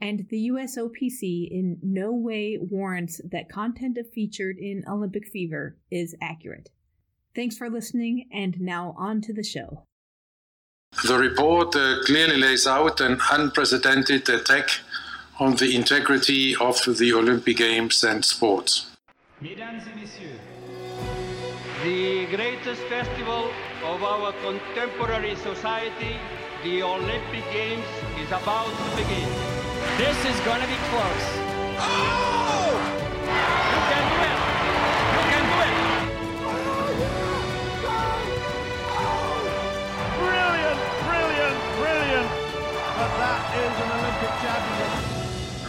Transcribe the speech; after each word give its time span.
and 0.00 0.26
the 0.28 0.48
USOPC 0.50 1.48
in 1.50 1.78
no 1.82 2.12
way 2.12 2.58
warrants 2.60 3.20
that 3.30 3.48
content 3.48 3.98
featured 4.14 4.58
in 4.58 4.84
Olympic 4.88 5.26
Fever 5.26 5.76
is 5.90 6.14
accurate. 6.20 6.70
Thanks 7.34 7.56
for 7.56 7.68
listening, 7.68 8.28
and 8.32 8.60
now 8.60 8.94
on 8.98 9.20
to 9.22 9.32
the 9.32 9.42
show. 9.42 9.84
The 11.06 11.18
report 11.18 11.76
uh, 11.76 11.96
clearly 12.04 12.38
lays 12.38 12.66
out 12.66 13.00
an 13.00 13.20
unprecedented 13.30 14.28
attack 14.28 14.70
on 15.38 15.56
the 15.56 15.76
integrity 15.76 16.56
of 16.56 16.82
the 16.98 17.12
Olympic 17.12 17.58
Games 17.58 18.02
and 18.04 18.24
sports. 18.24 18.96
Mesdames 19.40 19.82
et 19.86 19.96
messieurs, 19.96 20.40
the 21.84 22.26
greatest 22.34 22.80
festival 22.84 23.50
of 23.84 24.02
our 24.02 24.32
contemporary 24.42 25.36
society, 25.36 26.16
the 26.64 26.82
Olympic 26.82 27.44
Games, 27.52 27.84
is 28.18 28.28
about 28.28 28.66
to 28.66 28.96
begin. 28.96 29.55
This 29.96 30.18
is 30.26 30.38
going 30.40 30.60
to 30.60 30.66
be 30.68 30.74
close. 30.74 31.26
Oh! 31.80 32.68
You 33.24 33.80
can 33.88 34.04
do 34.12 34.18
it. 34.28 34.36
You 35.16 35.22
can 35.32 35.44
do 35.48 35.56
it. 35.64 35.72
Brilliant, 40.20 40.80
brilliant, 41.08 41.56
brilliant. 41.80 42.28
But 42.94 43.10
that 43.16 43.40
is 43.56 43.72
an 43.80 43.88
Olympic 43.96 44.32
championship. 44.44 44.92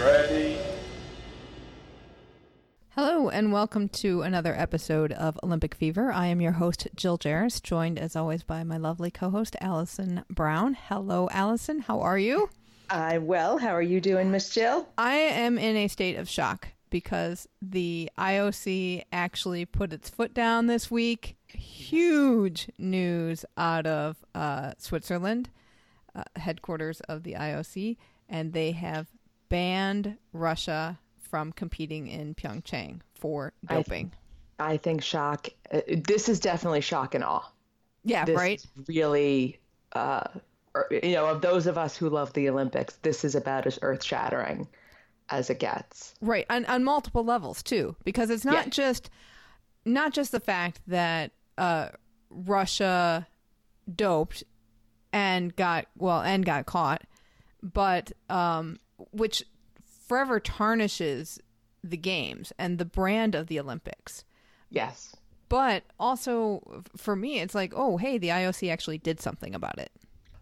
Ready. 0.06 0.60
Hello, 2.96 3.30
and 3.30 3.54
welcome 3.54 3.88
to 3.88 4.24
another 4.24 4.54
episode 4.54 5.14
of 5.14 5.40
Olympic 5.42 5.74
Fever. 5.74 6.12
I 6.12 6.26
am 6.28 6.42
your 6.42 6.52
host, 6.52 6.90
Jill 6.98 7.18
Jaracz, 7.18 7.64
joined 7.64 7.98
as 7.98 8.18
always 8.18 8.44
by 8.44 8.66
my 8.66 8.76
lovely 8.76 9.10
co 9.10 9.30
host, 9.30 9.56
Alison 9.62 10.26
Brown. 10.30 10.74
Hello, 10.74 11.30
Alison. 11.32 11.80
How 11.80 12.02
are 12.02 12.20
you? 12.20 12.50
I'm 12.90 13.28
well. 13.28 13.58
How 13.58 13.70
are 13.70 13.82
you 13.82 14.00
doing, 14.00 14.32
Miss 14.32 14.50
Jill? 14.50 14.88
I 14.98 15.16
am 15.16 15.58
in 15.58 15.76
a 15.76 15.88
state 15.88 16.18
of 16.18 16.30
shock 16.30 16.70
because 16.90 17.48
the 17.62 18.10
IOC 18.18 19.04
actually 19.12 19.66
put 19.66 19.94
its 19.94 20.10
foot 20.10 20.34
down 20.34 20.68
this 20.68 20.90
week. 20.90 21.36
Huge 21.48 22.70
news 22.78 23.46
out 23.58 23.86
of 23.86 24.18
uh, 24.34 24.74
Switzerland, 24.78 25.50
uh, 26.16 26.24
headquarters 26.36 27.02
of 27.02 27.24
the 27.24 27.34
IOC, 27.34 27.98
and 28.30 28.54
they 28.54 28.72
have 28.72 29.08
banned 29.50 30.18
Russia 30.34 31.00
from 31.20 31.52
competing 31.52 32.08
in 32.08 32.36
Pyeongchang 32.36 33.02
for 33.14 33.54
doping. 33.68 34.12
I, 34.60 34.70
th- 34.70 34.76
I 34.76 34.78
think 34.78 35.04
shock. 35.04 35.50
Uh, 35.72 35.82
this 35.88 36.30
is 36.30 36.40
definitely 36.40 36.82
shock 36.82 37.16
and 37.16 37.24
awe. 37.24 37.50
Yeah, 38.04 38.26
this 38.26 38.38
right. 38.38 38.66
Really 38.88 39.60
uh, 39.94 40.24
you 40.92 41.14
know, 41.14 41.26
of 41.28 41.42
those 41.42 41.68
of 41.68 41.78
us 41.78 41.96
who 41.98 42.10
love 42.10 42.34
the 42.34 42.50
Olympics, 42.50 42.96
this 43.02 43.24
is 43.24 43.36
about 43.36 43.68
as 43.68 43.80
earth 43.82 44.04
shattering 44.04 44.68
as 45.30 45.50
it 45.50 45.60
gets. 45.60 46.14
Right, 46.22 46.46
on 46.50 46.66
on 46.66 46.84
multiple 46.84 47.24
levels 47.24 47.64
too, 47.64 47.96
because 48.04 48.30
it's 48.30 48.46
not 48.46 48.66
yeah. 48.66 48.70
just 48.70 49.10
not 49.86 50.14
just 50.14 50.32
the 50.32 50.40
fact 50.40 50.82
that 50.88 51.32
uh, 51.58 51.90
Russia 52.30 53.28
doped 53.94 54.44
and 55.14 55.56
got 55.56 55.88
well 55.98 56.22
and 56.22 56.46
got 56.46 56.66
caught, 56.66 57.04
but 57.64 58.12
um, 58.30 58.80
which 59.12 59.44
forever 60.08 60.40
tarnishes 60.40 61.40
the 61.84 61.98
games 61.98 62.52
and 62.58 62.78
the 62.78 62.86
brand 62.86 63.36
of 63.36 63.48
the 63.48 63.60
Olympics. 63.60 64.24
Yes. 64.70 65.16
But 65.50 65.84
also 66.00 66.84
for 66.98 67.16
me, 67.16 67.40
it's 67.40 67.56
like, 67.56 67.74
oh, 67.76 67.98
hey, 67.98 68.18
the 68.18 68.30
IOC 68.30 68.72
actually 68.72 68.98
did 68.98 69.22
something 69.22 69.56
about 69.56 69.80
it. 69.80 69.92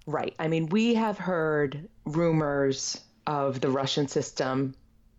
Right. 0.05 0.35
I 0.39 0.47
mean, 0.47 0.67
we 0.67 0.93
have 0.95 1.17
heard 1.17 1.87
rumors 2.05 3.01
of 3.25 3.61
the 3.61 3.69
Russian 3.69 4.07
system 4.07 4.75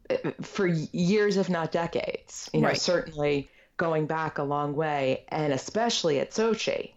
uh, 0.08 0.30
for 0.42 0.66
years, 0.66 1.36
if 1.36 1.48
not 1.48 1.72
decades. 1.72 2.48
You 2.52 2.60
know, 2.60 2.68
right. 2.68 2.80
certainly 2.80 3.50
going 3.76 4.06
back 4.06 4.38
a 4.38 4.42
long 4.42 4.74
way, 4.74 5.24
and 5.28 5.52
especially 5.52 6.20
at 6.20 6.30
Sochi. 6.30 6.92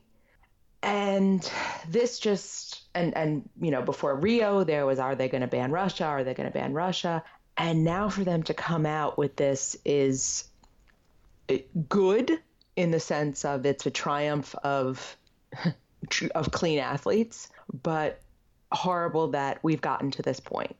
And 0.82 1.50
this 1.90 2.20
just 2.20 2.84
and 2.96 3.16
and 3.18 3.50
you 3.60 3.72
know 3.72 3.82
before 3.82 4.16
Rio 4.16 4.64
there 4.64 4.86
was 4.86 4.98
are 4.98 5.16
they 5.16 5.28
going 5.28 5.42
to 5.42 5.48
ban 5.48 5.72
Russia? 5.72 6.06
Are 6.06 6.24
they 6.24 6.34
going 6.34 6.48
to 6.48 6.54
ban 6.54 6.74
Russia? 6.74 7.24
And 7.58 7.84
now 7.84 8.08
for 8.08 8.24
them 8.24 8.44
to 8.44 8.54
come 8.54 8.86
out 8.86 9.18
with 9.18 9.36
this 9.36 9.76
is 9.84 10.46
uh, 11.50 11.58
good 11.90 12.40
in 12.78 12.92
the 12.92 13.00
sense 13.02 13.44
of 13.44 13.66
it's 13.66 13.86
a 13.86 13.92
triumph 13.92 14.56
of 14.64 15.18
of 16.36 16.52
clean 16.52 16.80
athletes, 16.80 17.50
but 17.84 18.22
horrible 18.72 19.28
that 19.30 19.60
we've 19.64 19.82
gotten 19.82 20.12
to 20.12 20.22
this 20.22 20.40
point. 20.40 20.76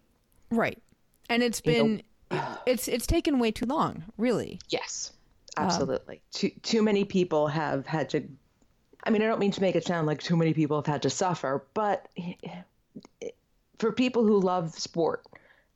Right. 0.52 0.82
And 1.30 1.44
it's 1.44 1.62
been 1.62 2.04
you 2.32 2.38
know, 2.38 2.58
it's 2.66 2.88
it's 2.88 3.08
taken 3.08 3.40
way 3.40 3.52
too 3.52 3.66
long, 3.66 4.04
really. 4.18 4.60
Yes. 4.70 5.12
Absolutely. 5.58 6.16
Um, 6.16 6.22
too 6.32 6.52
too 6.64 6.82
many 6.82 7.04
people 7.04 7.48
have 7.48 7.86
had 7.86 8.10
to 8.12 8.24
I 9.04 9.12
mean, 9.12 9.22
I 9.22 9.28
don't 9.28 9.40
mean 9.40 9.52
to 9.52 9.62
make 9.62 9.76
it 9.76 9.86
sound 9.86 10.08
like 10.08 10.22
too 10.22 10.36
many 10.36 10.54
people 10.54 10.78
have 10.78 10.86
had 10.86 11.02
to 11.04 11.10
suffer, 11.10 11.64
but 11.74 12.10
for 13.78 13.92
people 13.92 14.26
who 14.26 14.40
love 14.40 14.78
sport 14.78 15.26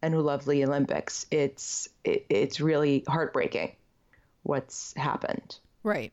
and 0.01 0.13
who 0.13 0.21
love 0.21 0.45
the 0.45 0.63
Olympics, 0.65 1.25
it's 1.31 1.87
it, 2.03 2.25
it's 2.29 2.59
really 2.59 3.03
heartbreaking 3.07 3.75
what's 4.43 4.93
happened. 4.95 5.57
Right. 5.83 6.11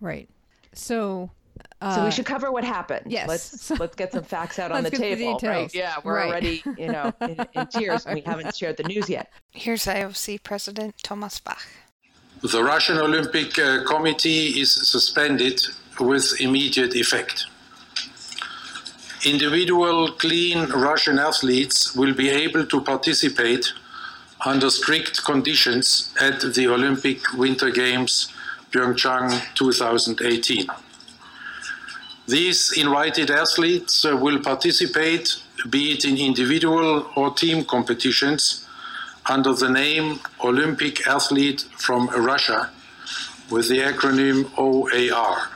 Right. 0.00 0.28
So 0.74 1.30
uh, 1.82 1.96
so 1.96 2.04
we 2.04 2.10
should 2.10 2.26
cover 2.26 2.52
what 2.52 2.64
happened. 2.64 3.10
Yes. 3.10 3.28
Let's 3.28 3.70
let's 3.80 3.96
get 3.96 4.12
some 4.12 4.22
facts 4.22 4.58
out 4.58 4.70
on 4.76 4.84
the 4.84 4.90
table. 4.90 5.38
The 5.38 5.48
right. 5.48 5.74
Yeah, 5.74 5.96
we're 6.04 6.16
right. 6.16 6.28
already, 6.28 6.62
you 6.78 6.88
know, 6.88 7.12
in, 7.22 7.46
in 7.54 7.66
tears 7.66 8.06
and 8.06 8.14
we 8.14 8.20
haven't 8.22 8.54
shared 8.54 8.76
the 8.76 8.84
news 8.84 9.08
yet. 9.10 9.32
Here's 9.50 9.84
IOC 9.84 10.42
President 10.44 10.94
Thomas 11.02 11.40
Bach. 11.40 11.66
The 12.42 12.62
Russian 12.62 12.98
Olympic 12.98 13.58
uh, 13.58 13.84
Committee 13.84 14.60
is 14.60 14.72
suspended 14.72 15.60
with 16.00 16.40
immediate 16.40 16.94
effect. 16.94 17.46
Individual 19.24 20.12
clean 20.12 20.68
Russian 20.70 21.18
athletes 21.18 21.94
will 21.94 22.14
be 22.14 22.28
able 22.28 22.66
to 22.66 22.80
participate 22.80 23.72
under 24.44 24.68
strict 24.70 25.24
conditions 25.24 26.12
at 26.20 26.40
the 26.40 26.66
Olympic 26.66 27.20
Winter 27.34 27.70
Games 27.70 28.32
Pyeongchang 28.72 29.54
2018. 29.54 30.66
These 32.28 32.78
invited 32.78 33.30
athletes 33.30 34.04
uh, 34.04 34.16
will 34.16 34.38
participate, 34.38 35.42
be 35.68 35.92
it 35.92 36.04
in 36.04 36.16
individual 36.16 37.10
or 37.16 37.34
team 37.34 37.64
competitions, 37.64 38.66
under 39.28 39.52
the 39.54 39.68
name 39.68 40.20
Olympic 40.44 41.06
Athlete 41.06 41.62
from 41.76 42.08
Russia, 42.08 42.70
with 43.50 43.68
the 43.68 43.78
acronym 43.78 44.50
OAR. 44.56 45.50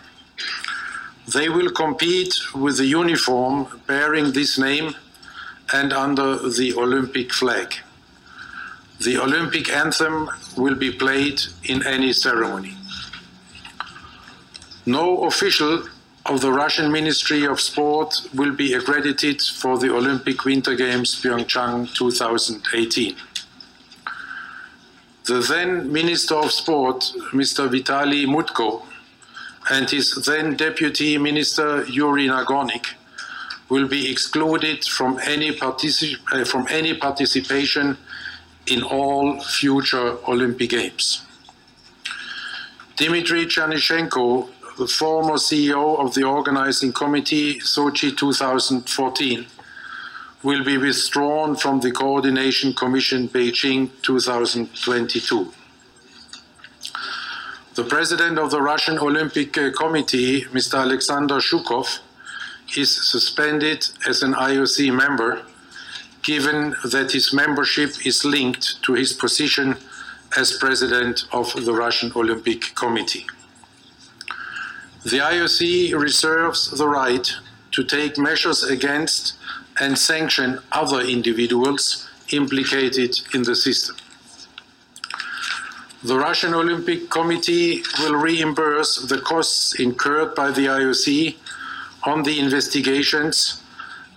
They 1.32 1.48
will 1.48 1.70
compete 1.70 2.34
with 2.54 2.78
the 2.78 2.86
uniform 2.86 3.80
bearing 3.86 4.32
this 4.32 4.58
name 4.58 4.94
and 5.72 5.92
under 5.92 6.36
the 6.50 6.74
Olympic 6.76 7.32
flag. 7.32 7.74
The 9.00 9.18
Olympic 9.18 9.70
anthem 9.70 10.30
will 10.56 10.74
be 10.74 10.90
played 10.90 11.40
in 11.64 11.86
any 11.86 12.12
ceremony. 12.12 12.76
No 14.84 15.24
official 15.24 15.84
of 16.28 16.40
the 16.40 16.52
Russian 16.52 16.90
Ministry 16.90 17.46
of 17.46 17.60
Sport 17.60 18.22
will 18.34 18.52
be 18.52 18.74
accredited 18.74 19.40
for 19.40 19.78
the 19.78 19.94
Olympic 19.94 20.44
Winter 20.44 20.74
Games 20.74 21.20
Pyeongchang 21.22 21.94
2018. 21.94 23.16
The 25.26 25.40
then 25.40 25.92
Minister 25.92 26.34
of 26.34 26.50
Sport, 26.52 27.12
Mr. 27.32 27.68
Vitaly 27.68 28.26
Mutko, 28.26 28.82
and 29.70 29.88
his 29.88 30.14
then 30.26 30.56
Deputy 30.56 31.18
Minister 31.18 31.84
Yuri 31.84 32.28
Nagornykh 32.28 32.94
will 33.68 33.88
be 33.88 34.10
excluded 34.10 34.84
from 34.84 35.18
any, 35.24 35.58
uh, 35.60 36.44
from 36.44 36.66
any 36.70 36.94
participation 36.94 37.96
in 38.66 38.82
all 38.82 39.40
future 39.40 40.16
Olympic 40.28 40.70
Games. 40.70 41.22
Dmitry 42.96 43.46
Chernyshenko, 43.46 44.48
the 44.78 44.86
former 44.86 45.34
CEO 45.34 45.98
of 45.98 46.12
the 46.14 46.22
organizing 46.22 46.92
committee 46.92 47.58
Sochi 47.60 48.14
2014, 48.16 49.46
will 50.42 50.62
be 50.62 50.76
withdrawn 50.76 51.56
from 51.56 51.80
the 51.80 51.90
Coordination 51.90 52.74
Commission 52.74 53.28
Beijing 53.28 53.90
2022. 54.02 55.52
The 57.74 57.84
president 57.84 58.38
of 58.38 58.50
the 58.50 58.60
Russian 58.60 58.98
Olympic 58.98 59.56
uh, 59.56 59.70
Committee, 59.72 60.42
Mr. 60.44 60.78
Alexander 60.78 61.36
Zhukov, 61.36 61.98
is 62.76 62.90
suspended 63.10 63.88
as 64.06 64.22
an 64.22 64.34
IOC 64.34 64.94
member, 64.94 65.42
given 66.22 66.74
that 66.84 67.12
his 67.12 67.32
membership 67.32 68.06
is 68.06 68.24
linked 68.24 68.82
to 68.82 68.92
his 68.92 69.12
position 69.12 69.76
as 70.36 70.58
president 70.58 71.24
of 71.32 71.52
the 71.64 71.72
Russian 71.72 72.12
Olympic 72.14 72.74
Committee. 72.74 73.26
The 75.06 75.18
IOC 75.18 75.96
reserves 75.96 76.68
the 76.76 76.88
right 76.88 77.32
to 77.70 77.84
take 77.84 78.18
measures 78.18 78.64
against 78.64 79.34
and 79.80 79.96
sanction 79.96 80.58
other 80.72 81.00
individuals 81.00 82.08
implicated 82.32 83.16
in 83.32 83.44
the 83.44 83.54
system. 83.54 83.94
The 86.02 86.18
Russian 86.18 86.54
Olympic 86.54 87.08
Committee 87.08 87.84
will 88.00 88.16
reimburse 88.16 89.06
the 89.06 89.20
costs 89.20 89.78
incurred 89.78 90.34
by 90.34 90.50
the 90.50 90.66
IOC 90.66 91.36
on 92.02 92.24
the 92.24 92.40
investigations 92.40 93.62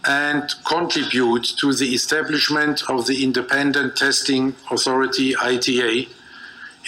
and 0.08 0.52
contribute 0.66 1.44
to 1.60 1.72
the 1.72 1.94
establishment 1.94 2.82
of 2.90 3.06
the 3.06 3.24
Independent 3.24 3.96
Testing 3.96 4.56
Authority 4.72 5.36
ITA 5.36 6.08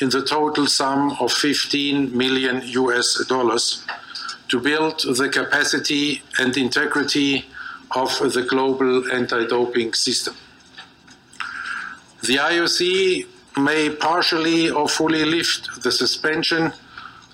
in 0.01 0.09
the 0.09 0.23
total 0.23 0.65
sum 0.65 1.15
of 1.19 1.31
15 1.31 2.17
million 2.17 2.61
US 2.65 3.23
dollars 3.27 3.85
to 4.49 4.59
build 4.59 4.99
the 5.15 5.29
capacity 5.29 6.21
and 6.39 6.57
integrity 6.57 7.45
of 7.95 8.09
the 8.33 8.43
global 8.49 9.11
anti 9.11 9.45
doping 9.47 9.93
system. 9.93 10.35
The 12.23 12.35
IOC 12.35 13.27
may 13.57 13.89
partially 13.89 14.69
or 14.69 14.87
fully 14.87 15.25
lift 15.25 15.83
the 15.83 15.91
suspension 15.91 16.73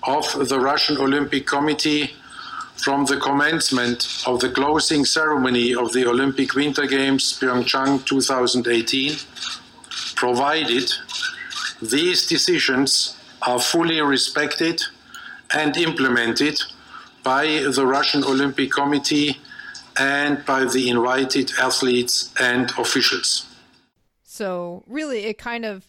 of 0.03 0.25
the 0.49 0.59
Russian 0.59 0.97
Olympic 0.97 1.47
Committee 1.47 2.13
from 2.77 3.05
the 3.05 3.17
commencement 3.17 4.23
of 4.25 4.39
the 4.39 4.49
closing 4.49 5.03
ceremony 5.03 5.73
of 5.73 5.93
the 5.93 6.05
Olympic 6.05 6.53
Winter 6.53 6.85
Games 6.85 7.37
Pyeongchang 7.39 8.05
2018, 8.05 9.17
provided 10.15 10.93
these 11.81 12.27
decisions 12.27 13.17
are 13.41 13.59
fully 13.59 14.01
respected 14.01 14.81
and 15.53 15.77
implemented 15.77 16.59
by 17.23 17.45
the 17.45 17.85
Russian 17.85 18.23
Olympic 18.23 18.71
Committee 18.71 19.37
and 19.97 20.45
by 20.45 20.65
the 20.65 20.89
invited 20.89 21.51
athletes 21.59 22.33
and 22.39 22.71
officials. 22.77 23.45
So, 24.23 24.83
really, 24.87 25.25
it 25.25 25.37
kind 25.37 25.65
of 25.65 25.85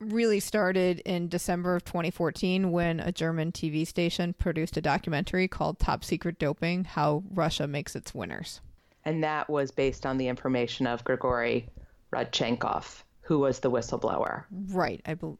really 0.00 0.40
started 0.40 1.00
in 1.00 1.28
December 1.28 1.74
of 1.76 1.84
2014 1.84 2.70
when 2.70 3.00
a 3.00 3.10
German 3.10 3.52
TV 3.52 3.86
station 3.86 4.34
produced 4.34 4.76
a 4.76 4.82
documentary 4.82 5.48
called 5.48 5.78
Top 5.78 6.04
Secret 6.04 6.38
Doping 6.38 6.84
How 6.84 7.22
Russia 7.32 7.66
Makes 7.66 7.96
Its 7.96 8.14
Winners. 8.14 8.60
And 9.04 9.24
that 9.24 9.48
was 9.48 9.70
based 9.70 10.04
on 10.04 10.18
the 10.18 10.28
information 10.28 10.86
of 10.86 11.04
Grigory 11.04 11.68
Rodchenkov, 12.12 13.02
who 13.26 13.38
was 13.40 13.60
the 13.60 13.70
whistleblower. 13.70 14.44
Right. 14.68 15.00
I 15.04 15.14
believe. 15.14 15.38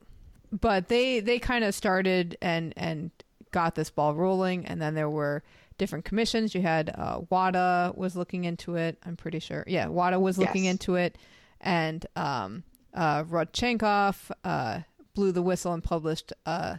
But 0.52 0.88
they 0.88 1.20
they 1.20 1.38
kind 1.38 1.64
of 1.64 1.74
started 1.74 2.36
and 2.42 2.72
and 2.76 3.10
got 3.52 3.74
this 3.74 3.90
ball 3.90 4.14
rolling 4.14 4.66
and 4.66 4.80
then 4.82 4.94
there 4.94 5.10
were 5.10 5.42
different 5.78 6.04
commissions. 6.04 6.54
You 6.54 6.62
had 6.62 6.90
uh, 6.94 7.20
WADA 7.30 7.92
was 7.96 8.16
looking 8.16 8.44
into 8.44 8.76
it. 8.76 8.98
I'm 9.04 9.16
pretty 9.16 9.38
sure. 9.38 9.64
Yeah, 9.66 9.86
WADA 9.86 10.18
was 10.18 10.38
looking 10.38 10.64
yes. 10.64 10.72
into 10.72 10.96
it, 10.96 11.18
and 11.60 12.04
um, 12.16 12.64
uh, 12.94 13.24
Rodchenkov 13.24 14.30
uh, 14.44 14.80
blew 15.14 15.32
the 15.32 15.42
whistle 15.42 15.72
and 15.72 15.82
published 15.82 16.32
uh, 16.44 16.76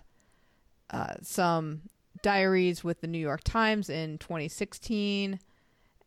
uh, 0.89 1.13
some 1.21 1.81
diaries 2.21 2.83
with 2.83 3.01
the 3.01 3.07
New 3.07 3.19
York 3.19 3.43
Times 3.43 3.89
in 3.89 4.17
2016, 4.17 5.39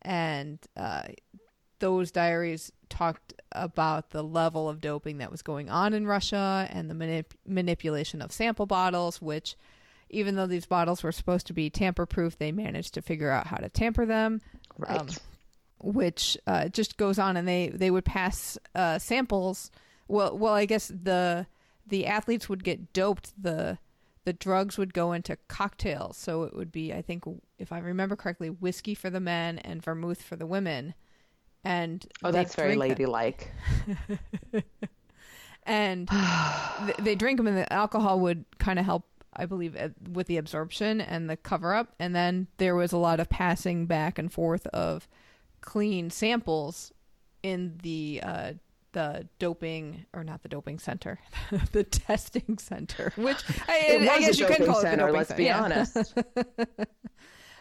and 0.01 0.59
uh, 0.75 1.03
those 1.81 2.11
diaries 2.11 2.71
talked 2.89 3.33
about 3.51 4.11
the 4.11 4.23
level 4.23 4.69
of 4.69 4.79
doping 4.79 5.17
that 5.17 5.31
was 5.31 5.41
going 5.41 5.69
on 5.69 5.93
in 5.93 6.07
Russia 6.07 6.67
and 6.71 6.89
the 6.89 6.95
manip- 6.95 7.35
manipulation 7.45 8.21
of 8.21 8.31
sample 8.31 8.65
bottles, 8.65 9.21
which 9.21 9.57
even 10.09 10.35
though 10.35 10.47
these 10.47 10.65
bottles 10.65 11.03
were 11.03 11.11
supposed 11.11 11.47
to 11.47 11.53
be 11.53 11.69
tamper 11.69 12.05
proof, 12.05 12.37
they 12.37 12.51
managed 12.51 12.93
to 12.93 13.01
figure 13.01 13.29
out 13.29 13.47
how 13.47 13.57
to 13.57 13.69
tamper 13.69 14.05
them. 14.05 14.41
Right. 14.77 14.99
Um, 14.99 15.07
which 15.83 16.37
uh, 16.47 16.67
just 16.69 16.95
goes 16.97 17.17
on, 17.17 17.37
and 17.37 17.47
they 17.47 17.69
they 17.69 17.91
would 17.91 18.05
pass 18.05 18.57
uh, 18.75 18.99
samples. 18.99 19.71
Well, 20.07 20.37
well, 20.37 20.53
I 20.53 20.65
guess 20.65 20.87
the 20.89 21.47
the 21.87 22.05
athletes 22.05 22.47
would 22.47 22.63
get 22.63 22.93
doped. 22.93 23.33
The 23.41 23.79
the 24.23 24.33
drugs 24.33 24.77
would 24.77 24.93
go 24.93 25.11
into 25.11 25.37
cocktails, 25.47 26.17
so 26.17 26.43
it 26.43 26.55
would 26.55 26.71
be, 26.71 26.93
I 26.93 27.01
think, 27.01 27.23
if 27.57 27.71
I 27.71 27.79
remember 27.79 28.15
correctly, 28.15 28.49
whiskey 28.49 28.93
for 28.93 29.09
the 29.09 29.19
men 29.19 29.57
and 29.59 29.83
vermouth 29.83 30.21
for 30.21 30.35
the 30.35 30.45
women. 30.45 30.93
And 31.63 32.05
oh, 32.23 32.31
that's 32.31 32.55
very 32.55 32.75
ladylike. 32.75 33.51
and 35.63 36.09
they 36.99 37.15
drink 37.15 37.37
them, 37.37 37.47
and 37.47 37.57
the 37.57 37.71
alcohol 37.71 38.19
would 38.21 38.45
kind 38.57 38.79
of 38.79 38.85
help 38.85 39.05
I 39.33 39.45
believe, 39.45 39.77
with 40.11 40.27
the 40.27 40.37
absorption 40.37 40.99
and 40.99 41.29
the 41.29 41.37
cover 41.37 41.73
up. 41.73 41.95
And 41.99 42.13
then 42.15 42.47
there 42.57 42.75
was 42.75 42.91
a 42.91 42.97
lot 42.97 43.19
of 43.19 43.29
passing 43.29 43.85
back 43.85 44.19
and 44.19 44.31
forth 44.31 44.67
of 44.67 45.07
clean 45.61 46.09
samples 46.09 46.91
in 47.41 47.77
the 47.81 48.21
uh, 48.23 48.53
the 48.93 49.27
doping 49.39 50.05
or 50.13 50.23
not 50.23 50.43
the 50.43 50.49
doping 50.49 50.79
center, 50.79 51.19
the 51.71 51.83
testing 51.83 52.57
center, 52.57 53.13
which 53.17 53.43
I, 53.67 54.07
I 54.11 54.19
guess 54.19 54.37
you 54.37 54.45
can 54.47 54.65
call 54.65 54.81
center, 54.81 55.07
it 55.07 55.13
the 55.13 55.23
doping 55.23 55.25
center, 55.25 55.33
let's 55.33 55.33
be 55.33 55.45
yeah. 55.45 55.61
honest. 55.63 56.13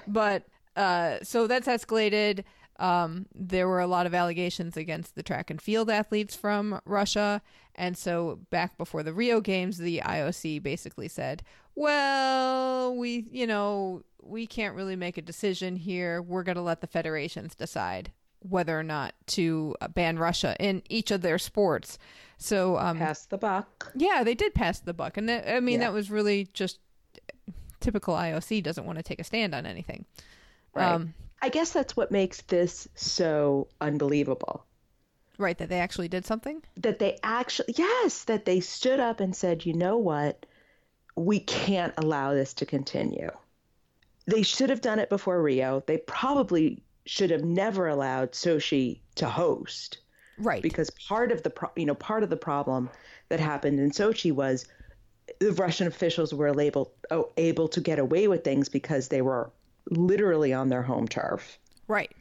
but 0.08 0.44
uh, 0.76 1.18
so 1.22 1.46
that's 1.46 1.68
escalated. 1.68 2.44
Um, 2.80 3.26
there 3.34 3.68
were 3.68 3.80
a 3.80 3.86
lot 3.86 4.06
of 4.06 4.14
allegations 4.14 4.76
against 4.76 5.14
the 5.14 5.22
track 5.22 5.50
and 5.50 5.60
field 5.60 5.90
athletes 5.90 6.34
from 6.34 6.80
Russia. 6.84 7.42
And 7.74 7.96
so 7.96 8.40
back 8.48 8.78
before 8.78 9.02
the 9.02 9.12
Rio 9.12 9.40
Games, 9.40 9.78
the 9.78 10.02
IOC 10.04 10.62
basically 10.62 11.06
said, 11.06 11.42
well, 11.74 12.96
we, 12.96 13.26
you 13.30 13.46
know, 13.46 14.02
we 14.22 14.46
can't 14.46 14.74
really 14.74 14.96
make 14.96 15.18
a 15.18 15.22
decision 15.22 15.76
here. 15.76 16.22
We're 16.22 16.42
going 16.42 16.56
to 16.56 16.62
let 16.62 16.80
the 16.80 16.86
federations 16.86 17.54
decide 17.54 18.12
whether 18.40 18.78
or 18.78 18.82
not 18.82 19.14
to 19.26 19.76
uh, 19.82 19.88
ban 19.88 20.18
Russia 20.18 20.56
in 20.58 20.82
each 20.88 21.10
of 21.10 21.20
their 21.20 21.38
sports. 21.38 21.98
So, 22.38 22.78
um, 22.78 22.96
pass 22.96 23.26
the 23.26 23.36
buck. 23.36 23.92
Yeah, 23.94 24.24
they 24.24 24.34
did 24.34 24.54
pass 24.54 24.80
the 24.80 24.94
buck. 24.94 25.18
And 25.18 25.28
that, 25.28 25.54
I 25.54 25.60
mean, 25.60 25.80
yeah. 25.80 25.88
that 25.88 25.92
was 25.92 26.10
really 26.10 26.48
just 26.54 26.78
typical 27.80 28.14
IOC 28.14 28.62
doesn't 28.62 28.86
want 28.86 28.98
to 28.98 29.02
take 29.02 29.20
a 29.20 29.24
stand 29.24 29.54
on 29.54 29.66
anything. 29.66 30.06
Right. 30.74 30.86
Um, 30.86 31.14
I 31.42 31.48
guess 31.48 31.72
that's 31.72 31.96
what 31.96 32.10
makes 32.10 32.42
this 32.42 32.88
so 32.94 33.68
unbelievable. 33.80 34.66
Right, 35.38 35.56
that 35.56 35.70
they 35.70 35.80
actually 35.80 36.08
did 36.08 36.26
something? 36.26 36.62
That 36.76 36.98
they 36.98 37.18
actually, 37.22 37.74
yes, 37.76 38.24
that 38.24 38.44
they 38.44 38.60
stood 38.60 39.00
up 39.00 39.20
and 39.20 39.34
said, 39.34 39.64
you 39.64 39.72
know 39.72 39.96
what? 39.96 40.44
We 41.16 41.40
can't 41.40 41.94
allow 41.96 42.34
this 42.34 42.52
to 42.54 42.66
continue. 42.66 43.30
They 44.26 44.42
should 44.42 44.68
have 44.68 44.82
done 44.82 44.98
it 44.98 45.08
before 45.08 45.42
Rio. 45.42 45.82
They 45.86 45.96
probably 45.96 46.82
should 47.06 47.30
have 47.30 47.42
never 47.42 47.88
allowed 47.88 48.32
Sochi 48.32 49.00
to 49.16 49.26
host. 49.26 49.98
Right. 50.38 50.62
Because 50.62 50.90
part 50.90 51.32
of 51.32 51.42
the 51.42 51.50
pro- 51.50 51.70
you 51.76 51.86
know 51.86 51.94
part 51.94 52.22
of 52.22 52.30
the 52.30 52.36
problem 52.36 52.90
that 53.28 53.40
happened 53.40 53.80
in 53.80 53.90
Sochi 53.90 54.32
was 54.32 54.66
the 55.38 55.52
Russian 55.52 55.86
officials 55.86 56.32
were 56.34 56.48
able 56.60 56.92
oh, 57.10 57.30
able 57.36 57.68
to 57.68 57.80
get 57.80 57.98
away 57.98 58.28
with 58.28 58.44
things 58.44 58.68
because 58.68 59.08
they 59.08 59.22
were 59.22 59.50
literally 59.90 60.52
on 60.52 60.68
their 60.68 60.82
home 60.82 61.08
turf. 61.08 61.58
Right. 61.88 62.12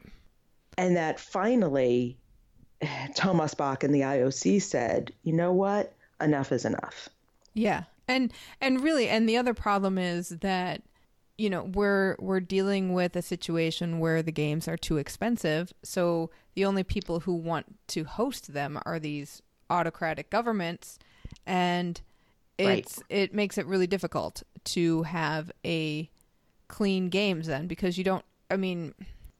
And 0.76 0.96
that 0.96 1.20
finally, 1.20 2.16
Thomas 3.14 3.54
Bach 3.54 3.84
and 3.84 3.94
the 3.94 4.00
IOC 4.00 4.62
said, 4.62 5.12
you 5.22 5.32
know 5.32 5.52
what? 5.52 5.92
Enough 6.20 6.52
is 6.52 6.64
enough. 6.64 7.08
Yeah. 7.54 7.84
And 8.08 8.32
and 8.60 8.80
really 8.80 9.08
and 9.08 9.28
the 9.28 9.36
other 9.36 9.54
problem 9.54 9.96
is 9.96 10.30
that 10.40 10.82
you 11.38 11.48
know 11.48 11.64
we're 11.74 12.16
we're 12.18 12.40
dealing 12.40 12.92
with 12.92 13.16
a 13.16 13.22
situation 13.22 13.98
where 13.98 14.22
the 14.22 14.32
games 14.32 14.68
are 14.68 14.76
too 14.76 14.98
expensive 14.98 15.72
so 15.82 16.30
the 16.54 16.66
only 16.66 16.82
people 16.82 17.20
who 17.20 17.32
want 17.32 17.64
to 17.86 18.04
host 18.04 18.52
them 18.52 18.78
are 18.84 18.98
these 18.98 19.40
autocratic 19.70 20.28
governments 20.28 20.98
and 21.46 22.02
it's 22.58 22.98
right. 22.98 23.06
it 23.08 23.34
makes 23.34 23.56
it 23.56 23.64
really 23.64 23.86
difficult 23.86 24.42
to 24.64 25.04
have 25.04 25.50
a 25.64 26.10
clean 26.70 27.08
games 27.08 27.46
then 27.46 27.66
because 27.66 27.98
you 27.98 28.04
don't 28.04 28.24
I 28.50 28.56
mean 28.56 28.94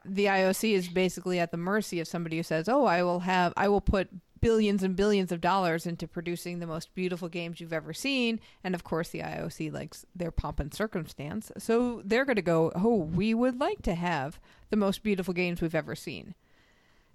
the 0.05 0.27
IOC 0.27 0.73
is 0.73 0.89
basically 0.89 1.39
at 1.39 1.51
the 1.51 1.57
mercy 1.57 2.01
of 2.01 2.09
somebody 2.09 2.39
who 2.39 2.43
says, 2.43 2.69
"Oh, 2.69 2.87
I 2.87 3.03
will 3.03 3.21
have 3.21 3.53
I 3.57 3.69
will 3.69 3.83
put 3.83 4.09
billions 4.41 4.83
and 4.83 4.97
billions 4.97 5.33
of 5.33 5.41
dollars 5.41 5.87
into 5.87 6.09
producing 6.09 6.59
the 6.59 6.67
most 6.67 6.95
beautiful 6.95 7.29
games 7.29 7.61
you've 7.61 7.73
ever 7.73 7.93
seen. 7.93 8.41
And 8.65 8.75
of 8.75 8.85
course, 8.85 9.11
the 9.11 9.21
IOC 9.21 9.73
likes 9.73 10.05
their 10.15 10.31
pomp 10.31 10.61
and 10.61 10.73
circumstance. 10.73 11.53
So 11.59 12.03
they're 12.05 12.25
going 12.25 12.37
to 12.37 12.43
go, 12.43 12.73
oh, 12.75 12.97
we 12.97 13.35
would 13.35 13.61
like 13.61 13.83
to 13.83 13.95
have 13.95 14.41
the 14.71 14.77
most 14.77 15.03
beautiful 15.03 15.35
games 15.35 15.61
we've 15.61 15.75
ever 15.75 15.95
seen. 15.95 16.35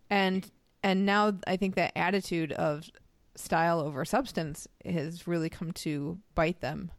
And 0.09 0.49
and 0.83 1.05
now 1.05 1.33
I 1.47 1.57
think 1.57 1.75
that 1.75 1.93
attitude 1.95 2.51
of 2.51 2.89
style 3.35 3.79
over 3.79 4.05
substance 4.05 4.67
has 4.85 5.27
really 5.27 5.49
come 5.49 5.71
to 5.71 6.19
bite 6.35 6.61
them. 6.61 6.91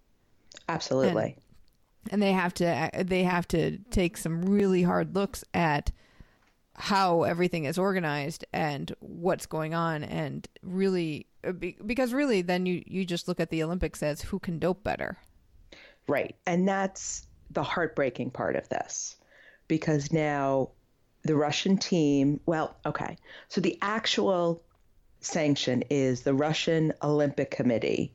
Absolutely. 0.69 1.25
And, 1.25 1.35
and 2.11 2.23
they 2.23 2.33
have 2.33 2.55
to 2.55 2.91
they 3.05 3.23
have 3.25 3.47
to 3.49 3.79
take 3.91 4.17
some 4.17 4.43
really 4.43 4.83
hard 4.83 5.15
looks 5.15 5.45
at 5.55 5.91
how 6.75 7.23
everything 7.23 7.65
is 7.65 7.79
organized 7.79 8.45
and 8.53 8.95
what's 9.01 9.47
going 9.47 9.75
on 9.75 10.05
and 10.05 10.47
really 10.63 11.27
uh, 11.45 11.53
because 11.53 12.13
really 12.13 12.43
then 12.43 12.67
you 12.67 12.83
you 12.87 13.05
just 13.05 13.29
look 13.29 13.41
at 13.41 13.51
the 13.51 13.63
olympics 13.63 14.03
as 14.03 14.21
who 14.21 14.39
can 14.39 14.59
dope 14.59 14.83
better. 14.83 15.17
Right. 16.09 16.37
And 16.47 16.69
that's 16.69 17.27
the 17.51 17.63
heartbreaking 17.63 18.31
part 18.31 18.57
of 18.57 18.69
this 18.69 19.17
because 19.69 20.13
now 20.13 20.71
the 21.23 21.37
russian 21.37 21.79
team 21.79 22.41
well 22.47 22.77
okay. 22.85 23.17
So 23.49 23.61
the 23.61 23.79
actual 23.81 24.63
sanction 25.21 25.83
is 25.89 26.23
the 26.23 26.35
russian 26.35 26.93
olympic 27.03 27.51
committee 27.51 28.13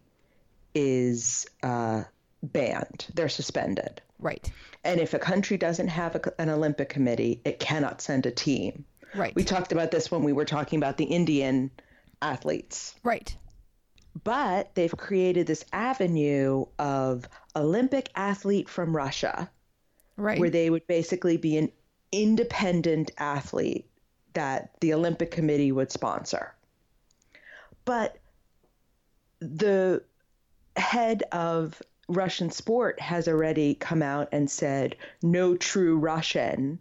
is 0.76 1.48
uh, 1.64 2.04
banned 2.44 3.08
they're 3.14 3.30
suspended 3.30 4.02
Right. 4.22 4.52
And 4.84 5.02
if 5.02 5.14
a 5.14 5.20
country 5.20 5.58
doesn't 5.58 5.90
have 5.90 6.16
a, 6.16 6.42
an 6.42 6.50
Olympic 6.50 6.90
committee, 6.90 7.42
it 7.44 7.60
cannot 7.60 8.02
send 8.02 8.26
a 8.26 8.32
team. 8.32 8.86
Right. 9.16 9.36
We 9.36 9.44
talked 9.44 9.72
about 9.72 9.92
this 9.92 10.10
when 10.10 10.24
we 10.24 10.32
were 10.32 10.46
talking 10.46 10.78
about 10.78 10.98
the 10.98 11.06
Indian 11.06 11.72
athletes. 12.22 12.96
Right. 13.04 13.36
But 14.24 14.74
they've 14.76 14.96
created 14.96 15.48
this 15.48 15.66
avenue 15.74 16.66
of 16.78 17.28
Olympic 17.56 18.10
athlete 18.16 18.70
from 18.70 18.96
Russia. 18.96 19.50
Right. 20.18 20.40
Where 20.40 20.50
they 20.50 20.70
would 20.70 20.86
basically 20.86 21.38
be 21.38 21.58
an 21.58 21.72
independent 22.12 23.12
athlete 23.18 23.90
that 24.34 24.80
the 24.82 24.94
Olympic 24.94 25.32
Committee 25.32 25.72
would 25.72 25.92
sponsor. 25.92 26.54
But 27.86 28.18
the 29.40 30.04
head 30.78 31.24
of 31.32 31.82
Russian 32.12 32.52
sport 32.52 33.00
has 33.00 33.28
already 33.28 33.76
come 33.76 34.02
out 34.02 34.28
and 34.32 34.50
said 34.50 34.98
no 35.24 35.56
true 35.56 35.98
Russian 35.98 36.80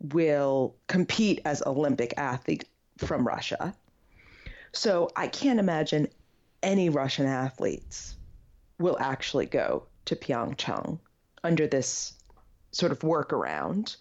will 0.00 0.76
compete 0.86 1.40
as 1.44 1.62
Olympic 1.62 2.12
athlete 2.18 2.64
from 2.98 3.26
Russia. 3.26 3.74
So 4.72 5.10
I 5.16 5.28
can't 5.28 5.58
imagine 5.58 6.08
any 6.62 6.90
Russian 6.90 7.26
athletes 7.26 8.16
will 8.78 8.98
actually 9.00 9.46
go 9.46 9.84
to 10.04 10.16
Pyeongchang 10.16 10.98
under 11.42 11.66
this 11.66 12.12
sort 12.72 12.92
of 12.92 13.00
workaround. 13.00 13.96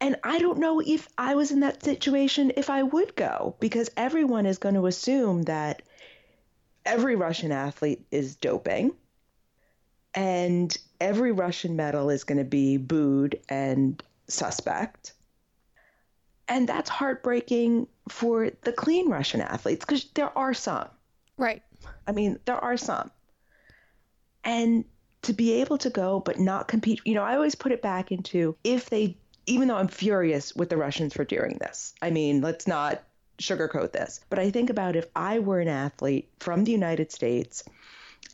And 0.00 0.16
I 0.24 0.38
don't 0.38 0.58
know 0.58 0.80
if 0.80 1.06
I 1.18 1.34
was 1.34 1.50
in 1.50 1.60
that 1.60 1.84
situation 1.84 2.52
if 2.56 2.70
I 2.70 2.82
would 2.82 3.14
go 3.14 3.56
because 3.60 3.90
everyone 3.96 4.46
is 4.46 4.58
going 4.58 4.74
to 4.76 4.86
assume 4.86 5.42
that 5.42 5.82
every 6.86 7.14
Russian 7.14 7.52
athlete 7.52 8.06
is 8.10 8.34
doping 8.36 8.92
and 10.14 10.76
every 11.00 11.32
Russian 11.32 11.76
medal 11.76 12.10
is 12.10 12.24
going 12.24 12.38
to 12.38 12.44
be 12.44 12.76
booed 12.76 13.40
and 13.48 14.02
suspect. 14.28 15.12
And 16.48 16.68
that's 16.68 16.90
heartbreaking 16.90 17.86
for 18.08 18.50
the 18.62 18.72
clean 18.72 19.08
Russian 19.08 19.40
athletes 19.40 19.84
because 19.84 20.04
there 20.14 20.36
are 20.36 20.54
some. 20.54 20.88
Right. 21.38 21.62
I 22.06 22.12
mean, 22.12 22.38
there 22.44 22.56
are 22.56 22.76
some. 22.76 23.10
And 24.44 24.84
to 25.22 25.32
be 25.32 25.52
able 25.60 25.78
to 25.78 25.90
go 25.90 26.20
but 26.20 26.38
not 26.38 26.68
compete, 26.68 27.00
you 27.04 27.14
know, 27.14 27.22
I 27.22 27.34
always 27.34 27.54
put 27.54 27.72
it 27.72 27.80
back 27.80 28.12
into 28.12 28.56
if 28.64 28.90
they, 28.90 29.16
even 29.46 29.68
though 29.68 29.76
I'm 29.76 29.88
furious 29.88 30.54
with 30.54 30.68
the 30.68 30.76
Russians 30.76 31.14
for 31.14 31.24
doing 31.24 31.58
this, 31.60 31.94
I 32.02 32.10
mean, 32.10 32.40
let's 32.40 32.66
not 32.66 33.02
sugarcoat 33.38 33.92
this, 33.92 34.20
but 34.28 34.38
I 34.38 34.50
think 34.50 34.68
about 34.68 34.96
if 34.96 35.06
I 35.16 35.38
were 35.38 35.60
an 35.60 35.68
athlete 35.68 36.28
from 36.40 36.64
the 36.64 36.72
United 36.72 37.12
States 37.12 37.64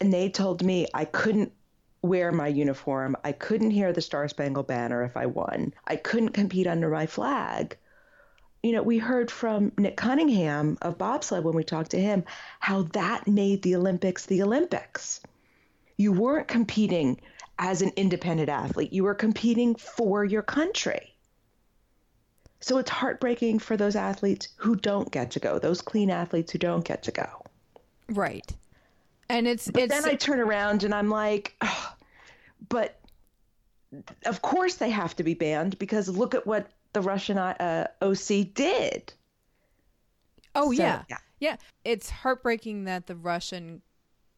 and 0.00 0.12
they 0.12 0.28
told 0.28 0.62
me 0.62 0.86
I 0.94 1.04
couldn't 1.04 1.52
wear 2.02 2.32
my 2.32 2.48
uniform. 2.48 3.16
I 3.24 3.32
couldn't 3.32 3.70
hear 3.70 3.92
the 3.92 4.00
Star 4.00 4.28
Spangled 4.28 4.66
Banner 4.66 5.02
if 5.04 5.16
I 5.16 5.26
won. 5.26 5.72
I 5.86 5.96
couldn't 5.96 6.30
compete 6.30 6.66
under 6.66 6.90
my 6.90 7.06
flag. 7.06 7.76
You 8.62 8.72
know, 8.72 8.82
we 8.82 8.98
heard 8.98 9.30
from 9.30 9.72
Nick 9.78 9.96
Cunningham 9.96 10.78
of 10.82 10.98
bobsled 10.98 11.44
when 11.44 11.54
we 11.54 11.64
talked 11.64 11.92
to 11.92 12.00
him 12.00 12.24
how 12.60 12.82
that 12.92 13.26
made 13.26 13.62
the 13.62 13.76
Olympics 13.76 14.26
the 14.26 14.42
Olympics. 14.42 15.20
You 15.96 16.12
weren't 16.12 16.48
competing 16.48 17.20
as 17.58 17.82
an 17.82 17.92
independent 17.96 18.48
athlete, 18.48 18.92
you 18.92 19.04
were 19.04 19.14
competing 19.14 19.74
for 19.74 20.24
your 20.24 20.42
country. 20.42 21.14
So 22.60 22.78
it's 22.78 22.90
heartbreaking 22.90 23.60
for 23.60 23.76
those 23.76 23.96
athletes 23.96 24.48
who 24.56 24.76
don't 24.76 25.10
get 25.10 25.32
to 25.32 25.40
go, 25.40 25.58
those 25.58 25.80
clean 25.80 26.10
athletes 26.10 26.52
who 26.52 26.58
don't 26.58 26.84
get 26.84 27.04
to 27.04 27.12
go. 27.12 27.44
Right. 28.08 28.50
And 29.28 29.46
it's 29.46 29.70
but 29.70 29.84
it's 29.84 29.94
then 29.94 30.04
I 30.10 30.14
turn 30.14 30.40
around 30.40 30.84
and 30.84 30.94
I'm 30.94 31.10
like, 31.10 31.54
oh, 31.60 31.94
but 32.68 33.00
of 34.26 34.42
course 34.42 34.76
they 34.76 34.90
have 34.90 35.16
to 35.16 35.22
be 35.22 35.34
banned 35.34 35.78
because 35.78 36.08
look 36.08 36.34
at 36.34 36.46
what 36.46 36.70
the 36.92 37.00
Russian 37.00 37.38
uh, 37.38 37.86
OC 38.00 38.54
did. 38.54 39.12
Oh 40.54 40.72
so, 40.72 40.82
yeah. 40.82 41.02
yeah, 41.08 41.18
yeah. 41.40 41.56
It's 41.84 42.10
heartbreaking 42.10 42.84
that 42.84 43.06
the 43.06 43.16
Russian, 43.16 43.82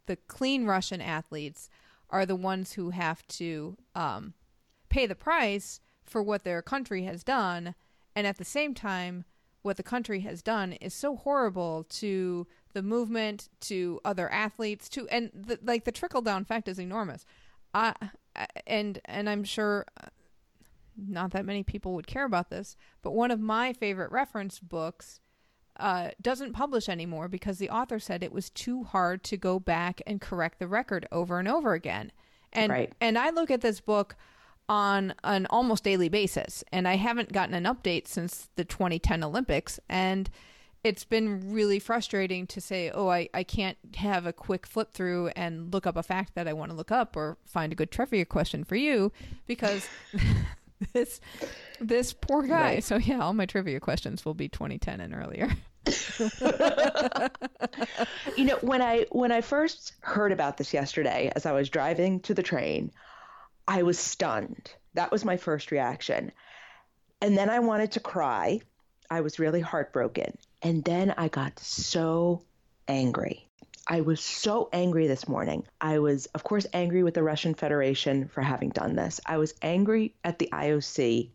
the 0.06 0.16
clean 0.16 0.66
Russian 0.66 1.00
athletes, 1.00 1.68
are 2.10 2.26
the 2.26 2.36
ones 2.36 2.72
who 2.72 2.90
have 2.90 3.26
to 3.28 3.76
um, 3.94 4.34
pay 4.88 5.06
the 5.06 5.14
price 5.14 5.80
for 6.04 6.22
what 6.22 6.44
their 6.44 6.60
country 6.62 7.04
has 7.04 7.22
done, 7.22 7.74
and 8.16 8.26
at 8.26 8.38
the 8.38 8.44
same 8.44 8.74
time, 8.74 9.24
what 9.62 9.76
the 9.76 9.82
country 9.82 10.20
has 10.20 10.42
done 10.42 10.72
is 10.74 10.92
so 10.92 11.16
horrible 11.16 11.84
to 11.88 12.46
the 12.72 12.82
movement 12.82 13.48
to 13.60 14.00
other 14.04 14.30
athletes 14.30 14.88
to 14.88 15.08
and 15.08 15.30
the, 15.34 15.58
like 15.62 15.84
the 15.84 15.92
trickle 15.92 16.22
down 16.22 16.42
effect 16.42 16.68
is 16.68 16.78
enormous 16.78 17.24
uh, 17.74 17.92
and 18.66 19.00
and 19.04 19.28
i'm 19.28 19.44
sure 19.44 19.86
uh, 20.02 20.08
not 20.96 21.32
that 21.32 21.44
many 21.44 21.62
people 21.62 21.94
would 21.94 22.06
care 22.06 22.24
about 22.24 22.50
this 22.50 22.76
but 23.02 23.12
one 23.12 23.30
of 23.30 23.40
my 23.40 23.72
favorite 23.72 24.10
reference 24.12 24.58
books 24.58 25.20
uh, 25.78 26.10
doesn't 26.20 26.52
publish 26.52 26.88
anymore 26.88 27.26
because 27.26 27.58
the 27.58 27.70
author 27.70 27.98
said 27.98 28.22
it 28.22 28.32
was 28.32 28.50
too 28.50 28.84
hard 28.84 29.24
to 29.24 29.36
go 29.36 29.58
back 29.58 30.02
and 30.06 30.20
correct 30.20 30.58
the 30.58 30.68
record 30.68 31.06
over 31.10 31.38
and 31.38 31.48
over 31.48 31.72
again 31.72 32.12
and 32.52 32.70
right. 32.70 32.92
and 33.00 33.18
i 33.18 33.30
look 33.30 33.50
at 33.50 33.60
this 33.60 33.80
book 33.80 34.16
on 34.68 35.14
an 35.24 35.46
almost 35.46 35.82
daily 35.84 36.08
basis 36.08 36.62
and 36.70 36.86
i 36.86 36.96
haven't 36.96 37.32
gotten 37.32 37.54
an 37.54 37.64
update 37.64 38.06
since 38.06 38.48
the 38.56 38.64
2010 38.64 39.24
olympics 39.24 39.80
and 39.88 40.28
it's 40.82 41.04
been 41.04 41.52
really 41.52 41.78
frustrating 41.78 42.46
to 42.48 42.60
say, 42.60 42.90
oh, 42.90 43.08
I, 43.08 43.28
I 43.34 43.44
can't 43.44 43.76
have 43.96 44.26
a 44.26 44.32
quick 44.32 44.66
flip 44.66 44.92
through 44.92 45.28
and 45.28 45.72
look 45.72 45.86
up 45.86 45.96
a 45.96 46.02
fact 46.02 46.34
that 46.34 46.48
I 46.48 46.54
want 46.54 46.70
to 46.70 46.76
look 46.76 46.90
up 46.90 47.16
or 47.16 47.36
find 47.44 47.72
a 47.72 47.76
good 47.76 47.90
trivia 47.90 48.24
question 48.24 48.64
for 48.64 48.76
you 48.76 49.12
because 49.46 49.86
this 50.92 51.20
this 51.80 52.12
poor 52.14 52.42
guy. 52.42 52.74
Right. 52.74 52.84
So 52.84 52.96
yeah, 52.96 53.20
all 53.20 53.34
my 53.34 53.46
trivia 53.46 53.78
questions 53.80 54.24
will 54.24 54.34
be 54.34 54.48
2010 54.48 55.00
and 55.00 55.14
earlier. 55.14 55.50
you 58.36 58.44
know, 58.44 58.56
when 58.60 58.80
I 58.80 59.06
when 59.10 59.32
I 59.32 59.40
first 59.42 59.94
heard 60.00 60.32
about 60.32 60.56
this 60.56 60.72
yesterday 60.72 61.30
as 61.36 61.46
I 61.46 61.52
was 61.52 61.68
driving 61.68 62.20
to 62.20 62.32
the 62.34 62.42
train, 62.42 62.90
I 63.68 63.82
was 63.82 63.98
stunned. 63.98 64.72
That 64.94 65.12
was 65.12 65.24
my 65.24 65.36
first 65.36 65.70
reaction. 65.70 66.32
And 67.20 67.36
then 67.36 67.50
I 67.50 67.58
wanted 67.58 67.92
to 67.92 68.00
cry. 68.00 68.60
I 69.10 69.20
was 69.20 69.38
really 69.38 69.60
heartbroken. 69.60 70.38
And 70.62 70.84
then 70.84 71.14
I 71.16 71.28
got 71.28 71.58
so 71.58 72.42
angry. 72.88 73.46
I 73.88 74.02
was 74.02 74.20
so 74.20 74.68
angry 74.72 75.06
this 75.06 75.26
morning. 75.26 75.64
I 75.80 75.98
was, 75.98 76.26
of 76.26 76.44
course, 76.44 76.66
angry 76.72 77.02
with 77.02 77.14
the 77.14 77.22
Russian 77.22 77.54
Federation 77.54 78.28
for 78.28 78.42
having 78.42 78.70
done 78.70 78.94
this. 78.94 79.20
I 79.26 79.38
was 79.38 79.54
angry 79.62 80.14
at 80.22 80.38
the 80.38 80.48
IOC 80.52 81.30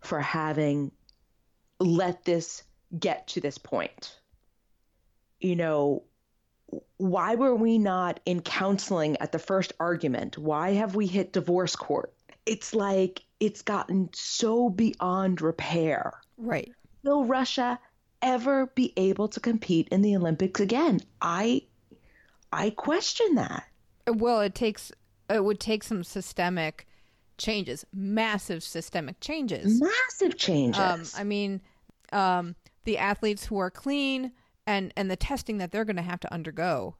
for 0.00 0.20
having 0.20 0.90
let 1.78 2.24
this 2.24 2.62
get 2.98 3.28
to 3.28 3.40
this 3.40 3.58
point. 3.58 4.18
You 5.40 5.56
know, 5.56 6.02
why 6.96 7.34
were 7.34 7.54
we 7.54 7.78
not 7.78 8.20
in 8.24 8.40
counseling 8.40 9.16
at 9.18 9.32
the 9.32 9.38
first 9.38 9.72
argument? 9.78 10.38
Why 10.38 10.72
have 10.72 10.94
we 10.94 11.06
hit 11.06 11.32
divorce 11.32 11.76
court? 11.76 12.12
It's 12.46 12.74
like 12.74 13.22
it's 13.38 13.62
gotten 13.62 14.08
so 14.12 14.70
beyond 14.70 15.40
repair. 15.40 16.12
Right. 16.36 16.72
Will 17.02 17.24
Russia 17.24 17.78
ever 18.26 18.66
be 18.74 18.92
able 18.96 19.28
to 19.28 19.40
compete 19.40 19.88
in 19.88 20.02
the 20.02 20.16
Olympics 20.16 20.60
again? 20.60 21.00
I 21.22 21.62
I 22.52 22.70
question 22.70 23.36
that. 23.36 23.64
Well, 24.06 24.40
it 24.40 24.54
takes 24.54 24.92
it 25.30 25.42
would 25.42 25.60
take 25.60 25.82
some 25.84 26.04
systemic 26.04 26.86
changes, 27.38 27.86
massive 27.94 28.62
systemic 28.62 29.20
changes, 29.20 29.80
massive 29.80 30.36
changes. 30.36 30.80
Um, 30.80 31.04
I 31.16 31.24
mean, 31.24 31.60
um, 32.12 32.56
the 32.84 32.98
athletes 32.98 33.46
who 33.46 33.58
are 33.58 33.70
clean 33.70 34.32
and 34.66 34.92
and 34.96 35.10
the 35.10 35.16
testing 35.16 35.58
that 35.58 35.70
they're 35.70 35.84
going 35.84 35.96
to 35.96 36.02
have 36.02 36.20
to 36.20 36.34
undergo 36.34 36.96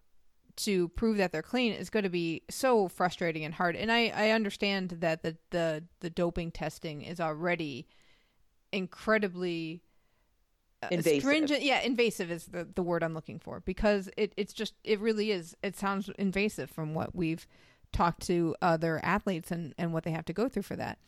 to 0.57 0.89
prove 0.91 1.19
that 1.19 1.33
they're 1.33 1.43
clean 1.43 1.73
is 1.73 1.91
going 1.91 2.05
to 2.05 2.09
be 2.09 2.43
so 2.49 2.89
frustrating 2.89 3.45
and 3.45 3.55
hard. 3.55 3.77
And 3.77 3.91
I 3.91 4.13
I 4.15 4.31
understand 4.31 4.91
that 5.01 5.23
the 5.23 5.37
the 5.51 5.85
the 6.01 6.11
doping 6.11 6.53
testing 6.53 7.03
is 7.03 7.21
already 7.21 7.89
incredibly 8.73 9.83
invasive. 10.91 11.23
stringent 11.23 11.63
yeah 11.63 11.81
invasive 11.81 12.31
is 12.31 12.47
the, 12.47 12.67
the 12.75 12.83
word 12.83 13.03
i'm 13.03 13.15
looking 13.15 13.39
for 13.39 13.61
because 13.61 14.09
it, 14.17 14.33
it's 14.37 14.53
just 14.53 14.75
it 14.85 15.01
really 15.01 15.31
is. 15.31 15.57
It 15.63 15.77
sounds 15.77 16.09
invasive 16.19 16.71
from 16.71 16.95
what 16.95 17.15
we've 17.15 17.47
talked 17.93 18.27
to 18.27 18.55
other 18.63 19.01
athletes 19.03 19.51
and, 19.51 19.75
and 19.79 19.93
what 19.93 20.05
they 20.05 20.11
have 20.11 20.25
to 20.27 20.33
go 20.33 20.49
through 20.49 20.63
for 20.63 20.77
that. 20.77 20.99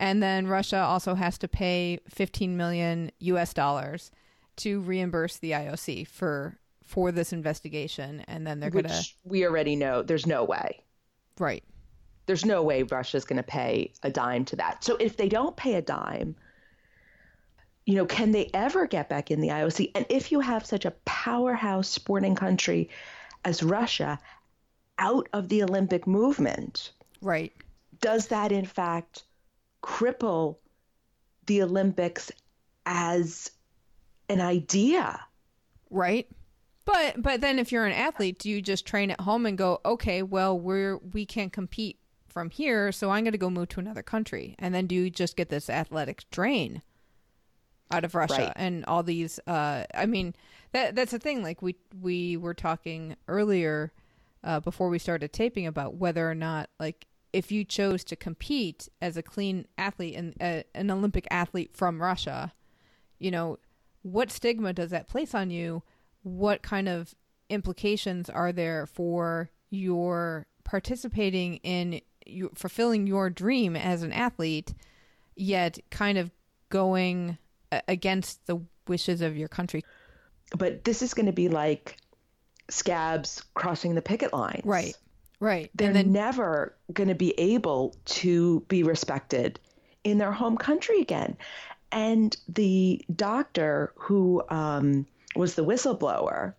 And 0.00 0.22
then 0.22 0.46
russia 0.46 0.78
also 0.78 1.14
has 1.14 1.38
to 1.38 1.48
pay 1.48 2.00
15 2.08 2.56
million 2.56 3.10
us 3.20 3.54
dollars 3.54 4.10
to 4.56 4.80
reimburse 4.80 5.36
the 5.38 5.52
ioc 5.52 6.06
for 6.08 6.58
for 6.82 7.10
this 7.12 7.32
investigation. 7.32 8.24
And 8.28 8.46
then 8.46 8.60
they're 8.60 8.70
gonna 8.70 9.00
we 9.24 9.46
already 9.46 9.76
know 9.76 10.02
there's 10.02 10.26
no 10.26 10.44
way. 10.44 10.82
Right. 11.38 11.64
There's 12.26 12.44
no 12.44 12.62
way 12.62 12.82
russia's 12.84 13.24
going 13.24 13.36
to 13.36 13.42
pay 13.42 13.92
a 14.02 14.10
dime 14.10 14.46
to 14.46 14.56
that. 14.56 14.82
So 14.82 14.96
if 14.96 15.18
they 15.18 15.28
don't 15.28 15.56
pay 15.56 15.74
a 15.74 15.82
dime 15.82 16.34
you 17.86 17.94
know, 17.96 18.06
can 18.06 18.32
they 18.32 18.50
ever 18.54 18.86
get 18.86 19.08
back 19.08 19.30
in 19.30 19.40
the 19.40 19.48
IOC? 19.48 19.90
And 19.94 20.06
if 20.08 20.32
you 20.32 20.40
have 20.40 20.64
such 20.64 20.84
a 20.84 20.92
powerhouse 21.04 21.88
sporting 21.88 22.34
country 22.34 22.88
as 23.44 23.62
Russia 23.62 24.18
out 24.98 25.28
of 25.32 25.48
the 25.48 25.62
Olympic 25.62 26.06
movement, 26.06 26.92
right? 27.20 27.52
Does 28.00 28.28
that 28.28 28.52
in 28.52 28.64
fact 28.64 29.24
cripple 29.82 30.56
the 31.46 31.62
Olympics 31.62 32.30
as 32.86 33.50
an 34.28 34.40
idea? 34.40 35.20
Right. 35.90 36.26
But 36.86 37.20
but 37.20 37.40
then 37.40 37.58
if 37.58 37.72
you're 37.72 37.86
an 37.86 37.92
athlete, 37.92 38.38
do 38.38 38.48
you 38.48 38.62
just 38.62 38.86
train 38.86 39.10
at 39.10 39.20
home 39.20 39.46
and 39.46 39.58
go, 39.58 39.80
okay, 39.84 40.22
well 40.22 40.58
we're 40.58 40.98
we 40.98 41.26
can't 41.26 41.52
compete 41.52 41.98
from 42.28 42.50
here, 42.50 42.92
so 42.92 43.10
I'm 43.10 43.24
going 43.24 43.32
to 43.32 43.38
go 43.38 43.48
move 43.48 43.68
to 43.70 43.80
another 43.80 44.02
country, 44.02 44.56
and 44.58 44.74
then 44.74 44.86
do 44.86 44.94
you 44.94 45.08
just 45.08 45.36
get 45.36 45.50
this 45.50 45.70
athletic 45.70 46.24
drain? 46.30 46.82
Out 47.90 48.04
of 48.04 48.14
Russia 48.14 48.46
right. 48.46 48.52
and 48.56 48.84
all 48.86 49.02
these 49.02 49.38
uh 49.46 49.84
I 49.94 50.06
mean 50.06 50.34
that 50.72 50.94
that's 50.94 51.12
the 51.12 51.18
thing 51.18 51.42
like 51.42 51.62
we 51.62 51.76
we 52.00 52.36
were 52.36 52.54
talking 52.54 53.16
earlier 53.28 53.92
uh 54.42 54.60
before 54.60 54.88
we 54.88 54.98
started 54.98 55.32
taping 55.32 55.66
about 55.66 55.94
whether 55.94 56.28
or 56.28 56.34
not 56.34 56.70
like 56.80 57.06
if 57.32 57.50
you 57.50 57.64
chose 57.64 58.04
to 58.04 58.16
compete 58.16 58.88
as 59.02 59.16
a 59.16 59.22
clean 59.22 59.66
athlete 59.76 60.14
and 60.14 60.34
uh, 60.40 60.62
an 60.74 60.90
Olympic 60.90 61.26
athlete 61.30 61.70
from 61.74 62.00
Russia 62.00 62.52
you 63.18 63.30
know 63.30 63.58
what 64.02 64.30
stigma 64.30 64.72
does 64.72 64.90
that 64.90 65.08
place 65.08 65.34
on 65.34 65.50
you 65.50 65.82
what 66.22 66.62
kind 66.62 66.88
of 66.88 67.14
implications 67.50 68.30
are 68.30 68.52
there 68.52 68.86
for 68.86 69.50
your 69.70 70.46
participating 70.64 71.56
in 71.56 72.00
you 72.26 72.50
fulfilling 72.54 73.06
your 73.06 73.28
dream 73.28 73.76
as 73.76 74.02
an 74.02 74.12
athlete 74.12 74.74
yet 75.36 75.78
kind 75.90 76.16
of 76.16 76.30
going 76.70 77.38
against 77.88 78.46
the 78.46 78.60
wishes 78.86 79.20
of 79.20 79.36
your 79.36 79.48
country. 79.48 79.84
But 80.56 80.84
this 80.84 81.02
is 81.02 81.14
going 81.14 81.26
to 81.26 81.32
be 81.32 81.48
like 81.48 81.96
scabs 82.68 83.42
crossing 83.54 83.94
the 83.94 84.02
picket 84.02 84.32
lines. 84.32 84.64
Right. 84.64 84.96
Right. 85.40 85.70
They're 85.74 85.92
then, 85.92 86.12
never 86.12 86.74
going 86.92 87.08
to 87.08 87.14
be 87.14 87.38
able 87.38 87.94
to 88.04 88.60
be 88.68 88.82
respected 88.82 89.58
in 90.02 90.18
their 90.18 90.32
home 90.32 90.56
country 90.56 91.00
again. 91.00 91.36
And 91.92 92.36
the 92.48 93.04
doctor 93.14 93.92
who 93.96 94.42
um, 94.48 95.06
was 95.36 95.54
the 95.54 95.64
whistleblower, 95.64 96.54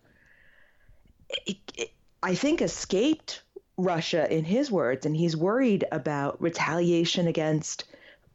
it, 1.46 1.56
it, 1.74 1.90
I 2.22 2.34
think, 2.34 2.62
escaped 2.62 3.42
Russia 3.76 4.32
in 4.32 4.44
his 4.44 4.70
words, 4.70 5.04
and 5.04 5.16
he's 5.16 5.36
worried 5.36 5.84
about 5.92 6.40
retaliation 6.40 7.26
against 7.26 7.84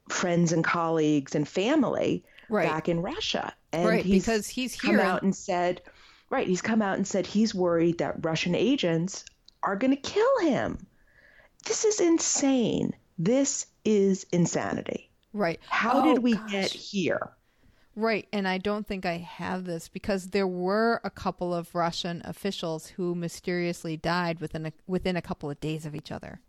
friends 0.10 0.52
and 0.52 0.63
colleagues 0.63 1.34
and 1.34 1.48
family 1.48 2.24
right. 2.52 2.68
back 2.68 2.90
in 2.90 3.02
Russia. 3.02 3.54
And 3.72 3.88
right, 3.88 4.06
he's 4.06 4.24
because 4.24 4.48
he's 4.48 4.80
come 4.80 5.00
out 5.00 5.24
and 5.24 5.36
said, 5.36 5.82
right, 6.30 6.48
he's 6.48 6.62
come 6.62 6.82
out 6.82 6.98
and 6.98 7.08
said 7.08 7.26
he's 7.26 7.56
worried 7.56 7.98
that 8.00 8.24
Russian 8.24 8.56
agents 8.56 9.26
are 9.64 9.76
going 9.76 9.96
to 9.96 10.02
kill 10.02 10.40
him. 10.40 10.86
This 11.66 11.86
is 11.86 12.00
insane. 12.00 12.94
This 13.18 13.68
is 13.86 14.26
insanity. 14.32 15.10
Right. 15.34 15.60
How 15.68 16.02
oh, 16.02 16.14
did 16.14 16.24
we 16.24 16.34
gosh. 16.34 16.52
get 16.52 16.72
here? 16.72 17.32
Right, 17.96 18.26
and 18.32 18.48
I 18.48 18.58
don't 18.58 18.88
think 18.88 19.06
I 19.06 19.18
have 19.18 19.66
this 19.66 19.90
because 19.90 20.30
there 20.30 20.48
were 20.48 21.02
a 21.04 21.10
couple 21.10 21.54
of 21.54 21.76
Russian 21.76 22.22
officials 22.24 22.88
who 22.88 23.14
mysteriously 23.16 23.98
died 23.98 24.40
within 24.40 24.68
a, 24.68 24.74
within 24.88 25.18
a 25.18 25.22
couple 25.22 25.50
of 25.50 25.60
days 25.60 25.86
of 25.86 25.94
each 25.94 26.10
other. 26.10 26.40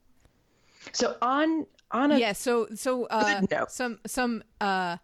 So 0.93 1.17
on 1.21 1.67
on 1.91 2.13
a 2.13 2.19
yeah, 2.19 2.33
so 2.33 2.69
so 2.75 3.07
uh, 3.07 3.43
some 3.69 3.99
some 4.07 4.45
uh, 4.61 4.99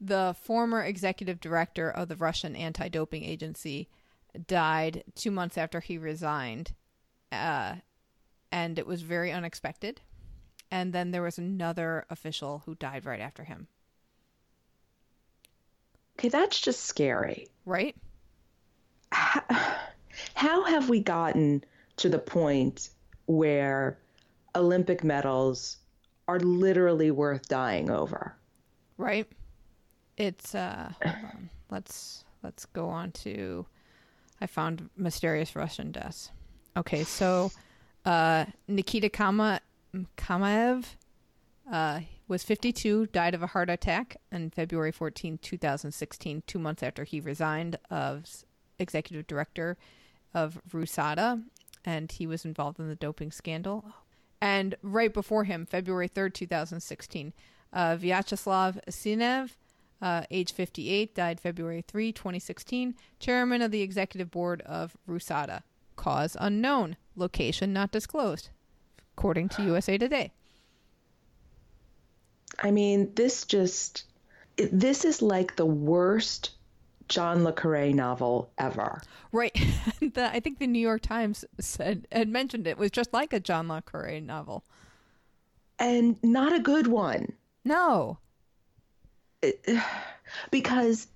the 0.00 0.34
former 0.40 0.82
executive 0.82 1.40
director 1.40 1.90
of 1.90 2.08
the 2.08 2.16
Russian 2.16 2.56
anti 2.56 2.88
doping 2.88 3.22
agency 3.24 3.88
died 4.46 5.04
two 5.14 5.30
months 5.30 5.58
after 5.58 5.80
he 5.80 5.98
resigned. 5.98 6.72
Uh, 7.30 7.76
and 8.50 8.78
it 8.78 8.86
was 8.86 9.02
very 9.02 9.30
unexpected. 9.30 10.00
And 10.70 10.92
then 10.92 11.10
there 11.10 11.22
was 11.22 11.38
another 11.38 12.06
official 12.10 12.62
who 12.64 12.74
died 12.76 13.04
right 13.04 13.20
after 13.20 13.44
him. 13.44 13.68
Okay, 16.18 16.28
that's 16.28 16.60
just 16.60 16.84
scary. 16.84 17.48
Right? 17.66 17.96
How, 19.12 19.42
how 20.34 20.64
have 20.64 20.88
we 20.88 21.00
gotten 21.00 21.64
to 21.96 22.08
the 22.08 22.18
point 22.18 22.90
where 23.26 23.98
Olympic 24.54 25.02
medals 25.02 25.78
are 26.28 26.40
literally 26.40 27.10
worth 27.10 27.48
dying 27.48 27.90
over? 27.90 28.36
Right 28.96 29.26
it's 30.20 30.54
uh 30.54 30.92
let's 31.70 32.24
let's 32.42 32.66
go 32.66 32.88
on 32.88 33.10
to 33.10 33.66
I 34.40 34.46
found 34.46 34.88
mysterious 34.96 35.56
Russian 35.56 35.92
deaths. 35.92 36.30
Okay, 36.76 37.04
so 37.04 37.50
uh 38.04 38.44
Nikita 38.68 39.08
Kama 39.08 39.60
Kamaev 40.16 40.84
uh 41.72 42.00
was 42.28 42.44
52, 42.44 43.06
died 43.06 43.34
of 43.34 43.42
a 43.42 43.48
heart 43.48 43.68
attack 43.68 44.16
on 44.32 44.50
February 44.50 44.92
14, 44.92 45.38
2016, 45.38 46.42
2 46.46 46.58
months 46.60 46.82
after 46.82 47.02
he 47.02 47.18
resigned 47.18 47.76
as 47.90 48.44
executive 48.78 49.26
director 49.26 49.76
of 50.32 50.60
RUSADA 50.70 51.42
and 51.84 52.12
he 52.12 52.26
was 52.26 52.44
involved 52.44 52.78
in 52.78 52.88
the 52.88 52.94
doping 52.94 53.32
scandal. 53.32 53.84
And 54.40 54.76
right 54.82 55.12
before 55.12 55.44
him, 55.44 55.66
February 55.66 56.08
3rd, 56.08 56.34
2016, 56.34 57.32
uh, 57.72 57.96
Vyacheslav 57.96 58.78
Sinev 58.88 59.50
uh, 60.00 60.22
age 60.30 60.52
58, 60.52 61.14
died 61.14 61.40
February 61.40 61.82
3, 61.86 62.12
2016, 62.12 62.94
chairman 63.18 63.62
of 63.62 63.70
the 63.70 63.82
executive 63.82 64.30
board 64.30 64.62
of 64.62 64.96
RUSADA. 65.08 65.62
Cause 65.96 66.36
unknown, 66.40 66.96
location 67.16 67.72
not 67.72 67.92
disclosed, 67.92 68.48
according 69.16 69.50
to 69.50 69.62
USA 69.62 69.98
Today. 69.98 70.32
I 72.58 72.70
mean, 72.70 73.12
this 73.14 73.44
just, 73.44 74.04
this 74.56 75.04
is 75.04 75.22
like 75.22 75.56
the 75.56 75.66
worst 75.66 76.50
John 77.10 77.44
Le 77.44 77.52
Carre 77.52 77.92
novel 77.92 78.50
ever. 78.56 79.02
Right. 79.32 79.54
the, 80.00 80.30
I 80.32 80.40
think 80.40 80.58
the 80.58 80.66
New 80.66 80.78
York 80.78 81.02
Times 81.02 81.44
said 81.58 82.06
had 82.10 82.28
mentioned 82.28 82.66
it 82.66 82.78
was 82.78 82.90
just 82.90 83.12
like 83.12 83.32
a 83.32 83.40
John 83.40 83.68
Le 83.68 83.82
Carre 83.82 84.20
novel. 84.20 84.64
And 85.78 86.22
not 86.22 86.54
a 86.54 86.60
good 86.60 86.86
one. 86.86 87.32
No. 87.64 88.18
because 90.50 91.06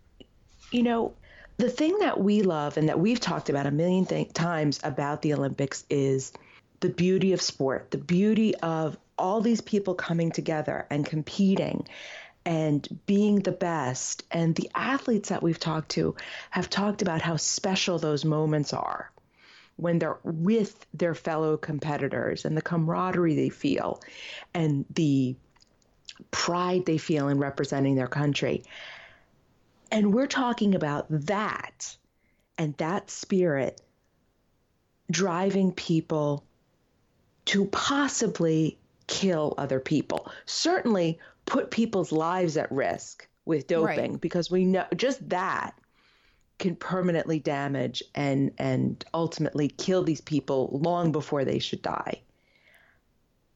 you 0.70 0.82
know 0.82 1.14
the 1.56 1.70
thing 1.70 1.98
that 1.98 2.20
we 2.20 2.42
love 2.42 2.76
and 2.76 2.88
that 2.88 2.98
we've 2.98 3.20
talked 3.20 3.48
about 3.48 3.66
a 3.66 3.70
million 3.70 4.06
th- 4.06 4.32
times 4.32 4.80
about 4.82 5.22
the 5.22 5.34
Olympics 5.34 5.84
is 5.88 6.32
the 6.80 6.88
beauty 6.88 7.32
of 7.32 7.40
sport, 7.40 7.90
the 7.90 7.98
beauty 7.98 8.54
of 8.56 8.98
all 9.16 9.40
these 9.40 9.60
people 9.60 9.94
coming 9.94 10.32
together 10.32 10.87
and 10.90 11.06
competing 11.06 11.87
and 12.44 12.87
being 13.06 13.37
the 13.37 13.52
best. 13.52 14.24
And 14.30 14.54
the 14.54 14.70
athletes 14.74 15.28
that 15.28 15.42
we've 15.42 15.60
talked 15.60 15.90
to 15.90 16.16
have 16.50 16.68
talked 16.68 17.02
about 17.02 17.22
how 17.22 17.37
special 17.37 17.98
those 17.98 18.24
moments 18.24 18.72
are 18.72 19.10
when 19.76 19.98
they're 19.98 20.18
with 20.22 20.87
their 20.94 21.14
fellow 21.14 21.56
competitors 21.56 22.44
and 22.44 22.56
the 22.56 22.62
camaraderie 22.62 23.34
they 23.34 23.48
feel 23.48 24.00
and 24.52 24.84
the 24.94 25.37
pride 26.31 26.87
they 26.87 26.98
feel 26.98 27.29
in 27.29 27.38
representing 27.38 27.94
their 27.94 28.09
country. 28.09 28.64
And 29.90 30.12
we're 30.12 30.27
talking 30.27 30.74
about 30.74 31.07
that 31.09 31.96
and 32.59 32.77
that 32.79 33.11
spirit 33.11 33.81
driving 35.11 35.72
people 35.72 36.44
to 37.46 37.66
possibly 37.66 38.79
kill 39.07 39.55
other 39.59 39.81
people. 39.81 40.31
Certainly 40.46 41.18
put 41.46 41.70
people's 41.70 42.11
lives 42.11 42.57
at 42.57 42.72
risk 42.72 43.29
with 43.44 43.66
doping 43.66 44.12
right. 44.12 44.20
because 44.20 44.50
we 44.50 44.64
know 44.64 44.87
just 44.96 45.29
that 45.29 45.79
can 46.59 46.77
permanently 46.77 47.38
damage 47.38 48.03
and 48.14 48.53
and 48.59 49.05
ultimately 49.12 49.68
kill 49.68 50.03
these 50.03 50.20
people 50.20 50.70
long 50.83 51.12
before 51.12 51.44
they 51.44 51.59
should 51.59 51.83
die. 51.83 52.20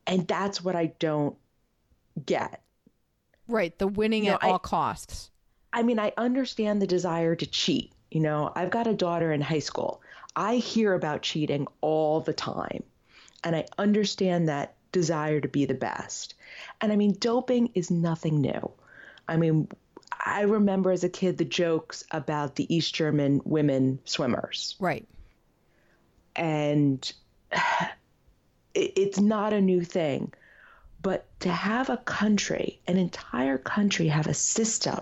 And 0.06 0.26
that's 0.26 0.62
what 0.62 0.76
I 0.76 0.86
don't 0.98 1.36
get. 2.18 2.62
Right, 3.46 3.76
the 3.78 3.88
winning 3.88 4.24
you 4.24 4.32
know, 4.32 4.38
at 4.42 4.44
all 4.44 4.58
costs. 4.58 5.30
I 5.72 5.82
mean, 5.82 5.98
I 5.98 6.12
understand 6.16 6.82
the 6.82 6.86
desire 6.86 7.34
to 7.36 7.46
cheat. 7.46 7.92
You 8.10 8.20
know, 8.20 8.52
I've 8.54 8.70
got 8.70 8.86
a 8.86 8.94
daughter 8.94 9.32
in 9.32 9.40
high 9.40 9.58
school. 9.58 10.02
I 10.36 10.56
hear 10.56 10.94
about 10.94 11.22
cheating 11.22 11.66
all 11.80 12.20
the 12.20 12.32
time. 12.32 12.82
And 13.44 13.54
I 13.54 13.66
understand 13.76 14.48
that 14.48 14.74
desire 14.92 15.40
to 15.40 15.48
be 15.48 15.64
the 15.64 15.74
best. 15.74 16.34
And 16.80 16.92
I 16.92 16.96
mean, 16.96 17.16
doping 17.18 17.70
is 17.74 17.90
nothing 17.90 18.40
new. 18.40 18.70
I 19.28 19.36
mean, 19.36 19.68
I 20.24 20.42
remember 20.42 20.90
as 20.90 21.04
a 21.04 21.08
kid 21.08 21.38
the 21.38 21.44
jokes 21.44 22.04
about 22.10 22.56
the 22.56 22.72
East 22.74 22.94
German 22.94 23.40
women 23.44 24.00
swimmers. 24.04 24.76
Right. 24.80 25.06
And 26.34 27.12
it's 28.74 29.20
not 29.20 29.52
a 29.52 29.60
new 29.60 29.82
thing. 29.84 30.32
But 31.08 31.24
to 31.40 31.48
have 31.48 31.88
a 31.88 31.96
country, 31.96 32.82
an 32.86 32.98
entire 32.98 33.56
country, 33.56 34.08
have 34.08 34.26
a 34.26 34.34
system 34.34 35.00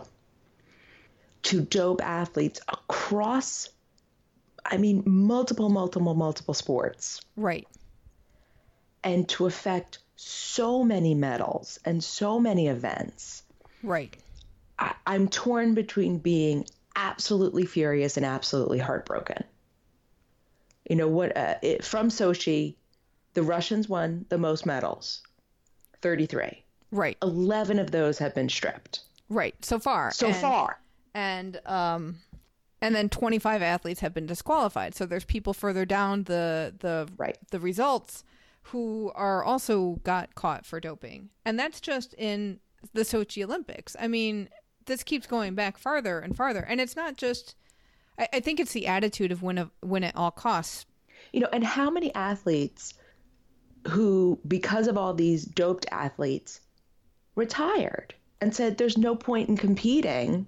to 1.43 1.63
dope 1.63 2.01
athletes 2.01 2.61
across, 2.69 3.71
I 4.65 4.77
mean, 4.77 5.03
multiple, 5.05 5.69
multiple, 5.69 6.15
multiple 6.15 6.55
sports. 6.55 7.21
Right. 7.35 7.67
And 9.03 9.29
to 9.31 9.47
affect 9.47 9.99
so 10.15 10.85
many 10.85 11.17
medals 11.17 11.81
and 11.85 12.05
so 12.05 12.39
many 12.39 12.69
events. 12.69 13.43
Right. 13.83 14.17
I, 14.79 14.95
I'm 15.09 15.27
torn 15.27 15.75
between 15.75 16.19
being 16.19 16.69
absolutely 16.95 17.67
furious 17.67 18.17
and 18.17 18.25
absolutely 18.25 18.79
heartbroken. 18.79 19.43
You 20.89 20.95
know 20.95 21.09
what? 21.09 21.37
Uh, 21.37 21.57
it, 21.63 21.85
from 21.85 22.11
Sochi, 22.11 22.77
the 23.35 23.43
Russians 23.43 23.89
won 23.89 24.25
the 24.29 24.39
most 24.39 24.65
medals, 24.65 25.23
33. 26.03 26.63
Right. 26.91 27.17
11 27.23 27.79
of 27.79 27.91
those 27.91 28.19
have 28.19 28.35
been 28.35 28.49
stripped. 28.49 29.01
Right. 29.29 29.55
So 29.65 29.79
far. 29.79 30.11
So 30.13 30.29
and, 30.29 30.37
far. 30.37 30.81
And 31.15 31.61
um 31.67 32.17
and 32.83 32.95
then 32.95 33.09
25 33.09 33.63
athletes 33.63 34.01
have 34.01 34.15
been 34.15 34.27
disqualified. 34.27 34.95
So 34.95 35.07
there's 35.07 35.25
people 35.25 35.53
further 35.53 35.85
down 35.85 36.25
the 36.25 36.75
the 36.79 37.09
right. 37.17 37.37
the 37.51 37.61
results 37.61 38.25
who 38.63 39.13
are 39.15 39.45
also 39.45 40.01
got 40.03 40.35
caught 40.35 40.67
for 40.67 40.81
doping. 40.81 41.31
And 41.45 41.59
that's 41.59 41.81
just 41.81 42.15
in 42.15 42.61
the 42.93 43.03
Sochi 43.03 43.45
Olympics. 43.45 43.97
I 43.99 44.09
mean, 44.09 44.49
this 44.87 45.03
keeps 45.03 45.27
going 45.27 45.55
back 45.55 45.79
farther 45.79 46.19
and 46.19 46.37
farther. 46.37 46.61
And 46.61 46.81
it's 46.81 46.97
not 46.97 47.17
just 47.17 47.55
I, 48.19 48.29
I 48.35 48.41
think 48.41 48.61
it's 48.61 48.73
the 48.73 48.87
attitude 48.87 49.33
of 49.33 49.43
win 49.43 49.59
of 49.59 49.71
win 49.83 50.05
at 50.05 50.17
all 50.17 50.31
costs. 50.31 50.87
You 51.33 51.41
know, 51.41 51.49
and 51.53 51.65
how 51.65 51.91
many 51.91 52.15
athletes 52.15 52.95
who, 53.87 54.39
because 54.47 54.89
of 54.89 54.97
all 54.97 55.15
these 55.15 55.45
doped 55.45 55.87
athletes, 55.91 56.61
retired 57.35 58.15
and 58.41 58.55
said 58.55 58.77
there's 58.77 58.99
no 58.99 59.15
point 59.15 59.49
in 59.49 59.57
competing 59.57 60.47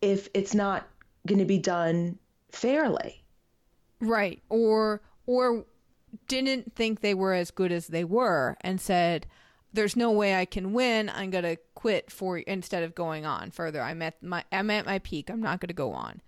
if 0.00 0.28
it's 0.34 0.54
not 0.54 0.86
going 1.26 1.38
to 1.38 1.44
be 1.44 1.58
done 1.58 2.18
fairly. 2.50 3.22
Right. 4.00 4.42
Or 4.48 5.00
or 5.26 5.64
didn't 6.28 6.74
think 6.74 7.00
they 7.00 7.14
were 7.14 7.32
as 7.32 7.50
good 7.50 7.72
as 7.72 7.86
they 7.86 8.04
were 8.04 8.56
and 8.60 8.80
said 8.80 9.26
there's 9.72 9.96
no 9.96 10.10
way 10.10 10.34
I 10.34 10.44
can 10.44 10.72
win. 10.72 11.08
I'm 11.08 11.30
going 11.30 11.44
to 11.44 11.56
quit 11.74 12.10
for 12.10 12.38
instead 12.38 12.82
of 12.82 12.94
going 12.94 13.24
on 13.24 13.50
further. 13.50 13.80
I'm 13.80 14.02
at 14.02 14.22
my 14.22 14.44
I'm 14.52 14.70
at 14.70 14.86
my 14.86 14.98
peak. 14.98 15.30
I'm 15.30 15.40
not 15.40 15.60
going 15.60 15.68
to 15.68 15.74
go 15.74 15.92
on. 15.92 16.20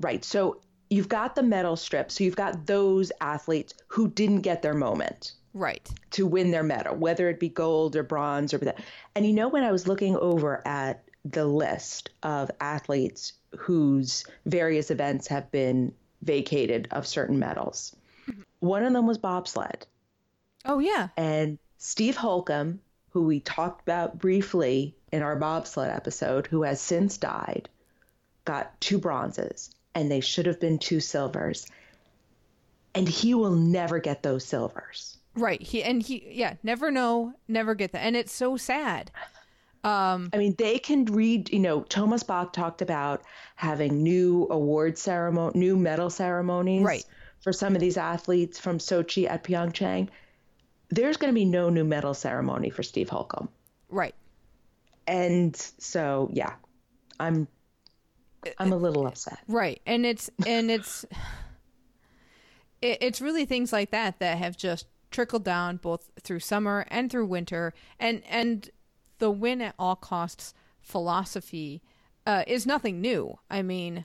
Right. 0.00 0.24
So 0.24 0.60
you've 0.90 1.08
got 1.08 1.34
the 1.34 1.42
medal 1.42 1.76
strip. 1.76 2.10
So 2.12 2.22
you've 2.22 2.36
got 2.36 2.66
those 2.66 3.10
athletes 3.20 3.74
who 3.88 4.08
didn't 4.08 4.42
get 4.42 4.62
their 4.62 4.74
moment 4.74 5.32
right. 5.56 5.88
to 6.10 6.26
win 6.26 6.50
their 6.50 6.62
medal 6.62 6.94
whether 6.94 7.28
it 7.28 7.40
be 7.40 7.48
gold 7.48 7.96
or 7.96 8.02
bronze 8.02 8.52
or 8.52 8.58
that. 8.58 8.78
And 9.14 9.26
you 9.26 9.32
know 9.32 9.48
when 9.48 9.64
i 9.64 9.72
was 9.72 9.88
looking 9.88 10.16
over 10.16 10.62
at 10.66 11.02
the 11.24 11.46
list 11.46 12.10
of 12.22 12.50
athletes 12.60 13.32
whose 13.56 14.24
various 14.44 14.90
events 14.90 15.26
have 15.28 15.50
been 15.50 15.92
vacated 16.22 16.88
of 16.90 17.06
certain 17.06 17.38
medals 17.38 17.96
mm-hmm. 18.28 18.42
one 18.60 18.84
of 18.84 18.92
them 18.92 19.06
was 19.06 19.18
bobsled. 19.18 19.86
Oh 20.64 20.78
yeah. 20.78 21.08
And 21.16 21.58
steve 21.78 22.16
holcomb 22.16 22.80
who 23.10 23.22
we 23.22 23.40
talked 23.40 23.80
about 23.82 24.18
briefly 24.18 24.94
in 25.10 25.22
our 25.22 25.36
bobsled 25.36 25.90
episode 25.90 26.46
who 26.46 26.62
has 26.62 26.80
since 26.80 27.16
died 27.16 27.68
got 28.44 28.78
two 28.80 28.98
bronzes 28.98 29.70
and 29.94 30.10
they 30.10 30.20
should 30.20 30.44
have 30.46 30.60
been 30.60 30.78
two 30.78 31.00
silvers. 31.00 31.66
And 32.94 33.08
he 33.08 33.34
will 33.34 33.54
never 33.54 33.98
get 33.98 34.22
those 34.22 34.44
silvers 34.44 35.15
Right. 35.36 35.60
He 35.60 35.82
and 35.82 36.02
he 36.02 36.26
yeah, 36.30 36.54
never 36.62 36.90
know, 36.90 37.34
never 37.48 37.74
get 37.74 37.92
that. 37.92 38.00
And 38.00 38.16
it's 38.16 38.32
so 38.32 38.56
sad. 38.56 39.10
Um 39.84 40.30
I 40.32 40.38
mean, 40.38 40.54
they 40.58 40.78
can 40.78 41.04
read, 41.04 41.52
you 41.52 41.58
know, 41.58 41.82
Thomas 41.82 42.22
Bach 42.22 42.52
talked 42.52 42.82
about 42.82 43.22
having 43.54 44.02
new 44.02 44.46
award 44.50 44.98
ceremony, 44.98 45.58
new 45.58 45.76
medal 45.76 46.10
ceremonies 46.10 46.84
right. 46.84 47.04
for 47.40 47.52
some 47.52 47.74
of 47.74 47.80
these 47.80 47.96
athletes 47.96 48.58
from 48.58 48.78
Sochi 48.78 49.28
at 49.28 49.44
Pyeongchang. 49.44 50.08
There's 50.88 51.16
going 51.16 51.32
to 51.32 51.34
be 51.34 51.44
no 51.44 51.68
new 51.68 51.84
medal 51.84 52.14
ceremony 52.14 52.70
for 52.70 52.82
Steve 52.82 53.08
Holcomb. 53.08 53.48
Right. 53.88 54.14
And 55.06 55.56
so, 55.78 56.30
yeah. 56.32 56.54
I'm 57.18 57.48
I'm 58.58 58.72
a 58.72 58.76
little 58.76 59.06
upset. 59.06 59.38
Right. 59.48 59.80
And 59.86 60.06
it's 60.06 60.30
and 60.46 60.70
it's 60.70 61.04
it, 62.82 62.98
it's 63.00 63.20
really 63.20 63.44
things 63.44 63.72
like 63.72 63.90
that 63.90 64.18
that 64.20 64.38
have 64.38 64.56
just 64.56 64.86
trickled 65.16 65.44
down 65.44 65.78
both 65.78 66.10
through 66.20 66.40
summer 66.40 66.84
and 66.88 67.10
through 67.10 67.24
winter, 67.24 67.72
and 67.98 68.22
and 68.28 68.68
the 69.16 69.30
win 69.30 69.62
at 69.62 69.74
all 69.78 69.96
costs 69.96 70.52
philosophy 70.82 71.82
uh, 72.26 72.44
is 72.46 72.66
nothing 72.66 73.00
new. 73.00 73.38
I 73.50 73.62
mean, 73.62 74.04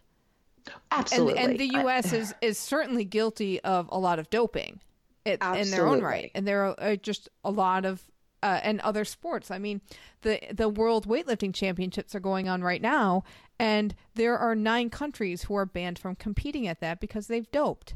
absolutely, 0.89 1.37
and, 1.37 1.51
and 1.51 1.59
the 1.59 1.79
U.S. 1.81 2.13
I, 2.13 2.15
is 2.15 2.35
is 2.39 2.57
certainly 2.57 3.03
guilty 3.03 3.59
of 3.59 3.89
a 3.91 3.99
lot 3.99 4.19
of 4.19 4.29
doping 4.29 4.79
it, 5.25 5.43
in 5.43 5.69
their 5.69 5.85
own 5.85 6.01
right, 6.01 6.31
and 6.33 6.47
there 6.47 6.79
are 6.79 6.95
just 6.95 7.27
a 7.43 7.51
lot 7.51 7.83
of 7.83 8.01
uh, 8.41 8.61
and 8.63 8.79
other 8.79 9.03
sports. 9.03 9.51
I 9.51 9.59
mean, 9.59 9.81
the 10.21 10.39
the 10.49 10.69
World 10.69 11.09
Weightlifting 11.09 11.53
Championships 11.53 12.15
are 12.15 12.21
going 12.21 12.47
on 12.47 12.63
right 12.63 12.81
now, 12.81 13.25
and 13.59 13.93
there 14.15 14.37
are 14.37 14.55
nine 14.55 14.89
countries 14.89 15.43
who 15.43 15.55
are 15.55 15.65
banned 15.65 15.99
from 15.99 16.15
competing 16.15 16.69
at 16.69 16.79
that 16.79 17.01
because 17.01 17.27
they've 17.27 17.51
doped. 17.51 17.95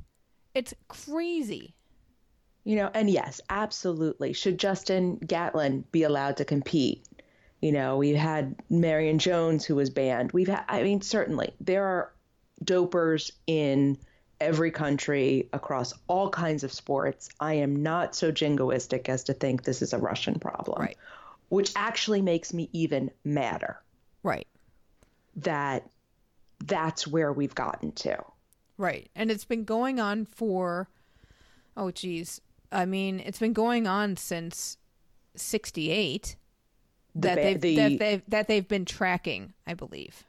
It's 0.54 0.74
crazy. 0.90 1.76
You 2.66 2.76
know, 2.78 2.90
and 2.94 3.10
yes, 3.10 3.40
absolutely. 3.50 4.34
Should 4.34 4.58
Justin 4.58 5.18
Gatlin 5.18 5.86
be 5.92 6.04
allowed 6.04 6.38
to 6.38 6.46
compete? 6.46 7.08
You 7.62 7.72
know, 7.72 7.98
we 7.98 8.14
had 8.14 8.56
Marion 8.70 9.20
Jones 9.20 9.64
who 9.66 9.76
was 9.76 9.90
banned. 9.90 10.32
We've 10.34 10.48
had, 10.48 10.66
I 10.68 10.84
mean, 10.84 11.02
certainly 11.02 11.54
there 11.62 11.86
are 11.86 12.12
dopers 12.64 13.32
in 13.48 13.98
every 14.42 14.72
country 14.72 15.50
across 15.54 15.94
all 16.08 16.30
kinds 16.30 16.64
of 16.64 16.74
sports. 16.74 17.30
I 17.40 17.54
am 17.54 17.82
not 17.82 18.16
so 18.16 18.32
jingoistic 18.32 19.10
as 19.10 19.24
to 19.26 19.34
think 19.34 19.64
this 19.64 19.82
is 19.82 19.94
a 19.94 19.98
Russian 19.98 20.40
problem, 20.40 20.82
right. 20.82 20.98
which 21.50 21.72
actually 21.76 22.22
makes 22.22 22.54
me 22.54 22.70
even 22.74 23.12
madder. 23.24 23.80
Right. 24.24 24.48
That 25.38 25.90
that's 26.66 27.06
where 27.08 27.32
we've 27.32 27.56
gotten 27.56 27.92
to. 27.92 28.18
Right. 28.78 29.10
And 29.16 29.32
it's 29.32 29.46
been 29.46 29.64
going 29.64 30.00
on 30.00 30.26
for, 30.26 30.90
oh, 31.78 31.92
geez, 31.92 32.42
I 32.72 32.86
mean, 32.86 33.20
it's 33.20 33.40
been 33.40 33.54
going 33.54 33.88
on 33.88 34.18
since 34.18 34.78
'68 35.36 36.36
that 37.16 37.36
they've 37.36 37.62
the, 37.62 37.76
that 37.76 38.00
they've 38.00 38.22
that 38.28 38.48
they've 38.48 38.68
been 38.68 38.86
tracking. 38.86 39.54
I 39.66 39.74
believe. 39.74 40.24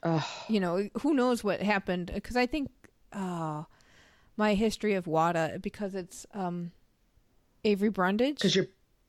You 0.47 0.59
know, 0.59 0.89
who 1.01 1.13
knows 1.13 1.43
what 1.43 1.61
happened? 1.61 2.11
Because 2.13 2.35
I 2.35 2.45
think 2.45 2.69
uh, 3.13 3.63
my 4.37 4.53
history 4.53 4.93
of 4.93 5.07
WADA 5.07 5.59
because 5.61 5.95
it's 5.95 6.25
um, 6.33 6.71
Avery 7.63 7.89
Brundage. 7.89 8.35
Because 8.35 8.55
your 8.55 8.67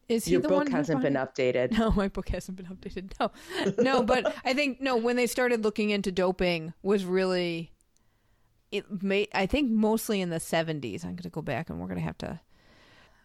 is 0.09 0.25
he 0.25 0.33
your 0.33 0.41
the 0.41 0.49
book 0.49 0.59
one 0.59 0.71
hasn't 0.71 1.03
been 1.03 1.15
updated. 1.15 1.79
No, 1.79 1.91
my 1.93 2.09
book 2.09 2.31
hasn't 2.31 2.57
been 2.57 2.67
updated. 2.67 3.13
No, 3.21 3.31
no, 3.83 4.03
but 4.03 4.35
I 4.45 4.55
think 4.55 4.81
no. 4.81 4.97
When 4.97 5.17
they 5.17 5.27
started 5.27 5.63
looking 5.63 5.91
into 5.91 6.11
doping, 6.11 6.73
was 6.83 7.05
really 7.05 7.73
it 8.73 9.03
made. 9.03 9.29
I 9.35 9.47
think 9.47 9.71
mostly 9.71 10.21
in 10.21 10.31
the 10.31 10.41
seventies. 10.41 11.05
I'm 11.05 11.11
going 11.11 11.19
to 11.25 11.29
go 11.29 11.43
back 11.43 11.69
and 11.69 11.79
we're 11.79 11.87
going 11.87 11.99
to 11.99 12.05
have 12.05 12.19
to 12.19 12.41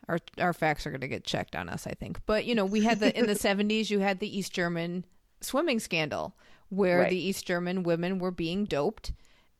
our 0.08 0.20
our 0.39 0.54
facts 0.54 0.86
are 0.86 0.92
going 0.92 1.02
to 1.02 1.08
get 1.08 1.24
checked 1.24 1.56
on 1.56 1.70
us, 1.70 1.88
I 1.88 1.92
think. 1.92 2.20
But 2.26 2.46
you 2.46 2.56
know, 2.56 2.66
we 2.66 2.82
had 2.82 3.00
the 3.00 3.18
in 3.18 3.26
the 3.26 3.34
70s 3.34 3.89
you 3.89 4.00
had 4.00 4.20
the 4.20 4.38
East 4.38 4.54
German 4.54 5.06
swimming 5.42 5.80
scandal 5.80 6.36
where 6.70 7.00
right. 7.00 7.10
the 7.10 7.18
East 7.18 7.46
German 7.46 7.84
women 7.84 8.20
were 8.20 8.32
being 8.32 8.66
doped 8.66 9.12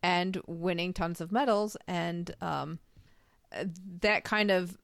and 0.01 0.41
winning 0.47 0.93
tons 0.93 1.21
of 1.21 1.32
medals 1.32 1.77
and 1.88 2.36
um, 2.41 2.79
that 4.01 4.23
kind 4.23 4.51
of 4.51 4.77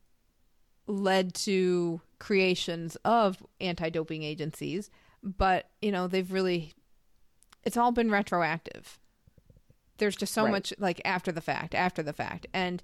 led 0.87 1.33
to 1.33 2.01
creations 2.19 2.95
of 3.05 3.43
anti-doping 3.61 4.23
agencies, 4.23 4.89
but 5.23 5.69
you 5.81 5.91
know, 5.91 6.07
they've 6.07 6.31
really 6.31 6.73
it's 7.63 7.77
all 7.77 7.91
been 7.91 8.11
retroactive. 8.11 8.99
There's 9.97 10.15
just 10.15 10.33
so 10.33 10.43
right. 10.43 10.51
much 10.51 10.73
like 10.79 11.01
after 11.03 11.31
the 11.31 11.41
fact, 11.41 11.75
after 11.75 12.01
the 12.01 12.13
fact. 12.13 12.47
And 12.53 12.81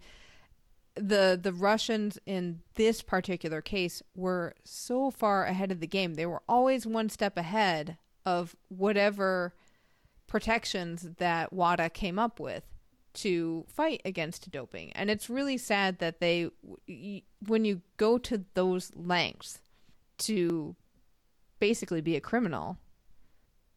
the 0.96 1.40
the 1.42 1.54
Russians 1.54 2.18
in 2.26 2.62
this 2.76 3.02
particular 3.02 3.62
case 3.62 4.02
were 4.16 4.56
so 4.64 5.12
far 5.12 5.46
ahead 5.46 5.72
of 5.72 5.80
the 5.80 5.88
game. 5.88 6.14
They 6.14 6.26
were 6.26 6.42
always 6.48 6.86
one 6.86 7.10
step 7.10 7.38
ahead 7.38 7.98
of 8.26 8.56
whatever 8.70 9.54
protections 10.28 11.08
that 11.18 11.54
WADA 11.54 11.90
came 11.92 12.18
up 12.18 12.40
with 12.40 12.64
to 13.14 13.66
fight 13.68 14.02
against 14.04 14.52
doping. 14.52 14.92
And 14.94 15.10
it's 15.10 15.30
really 15.30 15.58
sad 15.58 16.00
that 16.00 16.20
they 16.20 16.50
when 17.46 17.66
you 17.66 17.82
go 17.98 18.18
to 18.18 18.46
those 18.54 18.92
lengths 18.96 19.60
to 20.20 20.76
basically 21.60 22.02
be 22.02 22.16
a 22.16 22.22
criminal 22.22 22.78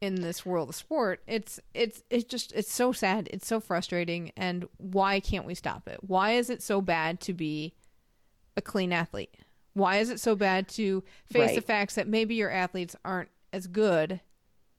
in 0.01 0.17
this 0.17 0.47
world 0.47 0.69
of 0.69 0.75
sport 0.77 1.21
it's 1.27 1.59
it's 1.75 2.03
it's 2.09 2.25
just 2.25 2.53
it's 2.53 2.73
so 2.73 2.93
sad 2.93 3.29
it's 3.33 3.47
so 3.47 3.59
frustrating 3.59 4.31
and 4.37 4.69
why 4.77 5.21
can't 5.21 5.47
we 5.47 5.55
stop 5.55 5.89
it? 5.89 5.99
Why 6.03 6.33
is 6.33 6.51
it 6.51 6.63
so 6.63 6.81
bad 6.81 7.21
to 7.21 7.33
be 7.33 7.75
a 8.57 8.63
clean 8.63 8.93
athlete? 8.93 9.35
Why 9.75 9.99
is 9.99 10.11
it 10.11 10.21
so 10.21 10.35
bad 10.35 10.69
to 10.71 11.03
face 11.31 11.49
right. 11.49 11.55
the 11.55 11.61
facts 11.61 11.95
that 11.95 12.09
maybe 12.09 12.35
your 12.35 12.51
athletes 12.51 12.97
aren't 13.05 13.29
as 13.53 13.67
good 13.67 14.21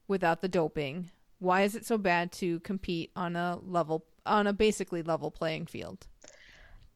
without 0.07 0.41
the 0.41 0.47
doping? 0.47 1.09
Why 1.39 1.61
is 1.61 1.75
it 1.75 1.85
so 1.85 1.97
bad 1.97 2.31
to 2.33 2.59
compete 2.61 3.11
on 3.15 3.35
a 3.35 3.59
level 3.63 4.05
on 4.25 4.47
a 4.47 4.53
basically 4.53 5.03
level 5.03 5.31
playing 5.31 5.67
field? 5.67 6.05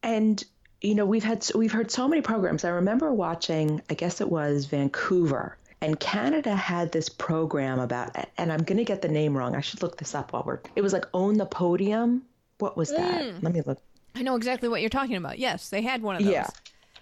And 0.02 0.42
you 0.80 0.94
know 0.94 1.06
we've 1.06 1.24
had 1.24 1.46
we've 1.54 1.72
heard 1.72 1.90
so 1.90 2.08
many 2.08 2.20
programs. 2.20 2.64
I 2.64 2.70
remember 2.70 3.12
watching 3.12 3.80
i 3.88 3.94
guess 3.94 4.20
it 4.20 4.30
was 4.30 4.66
vancouver 4.66 5.56
and 5.84 6.00
Canada 6.00 6.56
had 6.56 6.92
this 6.92 7.10
program 7.10 7.78
about, 7.78 8.16
and 8.38 8.50
I'm 8.50 8.62
going 8.62 8.78
to 8.78 8.84
get 8.84 9.02
the 9.02 9.08
name 9.08 9.36
wrong. 9.36 9.54
I 9.54 9.60
should 9.60 9.82
look 9.82 9.98
this 9.98 10.14
up 10.14 10.32
while 10.32 10.42
we're. 10.46 10.60
It 10.74 10.80
was 10.80 10.94
like 10.94 11.04
Own 11.12 11.36
the 11.36 11.44
Podium. 11.44 12.22
What 12.58 12.74
was 12.74 12.88
that? 12.88 13.22
Mm. 13.22 13.42
Let 13.42 13.52
me 13.52 13.60
look. 13.60 13.78
I 14.14 14.22
know 14.22 14.34
exactly 14.34 14.70
what 14.70 14.80
you're 14.80 14.88
talking 14.88 15.16
about. 15.16 15.38
Yes, 15.38 15.68
they 15.68 15.82
had 15.82 16.02
one 16.02 16.16
of 16.16 16.22
those. 16.22 16.32
Yeah. 16.32 16.48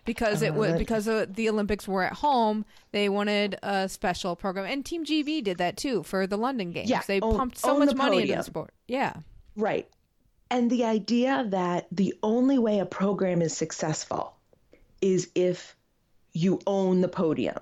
Because 0.05 0.43
it 0.43 0.55
was 0.55 0.73
uh, 0.73 0.79
because 0.79 1.05
the 1.05 1.49
Olympics 1.49 1.87
were 1.87 2.03
at 2.03 2.15
home, 2.15 2.65
they 2.91 3.09
wanted 3.09 3.57
a 3.63 3.89
special 3.89 4.35
program, 4.35 4.67
and 4.67 4.85
Team 4.85 5.05
GB 5.05 5.45
did 5.45 5.59
that 5.59 5.77
too 5.77 6.03
for 6.03 6.27
the 6.27 6.37
London 6.37 6.73
Games. 6.73 6.91
Yeah, 6.91 7.03
they 7.07 7.21
own, 7.21 7.37
pumped 7.37 7.59
so 7.59 7.79
much 7.79 7.95
money 7.95 8.23
into 8.23 8.35
the 8.35 8.43
sport. 8.43 8.75
Yeah, 8.89 9.13
right. 9.55 9.89
And 10.51 10.69
the 10.69 10.87
idea 10.87 11.47
that 11.51 11.87
the 11.93 12.15
only 12.21 12.59
way 12.59 12.81
a 12.81 12.85
program 12.85 13.43
is 13.43 13.57
successful 13.57 14.35
is 15.01 15.31
if 15.37 15.77
you 16.33 16.59
own 16.67 17.01
the 17.01 17.09
podium 17.09 17.59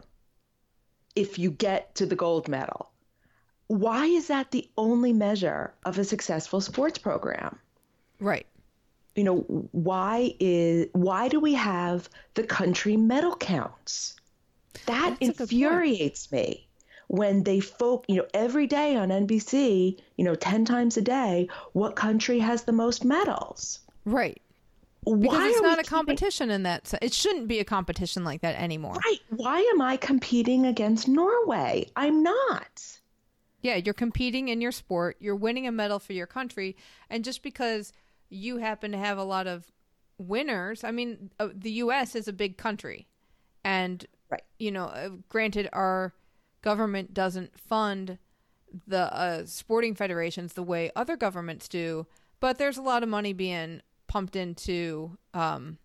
if 1.14 1.38
you 1.38 1.51
get 1.51 1.94
to 1.96 2.07
the 2.07 2.16
gold 2.16 2.49
medal. 2.49 2.90
Why 3.66 4.07
is 4.07 4.29
that 4.29 4.51
the 4.51 4.68
only 4.77 5.12
measure 5.12 5.75
of 5.85 5.99
a 5.99 6.05
successful 6.05 6.61
sports 6.61 6.99
program? 6.99 7.59
Right. 8.18 8.46
You 9.14 9.25
know, 9.25 9.38
why 9.73 10.35
is 10.40 10.88
why 10.92 11.29
do 11.29 11.40
we 11.40 11.55
have 11.55 12.09
the 12.35 12.44
country 12.44 12.96
medal 12.96 13.37
counts? 13.37 14.16
That 14.87 15.16
That's 15.20 15.40
infuriates 15.40 16.31
me 16.31 16.68
when 17.11 17.42
they 17.42 17.59
folk, 17.59 18.05
you 18.07 18.16
know, 18.16 18.27
every 18.33 18.68
day 18.68 18.94
on 18.94 19.09
NBC, 19.09 19.99
you 20.16 20.25
know, 20.25 20.37
10 20.37 20.64
times 20.64 20.96
a 20.96 21.03
day, 21.03 21.49
what 21.73 21.96
country 21.96 22.38
has 22.38 22.62
the 22.62 22.73
most 22.73 23.05
medals? 23.05 23.81
Right. 24.05 24.40
Because 25.04 25.18
Why 25.28 25.48
it's 25.48 25.62
not 25.62 25.78
a 25.78 25.82
competition 25.82 26.50
in 26.50 26.64
that. 26.64 26.92
It 27.00 27.14
shouldn't 27.14 27.48
be 27.48 27.58
a 27.58 27.64
competition 27.64 28.22
like 28.22 28.42
that 28.42 28.60
anymore. 28.60 28.96
Right. 29.04 29.20
Why 29.30 29.60
am 29.72 29.80
I 29.80 29.96
competing 29.96 30.66
against 30.66 31.08
Norway? 31.08 31.86
I'm 31.96 32.22
not. 32.22 33.00
Yeah, 33.62 33.76
you're 33.76 33.94
competing 33.94 34.48
in 34.48 34.60
your 34.60 34.72
sport. 34.72 35.16
You're 35.20 35.36
winning 35.36 35.66
a 35.66 35.72
medal 35.72 35.98
for 35.98 36.12
your 36.12 36.26
country, 36.26 36.76
and 37.08 37.24
just 37.24 37.42
because 37.42 37.92
you 38.28 38.58
happen 38.58 38.92
to 38.92 38.98
have 38.98 39.18
a 39.18 39.24
lot 39.24 39.46
of 39.46 39.70
winners, 40.18 40.84
I 40.84 40.90
mean, 40.90 41.30
uh, 41.38 41.48
the 41.54 41.72
U.S. 41.72 42.14
is 42.14 42.28
a 42.28 42.32
big 42.32 42.56
country, 42.56 43.06
and 43.64 44.06
right. 44.30 44.42
you 44.58 44.70
know, 44.70 44.86
uh, 44.86 45.10
granted, 45.28 45.68
our 45.72 46.14
government 46.62 47.12
doesn't 47.12 47.58
fund 47.58 48.18
the 48.86 49.14
uh, 49.14 49.46
sporting 49.46 49.94
federations 49.94 50.52
the 50.54 50.62
way 50.62 50.90
other 50.96 51.16
governments 51.16 51.68
do, 51.68 52.06
but 52.38 52.58
there's 52.58 52.78
a 52.78 52.82
lot 52.82 53.02
of 53.02 53.08
money 53.08 53.32
being 53.32 53.82
pumped 54.11 54.35
into 54.35 55.16
um, 55.35 55.79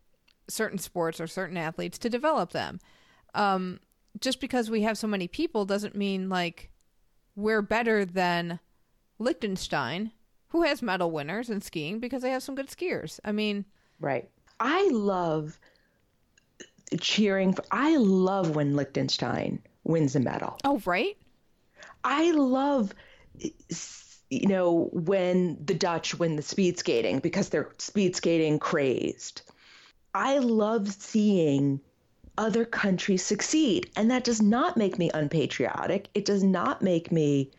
certain 0.48 0.80
sports 0.80 1.22
or 1.22 1.28
certain 1.28 1.58
athletes 1.58 2.00
to 2.00 2.10
develop 2.10 2.54
them. 2.54 2.80
Um, 3.36 3.80
just 4.20 4.42
because 4.42 4.68
we 4.68 4.82
have 4.82 4.98
so 4.98 5.06
many 5.06 5.28
people 5.28 5.64
doesn't 5.64 5.96
mean 5.96 6.28
like 6.28 6.72
we're 7.36 7.62
better 7.62 8.04
than 8.04 8.60
Liechtenstein, 9.20 10.12
who 10.48 10.64
has 10.64 10.82
medal 10.82 11.12
winners 11.12 11.52
in 11.52 11.62
skiing 11.62 12.00
because 12.00 12.24
they 12.24 12.32
have 12.32 12.42
some 12.42 12.56
good 12.56 12.70
skiers. 12.70 13.20
I 13.24 13.32
mean, 13.32 13.64
right. 14.00 14.28
I 14.60 14.90
love 14.92 15.60
cheering 17.00 17.54
for, 17.54 17.64
I 17.70 17.96
love 17.98 18.56
when 18.56 18.76
Liechtenstein 18.76 19.62
wins 19.84 20.16
a 20.16 20.20
medal. 20.20 20.58
Oh, 20.64 20.82
right. 20.86 21.16
I 22.04 22.32
love 22.32 22.92
you 24.30 24.48
know, 24.48 24.90
when 24.92 25.58
the 25.64 25.74
Dutch 25.74 26.18
win 26.18 26.36
the 26.36 26.42
speed 26.42 26.80
skating 26.80 27.20
because 27.20 27.50
they're 27.50 27.72
speed 27.78 28.16
skating 28.16 28.60
crazed. 28.60 29.42
I 30.14 30.40
love 30.40 30.92
seeing 30.92 31.82
other 32.38 32.66
countries 32.66 33.24
succeed. 33.24 33.90
And 33.96 34.12
that 34.12 34.24
does 34.24 34.42
not 34.42 34.78
make 34.78 34.98
me 34.98 35.10
unpatriotic. 35.14 36.10
It 36.14 36.26
does 36.26 36.44
not 36.44 36.82
make 36.82 37.12
me 37.12 37.52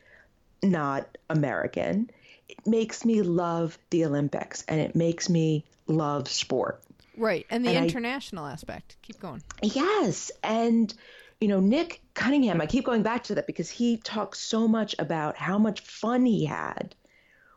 not 0.63 1.19
American. 1.31 2.11
It 2.49 2.67
makes 2.67 3.05
me 3.05 3.23
love 3.23 3.79
the 3.91 4.05
Olympics 4.05 4.65
and 4.69 4.81
it 4.81 4.95
makes 4.95 5.29
me 5.29 5.65
love 5.87 6.29
sport. 6.29 6.83
Right. 7.17 7.47
And 7.49 7.65
the 7.65 7.71
and 7.71 7.87
international 7.87 8.45
I, 8.45 8.53
aspect. 8.53 8.97
Keep 9.03 9.21
going. 9.21 9.43
Yes. 9.63 10.31
And 10.43 10.93
you 11.41 11.49
know, 11.49 11.61
Nick 11.61 12.01
Cunningham, 12.15 12.61
I 12.61 12.67
keep 12.67 12.85
going 12.85 13.03
back 13.03 13.25
to 13.25 13.35
that 13.35 13.47
because 13.47 13.71
he 13.71 13.99
talks 13.99 14.39
so 14.39 14.67
much 14.67 14.95
about 14.99 15.37
how 15.37 15.59
much 15.59 15.81
fun 15.81 16.25
he 16.25 16.47
had 16.47 16.95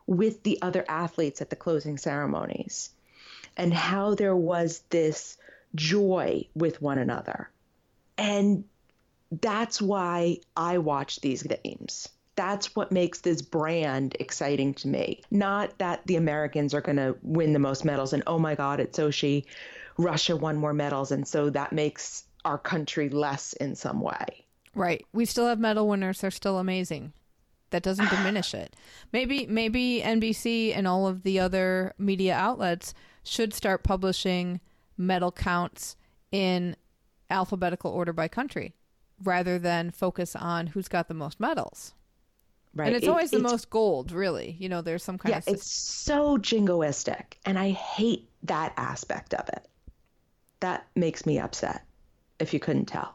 with 0.06 0.42
the 0.42 0.60
other 0.60 0.84
athletes 0.88 1.40
at 1.40 1.50
the 1.50 1.56
closing 1.56 1.96
ceremonies 1.96 2.90
and 3.56 3.72
how 3.72 4.14
there 4.14 4.36
was 4.36 4.82
this 4.90 5.38
joy 5.74 6.46
with 6.54 6.82
one 6.82 6.98
another. 6.98 7.48
And 8.18 8.64
that's 9.30 9.80
why 9.80 10.38
I 10.56 10.78
watch 10.78 11.20
these 11.20 11.42
games. 11.42 12.08
That's 12.36 12.74
what 12.74 12.92
makes 12.92 13.20
this 13.20 13.42
brand 13.42 14.16
exciting 14.18 14.74
to 14.74 14.88
me. 14.88 15.22
Not 15.30 15.78
that 15.78 16.06
the 16.06 16.16
Americans 16.16 16.74
are 16.74 16.80
going 16.80 16.96
to 16.96 17.16
win 17.22 17.52
the 17.52 17.58
most 17.58 17.84
medals 17.84 18.12
and 18.12 18.22
oh 18.26 18.38
my 18.38 18.54
God, 18.54 18.80
it's 18.80 18.98
Sochi. 18.98 19.44
Russia 19.96 20.36
won 20.36 20.56
more 20.56 20.72
medals. 20.74 21.12
And 21.12 21.26
so 21.26 21.50
that 21.50 21.72
makes 21.72 22.24
our 22.44 22.58
country 22.58 23.08
less 23.08 23.52
in 23.54 23.74
some 23.74 24.00
way. 24.00 24.46
Right. 24.74 25.04
We 25.12 25.24
still 25.24 25.48
have 25.48 25.58
medal 25.58 25.88
winners. 25.88 26.20
They're 26.20 26.30
still 26.30 26.58
amazing. 26.58 27.12
That 27.70 27.82
doesn't 27.82 28.10
diminish 28.10 28.54
it. 28.54 28.76
Maybe 29.12 29.46
maybe 29.46 30.02
NBC 30.04 30.76
and 30.76 30.86
all 30.86 31.06
of 31.06 31.22
the 31.22 31.38
other 31.40 31.94
media 31.98 32.34
outlets 32.34 32.94
should 33.22 33.52
start 33.52 33.82
publishing 33.82 34.60
medal 34.96 35.32
counts 35.32 35.96
in 36.30 36.76
alphabetical 37.30 37.90
order 37.90 38.12
by 38.12 38.28
country 38.28 38.74
rather 39.22 39.58
than 39.58 39.90
focus 39.90 40.34
on 40.34 40.68
who's 40.68 40.88
got 40.88 41.08
the 41.08 41.14
most 41.14 41.38
medals. 41.38 41.94
Right. 42.74 42.86
And 42.86 42.96
it's 42.96 43.06
it, 43.06 43.08
always 43.08 43.30
the 43.30 43.38
it's, 43.38 43.50
most 43.50 43.70
gold, 43.70 44.12
really. 44.12 44.56
You 44.58 44.68
know, 44.68 44.80
there's 44.80 45.02
some 45.02 45.18
kind 45.18 45.32
yeah, 45.32 45.38
of. 45.38 45.44
Yeah, 45.46 45.54
it's 45.54 45.70
so 45.70 46.38
jingoistic. 46.38 47.34
And 47.44 47.58
I 47.58 47.70
hate 47.70 48.28
that 48.44 48.72
aspect 48.76 49.34
of 49.34 49.48
it. 49.48 49.66
That 50.60 50.86
makes 50.94 51.26
me 51.26 51.38
upset 51.38 51.84
if 52.40 52.52
you 52.52 52.60
couldn't 52.60 52.86
tell. 52.86 53.14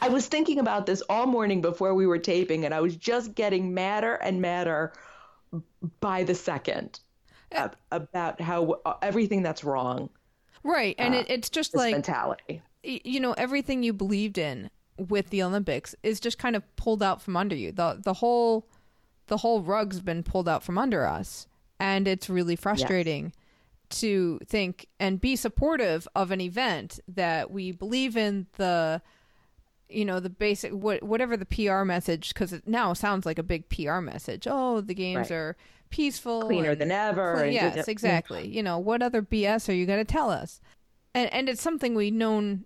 I 0.00 0.08
was 0.08 0.26
thinking 0.26 0.58
about 0.58 0.86
this 0.86 1.00
all 1.08 1.26
morning 1.26 1.60
before 1.60 1.94
we 1.94 2.06
were 2.06 2.18
taping, 2.18 2.64
and 2.64 2.74
I 2.74 2.80
was 2.80 2.96
just 2.96 3.36
getting 3.36 3.72
madder 3.72 4.14
and 4.16 4.42
madder 4.42 4.92
by 6.00 6.24
the 6.24 6.34
second 6.34 6.98
about 7.90 8.40
how 8.40 8.80
uh, 8.84 8.94
everything 9.00 9.42
that's 9.42 9.62
wrong. 9.62 10.10
Right. 10.64 10.96
And 10.98 11.14
uh, 11.14 11.18
it, 11.18 11.26
it's 11.28 11.50
just 11.50 11.76
like 11.76 11.92
mentality. 11.92 12.62
You 12.82 13.20
know, 13.20 13.32
everything 13.34 13.84
you 13.84 13.92
believed 13.92 14.38
in 14.38 14.70
with 14.96 15.30
the 15.30 15.42
Olympics 15.42 15.94
is 16.02 16.18
just 16.18 16.38
kind 16.38 16.56
of 16.56 16.76
pulled 16.76 17.02
out 17.02 17.22
from 17.22 17.36
under 17.36 17.54
you. 17.54 17.70
The 17.70 18.00
the 18.02 18.14
whole 18.14 18.66
the 19.28 19.36
whole 19.36 19.62
rug's 19.62 20.00
been 20.00 20.22
pulled 20.22 20.48
out 20.48 20.64
from 20.64 20.78
under 20.78 21.06
us. 21.06 21.46
And 21.78 22.08
it's 22.08 22.28
really 22.28 22.56
frustrating. 22.56 23.26
Yes 23.26 23.32
to 23.92 24.38
think 24.46 24.86
and 24.98 25.20
be 25.20 25.36
supportive 25.36 26.08
of 26.14 26.30
an 26.30 26.40
event 26.40 27.00
that 27.08 27.50
we 27.50 27.72
believe 27.72 28.16
in 28.16 28.46
the 28.56 29.02
you 29.88 30.04
know 30.04 30.20
the 30.20 30.30
basic 30.30 30.72
what 30.72 31.02
whatever 31.02 31.36
the 31.36 31.46
PR 31.46 31.84
message 31.84 32.32
because 32.32 32.52
it 32.52 32.66
now 32.66 32.92
sounds 32.92 33.26
like 33.26 33.38
a 33.38 33.42
big 33.42 33.68
PR 33.68 34.00
message. 34.00 34.46
Oh, 34.50 34.80
the 34.80 34.94
games 34.94 35.30
right. 35.30 35.36
are 35.36 35.56
peaceful, 35.90 36.42
cleaner 36.42 36.70
and, 36.70 36.80
than 36.80 36.90
ever. 36.90 37.34
Clean, 37.34 37.56
and- 37.56 37.76
yes, 37.76 37.88
exactly. 37.88 38.48
You 38.48 38.62
know, 38.62 38.78
what 38.78 39.02
other 39.02 39.22
BS 39.22 39.68
are 39.68 39.74
you 39.74 39.86
going 39.86 40.04
to 40.04 40.12
tell 40.12 40.30
us? 40.30 40.60
And 41.14 41.32
and 41.32 41.48
it's 41.48 41.62
something 41.62 41.94
we 41.94 42.10
known 42.10 42.64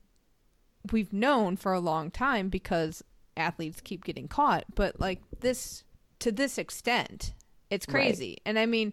we've 0.92 1.12
known 1.12 1.56
for 1.56 1.72
a 1.72 1.80
long 1.80 2.10
time 2.10 2.48
because 2.48 3.02
athletes 3.36 3.80
keep 3.80 4.04
getting 4.04 4.28
caught, 4.28 4.64
but 4.74 5.00
like 5.00 5.20
this 5.40 5.84
to 6.20 6.32
this 6.32 6.58
extent, 6.58 7.34
it's 7.70 7.86
crazy. 7.86 8.38
And 8.46 8.58
I 8.58 8.66
mean, 8.66 8.92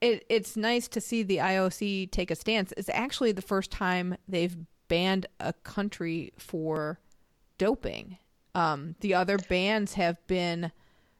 it 0.00 0.24
it's 0.28 0.56
nice 0.56 0.88
to 0.88 1.00
see 1.00 1.22
the 1.22 1.38
IOC 1.38 2.10
take 2.10 2.30
a 2.30 2.34
stance. 2.34 2.72
It's 2.76 2.90
actually 2.90 3.32
the 3.32 3.42
first 3.42 3.70
time 3.70 4.16
they've 4.28 4.56
banned 4.88 5.26
a 5.38 5.52
country 5.52 6.32
for 6.38 6.98
doping. 7.58 8.18
Um, 8.54 8.96
the 9.00 9.14
other 9.14 9.38
bans 9.38 9.94
have 9.94 10.24
been 10.26 10.72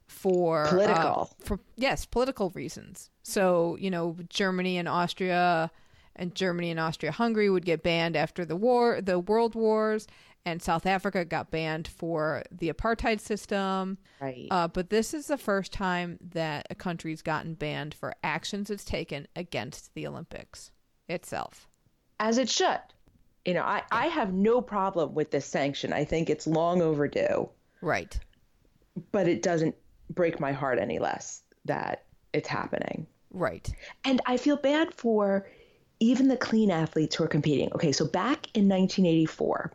for 0.07 0.66
uh, 0.66 0.71
Political. 0.71 1.31
for 1.38 1.61
yes, 1.77 2.05
political 2.05 2.51
reasons. 2.51 3.11
So 3.23 3.77
you 3.81 3.90
know, 3.90 4.16
Germany 4.29 4.79
and 4.79 4.88
Austria, 4.88 5.71
and 6.16 6.35
Germany 6.35 6.71
and 6.71 6.81
Austria-Hungary 6.81 7.49
would 7.51 7.64
get 7.64 7.83
banned 7.83 8.16
after 8.16 8.45
the 8.45 8.57
war, 8.57 9.01
the 9.01 9.19
World 9.19 9.55
Wars, 9.55 10.07
and 10.46 10.62
South 10.62 10.87
Africa 10.87 11.24
got 11.24 11.50
banned 11.50 11.87
for 11.88 12.42
the 12.50 12.72
apartheid 12.72 13.20
system. 13.20 13.98
Right. 14.20 14.46
Uh, 14.50 14.68
but 14.68 14.90
this 14.90 15.12
is 15.14 15.26
the 15.26 15.37
first 15.38 15.72
time 15.72 16.18
that 16.33 16.66
a 16.70 16.74
country's 16.74 17.22
gotten 17.22 17.55
banned 17.55 17.94
for 17.94 18.14
actions 18.24 18.70
it's 18.70 18.85
taken 18.85 19.26
against 19.37 19.92
the 19.94 20.07
Olympics 20.07 20.70
itself. 21.09 21.68
as 22.18 22.38
it 22.38 22.48
should. 22.48 22.81
You 23.44 23.55
know, 23.55 23.62
I, 23.62 23.83
I 23.90 24.07
have 24.07 24.33
no 24.35 24.61
problem 24.61 25.14
with 25.14 25.31
this 25.31 25.46
sanction. 25.46 25.92
I 25.92 26.05
think 26.05 26.29
it's 26.29 26.46
long 26.46 26.83
overdue, 26.83 27.48
Right. 27.81 28.18
but 29.12 29.26
it 29.29 29.42
doesn't 29.42 29.74
break 30.11 30.38
my 30.40 30.53
heart 30.53 30.79
any 30.79 30.98
less 30.98 31.42
that 31.64 32.05
it's 32.35 32.48
happening. 32.48 33.07
Right. 33.33 33.70
And 34.05 34.20
I 34.26 34.37
feel 34.37 34.57
bad 34.57 34.92
for 34.94 35.48
even 36.00 36.29
the 36.29 36.37
clean 36.37 36.70
athletes 36.70 37.14
who 37.16 37.24
are 37.24 37.29
competing. 37.29 37.72
Okay, 37.74 37.92
so 37.92 38.07
back 38.07 38.46
in 38.55 38.68
1984, 38.68 39.72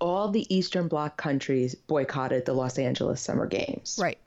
all 0.00 0.28
the 0.30 0.52
Eastern 0.54 0.88
Bloc 0.88 1.16
countries 1.16 1.74
boycotted 1.74 2.44
the 2.44 2.52
Los 2.52 2.78
Angeles 2.78 3.20
Summer 3.20 3.46
Games. 3.46 3.98
Right. 4.00 4.18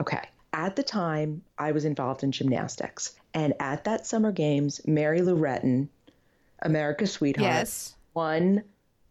Okay. 0.00 0.20
At 0.52 0.76
the 0.76 0.82
time, 0.82 1.42
I 1.58 1.72
was 1.72 1.84
involved 1.84 2.22
in 2.22 2.32
gymnastics. 2.32 3.14
And 3.34 3.54
at 3.60 3.84
that 3.84 4.06
Summer 4.06 4.32
Games, 4.32 4.80
Mary 4.86 5.22
Lou 5.22 5.36
Retton, 5.36 5.88
America's 6.60 7.12
sweetheart, 7.12 7.52
Yes. 7.52 7.94
won 8.14 8.62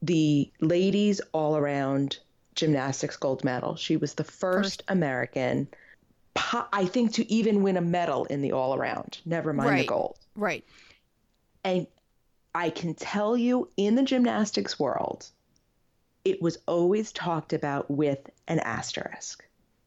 the 0.01 0.51
ladies 0.61 1.19
all 1.33 1.57
around 1.57 2.19
gymnastics 2.55 3.17
gold 3.17 3.43
medal. 3.43 3.75
She 3.75 3.97
was 3.97 4.13
the 4.13 4.23
first, 4.23 4.83
American, 4.87 5.67
I 6.71 6.85
think, 6.85 7.13
to 7.13 7.31
even 7.31 7.63
win 7.63 7.77
a 7.77 7.81
medal 7.81 8.25
in 8.25 8.41
the 8.41 8.51
all 8.51 8.75
around, 8.75 9.19
never 9.25 9.53
mind 9.53 9.69
the 9.69 9.73
Right. 9.73 9.87
gold. 9.87 10.19
Right. 10.35 10.63
And 11.63 11.87
I 12.53 12.69
can 12.69 12.93
tell 12.93 13.35
you 13.37 13.69
in 13.77 13.95
the 13.95 14.03
gymnastics 14.03 14.79
world, 14.79 15.29
it 16.25 16.41
was 16.41 16.57
always 16.67 17.11
talked 17.11 17.53
about 17.53 17.89
with 17.89 18.29
an 18.47 18.59
asterisk. 18.59 19.43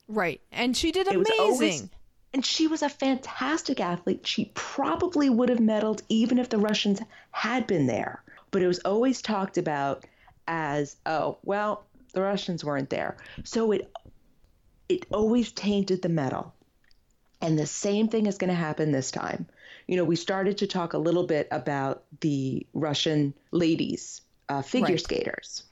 Right. 0.09 0.41
And 0.53 0.77
she 0.77 0.93
did 0.93 1.07
It 1.07 1.19
was 1.19 1.29
amazing. 1.29 1.45
always- 1.53 1.89
And 2.33 2.45
she 2.45 2.67
was 2.67 2.83
a 2.83 2.89
fantastic 2.89 3.79
athlete. 3.81 4.27
She 4.27 4.51
probably 4.55 5.31
would 5.31 5.49
have 5.49 5.61
medaled 5.61 6.03
even 6.09 6.39
if 6.39 6.49
the 6.49 6.59
Russians 6.59 7.01
had 7.31 7.67
been 7.67 7.87
there. 7.87 8.23
But 8.51 8.63
it 8.63 8.67
was 8.67 8.81
always 8.81 9.23
talked 9.23 9.57
about 9.57 10.05
as, 10.49 10.97
oh, 11.07 11.39
well, 11.45 11.85
the 12.13 12.23
Russians 12.23 12.65
weren't 12.65 12.91
there. 12.91 13.17
So 13.45 13.71
it 13.73 13.91
it 14.89 15.07
always 15.13 15.51
tainted 15.53 16.03
the 16.03 16.09
medal. 16.11 16.53
And 17.41 17.59
the 17.59 17.67
same 17.67 18.09
thing 18.09 18.27
is 18.27 18.37
going 18.37 18.49
to 18.51 18.55
happen 18.55 18.93
this 18.93 19.11
time. 19.11 19.47
You 19.87 19.97
know, 19.97 20.05
we 20.05 20.17
started 20.17 20.59
to 20.59 20.67
talk 20.67 20.93
a 20.93 20.99
little 20.99 21.27
bit 21.27 21.49
about 21.51 22.03
the 22.21 22.67
Russian 22.75 23.33
ladies, 23.51 24.21
uh, 24.49 24.61
figure 24.63 24.89
Right. 24.89 25.01
skaters, 25.01 25.63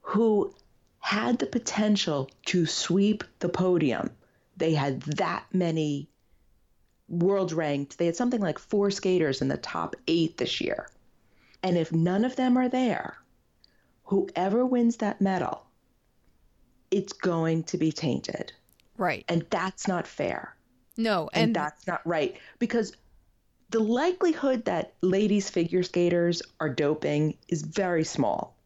who 0.00 0.54
had 0.98 1.38
the 1.38 1.46
potential 1.46 2.30
to 2.46 2.66
sweep 2.66 3.24
the 3.38 3.48
podium. 3.48 4.10
They 4.56 4.74
had 4.74 5.00
that 5.02 5.44
many 5.52 6.08
world 7.08 7.52
ranked, 7.52 7.98
they 7.98 8.06
had 8.06 8.16
something 8.16 8.40
like 8.40 8.58
four 8.58 8.90
skaters 8.90 9.42
in 9.42 9.48
the 9.48 9.56
top 9.56 9.96
eight 10.06 10.36
this 10.36 10.60
year. 10.60 10.88
And 11.62 11.76
if 11.76 11.92
none 11.92 12.24
of 12.24 12.36
them 12.36 12.56
are 12.56 12.68
there, 12.68 13.16
whoever 14.04 14.64
wins 14.64 14.98
that 14.98 15.20
medal, 15.20 15.66
it's 16.90 17.12
going 17.12 17.64
to 17.64 17.78
be 17.78 17.92
tainted. 17.92 18.52
Right. 18.96 19.24
And 19.28 19.44
that's 19.50 19.88
not 19.88 20.06
fair. 20.06 20.54
No. 20.96 21.28
And, 21.32 21.44
And, 21.44 21.56
that's 21.56 21.86
not 21.86 22.06
right 22.06 22.36
because 22.58 22.92
the 23.70 23.80
likelihood 23.80 24.64
that 24.66 24.94
ladies 25.00 25.48
figure 25.48 25.82
skaters 25.82 26.42
are 26.60 26.68
doping 26.68 27.38
is 27.48 27.62
very 27.62 28.04
small. 28.04 28.56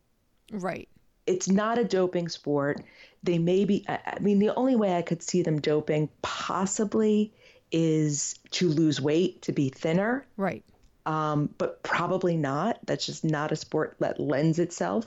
right. 0.51 0.89
It's 1.27 1.49
not 1.49 1.79
a 1.79 1.85
doping 1.85 2.29
sport. 2.29 2.83
They 3.23 3.39
may 3.39 3.65
be, 3.65 3.85
I 3.89 3.99
I 4.17 4.19
mean, 4.21 4.39
the 4.39 4.55
only 4.55 4.77
way 4.77 4.97
I 4.97 5.03
could 5.03 5.23
see 5.23 5.43
them 5.43 5.61
doping 5.61 6.09
possibly 6.23 7.33
is 7.73 8.39
to 8.53 8.69
lose 8.69 9.01
weight, 9.01 9.43
to 9.43 9.53
be 9.53 9.69
thinner, 9.71 10.27
Right. 10.37 10.63
um, 11.07 11.53
but 11.59 11.83
probably 11.83 12.37
not. 12.37 12.79
That's 12.87 13.07
just 13.07 13.25
not 13.25 13.53
a 13.53 13.57
sport 13.57 13.97
that 14.01 14.21
lends 14.21 14.59
itself 14.59 15.07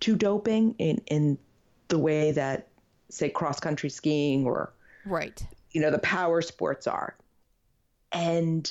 to 0.00 0.16
doping 0.16 0.74
in, 0.78 1.00
in 1.06 1.38
the 1.88 1.98
way 1.98 2.32
that, 2.32 2.68
say, 3.08 3.28
cross 3.30 3.60
country 3.60 3.88
skiing 3.88 4.46
or 4.46 4.72
Right. 5.04 5.46
you 5.70 5.80
know, 5.80 5.90
the 5.90 5.98
power 6.00 6.42
sports 6.42 6.86
are. 6.86 7.16
And 8.12 8.70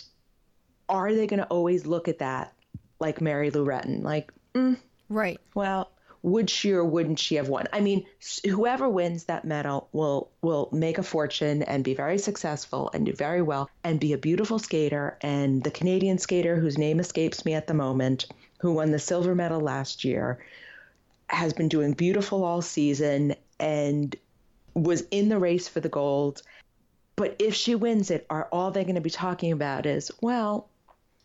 are 0.90 1.14
they 1.14 1.28
going 1.28 1.40
to 1.40 1.48
always 1.48 1.86
look 1.86 2.08
at 2.08 2.20
that 2.20 2.54
like 3.00 3.22
Mary 3.22 3.50
Lou 3.50 3.66
Retton? 3.66 4.04
Like, 4.04 4.32
mm, 4.54 4.78
Right. 5.10 5.40
well, 5.54 5.92
would 6.26 6.50
she 6.50 6.72
or 6.72 6.84
wouldn't 6.84 7.20
she 7.20 7.36
have 7.36 7.50
won? 7.50 7.68
I 7.72 7.82
mean, 7.82 8.04
whoever 8.44 8.90
wins 8.90 9.26
that 9.26 9.46
medal 9.46 9.90
will 9.92 10.32
will 10.42 10.70
make 10.72 10.98
a 10.98 11.04
fortune 11.04 11.62
and 11.62 11.84
be 11.84 11.94
very 11.94 12.18
successful 12.18 12.90
and 12.96 13.06
do 13.06 13.14
very 13.14 13.44
well 13.44 13.70
and 13.84 14.00
be 14.00 14.12
a 14.12 14.18
beautiful 14.18 14.58
skater. 14.58 15.20
And 15.22 15.64
the 15.64 15.70
Canadian 15.70 16.18
skater 16.18 16.56
whose 16.56 16.80
name 16.80 17.00
escapes 17.00 17.46
me 17.46 17.54
at 17.54 17.68
the 17.68 17.76
moment, 17.76 18.26
who 18.58 18.74
won 18.74 18.90
the 18.90 18.98
silver 18.98 19.36
medal 19.36 19.60
last 19.60 20.04
year, 20.04 20.44
has 21.28 21.54
been 21.54 21.70
doing 21.70 21.94
beautiful 21.94 22.44
all 22.44 22.64
season 22.64 23.36
and 23.60 24.16
was 24.74 25.04
in 25.12 25.30
the 25.30 25.38
race 25.38 25.68
for 25.68 25.80
the 25.80 25.90
gold. 25.90 26.42
But 27.16 27.36
if 27.38 27.54
she 27.54 27.76
wins 27.76 28.10
it, 28.10 28.26
are 28.32 28.48
all 28.52 28.72
they're 28.72 28.84
going 28.84 28.96
to 28.96 29.02
be 29.02 29.12
talking 29.12 29.52
about 29.52 29.86
is, 29.86 30.10
well, 30.22 30.70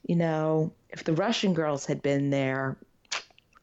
you 0.06 0.16
know, 0.16 0.72
if 0.90 1.04
the 1.04 1.14
Russian 1.14 1.54
girls 1.54 1.86
had 1.86 2.02
been 2.02 2.28
there, 2.28 2.76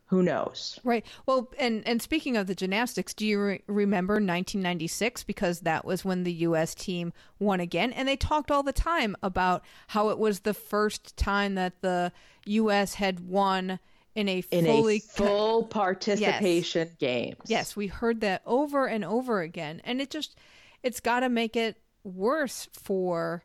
who 0.08 0.24
knows? 0.24 0.80
Right. 0.84 1.06
Well, 1.26 1.52
and 1.60 1.86
and 1.86 2.02
speaking 2.02 2.38
of 2.38 2.48
the 2.48 2.56
gymnastics, 2.56 3.14
do 3.14 3.28
you 3.28 3.42
re- 3.42 3.64
remember 3.68 4.14
1996 4.14 5.24
because 5.24 5.62
that 5.62 5.84
was 5.84 6.06
when 6.06 6.24
the 6.24 6.34
US 6.34 6.74
team 6.74 7.12
won 7.40 7.60
again 7.60 7.92
and 7.92 8.08
they 8.08 8.16
talked 8.16 8.50
all 8.50 8.64
the 8.64 8.74
time 8.74 9.18
about 9.22 9.64
how 9.88 10.10
it 10.10 10.18
was 10.18 10.40
the 10.40 10.54
first 10.54 11.18
time 11.18 11.56
that 11.56 11.82
the 11.82 12.14
US 12.46 12.96
had 12.96 13.20
won 13.20 13.80
in 14.16 14.30
a 14.30 14.44
In 14.50 14.66
fully 14.66 14.98
a 14.98 15.00
full 15.00 15.64
participation 15.66 16.90
games. 17.00 17.42
Yes, 17.46 17.76
we 17.76 17.88
heard 17.88 18.22
that 18.22 18.42
over 18.46 18.88
and 18.88 19.04
over 19.04 19.42
again 19.42 19.82
and 19.84 20.00
it 20.00 20.10
just 20.10 20.38
it's 20.84 21.02
got 21.02 21.20
to 21.20 21.30
make 21.30 21.58
it 21.58 21.82
worse 22.06 22.70
for 22.72 23.44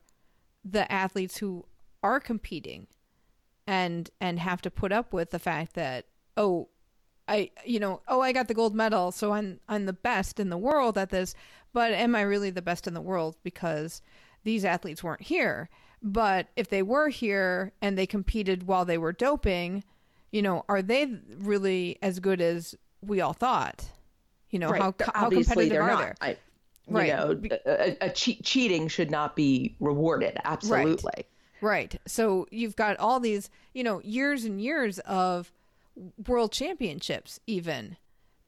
the 0.65 0.91
athletes 0.91 1.39
who 1.39 1.65
are 2.05 2.21
competing 2.21 2.87
and 3.67 4.11
and 4.21 4.39
have 4.39 4.63
to 4.63 4.71
put 4.71 4.93
up 4.93 5.13
with 5.13 5.31
the 5.31 5.39
fact 5.41 5.75
that 5.75 6.07
oh 6.37 6.69
I 7.29 7.51
you 7.65 7.79
know 7.81 8.01
oh 8.09 8.21
I 8.21 8.33
got 8.33 8.49
the 8.49 8.55
gold 8.55 8.75
medal 8.75 9.13
so 9.13 9.33
I'm 9.33 9.61
I'm 9.69 9.87
the 9.87 9.93
best 9.93 10.41
in 10.41 10.51
the 10.51 10.59
world 10.59 10.99
at 10.99 11.11
this 11.11 11.35
but 11.73 11.93
am 11.93 12.15
I 12.15 12.23
really 12.23 12.51
the 12.51 12.63
best 12.63 12.87
in 12.87 12.95
the 12.95 13.01
world 13.01 13.37
because 13.43 14.03
these 14.45 14.65
athletes 14.65 15.03
weren't 15.05 15.23
here 15.23 15.69
but 16.03 16.49
if 16.57 16.69
they 16.69 16.83
were 16.83 17.09
here 17.09 17.73
and 17.81 17.97
they 17.97 18.07
competed 18.07 18.67
while 18.67 18.85
they 18.85 18.99
were 18.99 19.13
doping 19.13 19.85
you 20.31 20.43
know 20.43 20.65
are 20.69 20.83
they 20.83 21.19
really 21.39 21.99
as 22.03 22.19
good 22.19 22.41
as 22.41 22.75
we 23.03 23.21
all 23.21 23.33
thought 23.35 23.85
you 24.51 24.59
know 24.59 24.71
Right. 24.71 24.83
how 24.83 24.95
how 25.15 25.31
competitive 25.31 25.81
are 25.81 25.87
not. 25.89 26.19
they 26.21 26.27
I, 26.27 26.37
you 26.89 26.97
Right. 26.97 27.15
know, 27.15 27.41
a, 27.65 27.97
a 28.07 28.11
cheat, 28.11 28.43
cheating 28.45 28.89
should 28.89 29.11
not 29.11 29.37
be 29.37 29.77
rewarded. 29.79 30.37
Absolutely. 30.45 31.25
Right. 31.61 31.99
So 32.07 32.47
you've 32.51 32.75
got 32.75 32.97
all 32.99 33.21
these, 33.21 33.51
you 33.73 33.85
know, 33.85 34.01
years 34.03 34.45
and 34.45 34.61
years 34.61 34.99
of 35.01 35.53
world 36.27 36.53
championships, 36.53 37.41
even. 37.47 37.97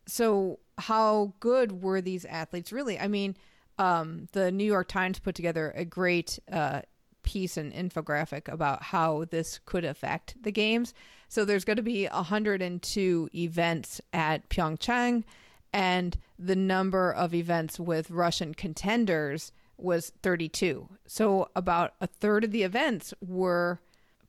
So 0.07 0.59
how 0.78 1.34
good 1.40 1.82
were 1.82 2.01
these 2.01 2.24
athletes 2.24 2.72
really? 2.72 2.99
I 2.99 3.09
mean, 3.09 3.36
um, 3.78 4.28
the 4.32 4.53
New 4.53 4.64
York 4.64 4.88
Times 4.88 5.18
put 5.18 5.34
together 5.34 5.72
a 5.74 5.84
great 5.84 6.38
uh, 6.51 6.82
piece 7.22 7.57
and 7.57 7.72
infographic 7.72 8.49
about 8.49 8.82
how 8.82 9.24
this 9.24 9.59
could 9.64 9.84
affect 9.84 10.40
the 10.40 10.53
games. 10.53 10.95
So 11.28 11.45
there's 11.45 11.64
going 11.64 11.78
to 11.78 11.82
be 11.82 12.07
102 12.07 13.30
events 13.34 14.01
at 14.12 14.49
Pyeongchang, 14.49 15.24
and 15.72 16.16
the 16.38 16.55
number 16.55 17.12
of 17.12 17.34
events 17.34 17.80
with 17.80 18.11
Russian 18.11 18.55
contenders 18.55 19.51
was 19.76 20.12
32. 20.22 20.88
So 21.07 21.49
about 21.57 21.95
a 22.01 22.07
third 22.07 22.45
of 22.45 22.53
the 22.53 22.62
events 22.62 23.12
were 23.20 23.80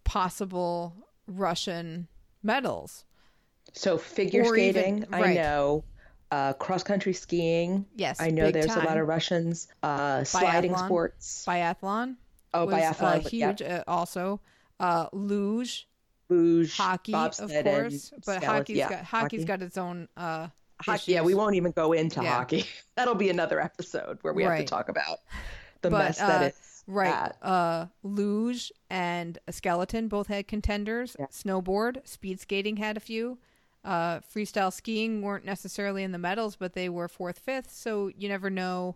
possible 0.03 0.95
Russian 1.28 2.07
medals. 2.46 3.04
So 3.74 3.98
figure 3.98 4.43
Or 4.43 4.54
skating, 4.54 4.98
even- 5.00 5.14
I 5.14 5.34
know. 5.34 5.84
Uh, 6.32 6.54
cross 6.54 6.84
country 6.84 7.14
skiing. 7.14 7.86
Yes, 7.96 8.20
I 8.20 8.30
know 8.30 8.52
there's 8.52 8.74
a 8.76 8.80
lot 8.80 8.98
of 8.98 9.08
Russians. 9.08 9.68
Uh, 9.84 10.24
sliding 10.24 10.72
Biathlon. 10.74 10.86
sports. 10.86 11.46
Biathlon 11.48 12.16
oh, 12.54 12.66
was 12.66 12.74
biathlon. 12.76 13.26
uh, 13.26 13.30
huge. 13.30 13.62
Yeah. 13.62 13.76
Uh, 13.78 13.84
also, 13.88 14.41
uh, 14.80 15.08
luge, 15.14 15.88
Luge, 16.28 16.76
hockey, 16.76 17.14
of 17.14 17.38
course, 17.38 17.39
but 17.39 18.24
skeleton- 18.24 18.43
hockey's 18.50 18.78
yeah, 18.78 18.89
got 18.89 19.04
hockey's 19.06 19.41
hockey. 19.41 19.46
got 19.48 19.62
its 19.62 19.78
own. 19.78 20.08
Uh, 20.18 20.48
Hockey, 20.82 21.14
yeah, 21.14 21.22
we 21.22 21.34
won't 21.36 21.56
even 21.56 21.72
go 21.72 21.93
into 21.93 22.22
Yeah. 22.22 22.36
hockey. 22.36 22.66
That'll 22.96 23.16
be 23.16 23.30
another 23.30 23.62
episode 23.62 24.18
where 24.24 24.34
we 24.34 24.43
have 24.43 24.58
to 24.58 24.66
talk 24.66 24.89
about 24.89 25.20
the 25.82 25.89
But, 25.89 26.00
mess 26.00 26.18
that 26.18 26.41
uh, 26.41 26.46
is. 26.48 26.74
Right. 26.88 27.13
at. 27.13 27.38
Uh, 27.41 27.88
luge 28.03 28.71
and 28.89 29.38
a 29.47 29.51
skeleton 29.53 30.07
both 30.07 30.27
had 30.27 30.47
contenders. 30.47 31.15
Yeah. 31.19 31.27
Snowboard, 31.27 32.07
speed 32.07 32.39
skating 32.39 32.77
had 32.77 32.97
a 32.97 32.99
few. 32.99 33.39
Uh, 33.83 34.19
freestyle 34.19 34.73
skiing 34.73 35.21
weren't 35.21 35.45
necessarily 35.45 36.03
in 36.03 36.11
the 36.11 36.17
medals, 36.17 36.55
but 36.55 36.73
they 36.73 36.89
were 36.89 37.07
fourth, 37.07 37.39
fifth. 37.39 37.71
So 37.71 38.11
you 38.17 38.27
never 38.27 38.49
know. 38.49 38.95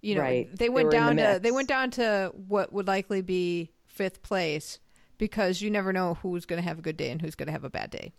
You 0.00 0.16
know, 0.16 0.22
Right. 0.22 0.48
they 0.50 0.66
They 0.66 0.68
went 0.68 0.86
were 0.88 0.94
in 0.94 1.16
the 1.16 1.22
down 1.22 1.34
to 1.34 1.38
they 1.40 1.50
went 1.52 1.68
down 1.68 1.90
to 1.92 2.32
what 2.48 2.72
would 2.72 2.86
likely 2.88 3.20
be 3.22 3.70
fifth 3.86 4.22
place 4.22 4.78
because 5.18 5.62
you 5.62 5.70
never 5.70 5.92
know 5.92 6.14
who's 6.14 6.44
going 6.44 6.60
to 6.60 6.66
have 6.68 6.78
a 6.78 6.82
good 6.82 6.96
day 6.96 7.10
and 7.10 7.20
who's 7.22 7.34
going 7.36 7.46
to 7.46 7.52
have 7.52 7.62
a 7.62 7.70
bad 7.70 7.90
day. 7.90 8.12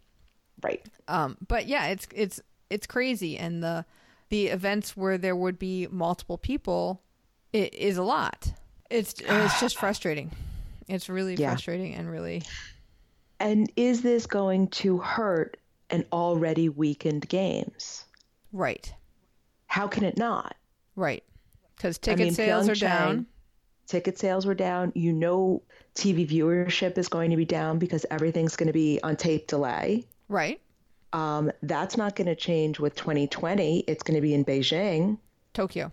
Right. 0.62 0.86
Um, 1.10 1.38
but 1.46 1.66
yeah, 1.68 1.88
it's 1.88 2.08
it's 2.14 2.40
it's 2.70 2.88
crazy, 2.88 3.38
and 3.38 3.62
the 3.62 3.86
the 4.30 4.48
events 4.48 4.96
where 4.96 5.18
there 5.18 5.36
would 5.36 5.60
be 5.60 5.88
multiple 5.92 6.38
people 6.38 7.02
it 7.52 7.74
is 7.74 7.98
a 7.98 8.04
lot. 8.04 8.54
It's 8.94 9.16
it's 9.20 9.60
just 9.60 9.78
frustrating. 9.78 10.32
It's 10.88 11.10
really 11.10 11.34
Yeah. 11.36 11.50
frustrating 11.50 11.96
and 11.96 12.10
really 12.10 12.44
And 13.40 13.72
is 13.76 14.02
this 14.04 14.28
going 14.28 14.68
to 14.70 15.00
hurt 15.00 15.58
an 15.90 16.06
already 16.12 16.70
weakened 16.70 17.28
games? 17.28 18.06
right, 18.52 18.94
How 19.66 19.88
can 19.88 20.04
it 20.04 20.16
not? 20.18 20.56
right, 20.96 21.24
because 21.76 21.98
I 22.04 22.06
ticket 22.14 22.20
mean, 22.26 22.34
sales 22.34 22.70
are 22.70 22.76
down. 22.76 23.26
Ticket 23.88 24.20
sales 24.20 24.46
were 24.46 24.54
down. 24.54 24.92
You 24.96 25.12
know, 25.12 25.64
TV 25.96 26.26
viewership 26.30 26.98
is 27.00 27.08
going 27.10 27.32
to 27.32 27.38
be 27.38 27.46
down 27.46 27.80
because 27.80 28.06
everything's 28.12 28.56
going 28.56 28.68
to 28.68 28.74
be 28.74 29.00
on 29.02 29.16
tape 29.16 29.48
delay. 29.48 30.06
Right, 30.30 30.62
Um, 31.14 31.52
that's 31.64 31.98
not 31.98 32.16
going 32.16 32.28
to 32.28 32.36
change 32.36 32.80
with 32.80 32.96
2020. 32.96 33.80
It's 33.88 34.04
going 34.04 34.16
to 34.16 34.22
be 34.22 34.34
in 34.36 34.46
Beijing, 34.46 35.18
Tokyo. 35.54 35.92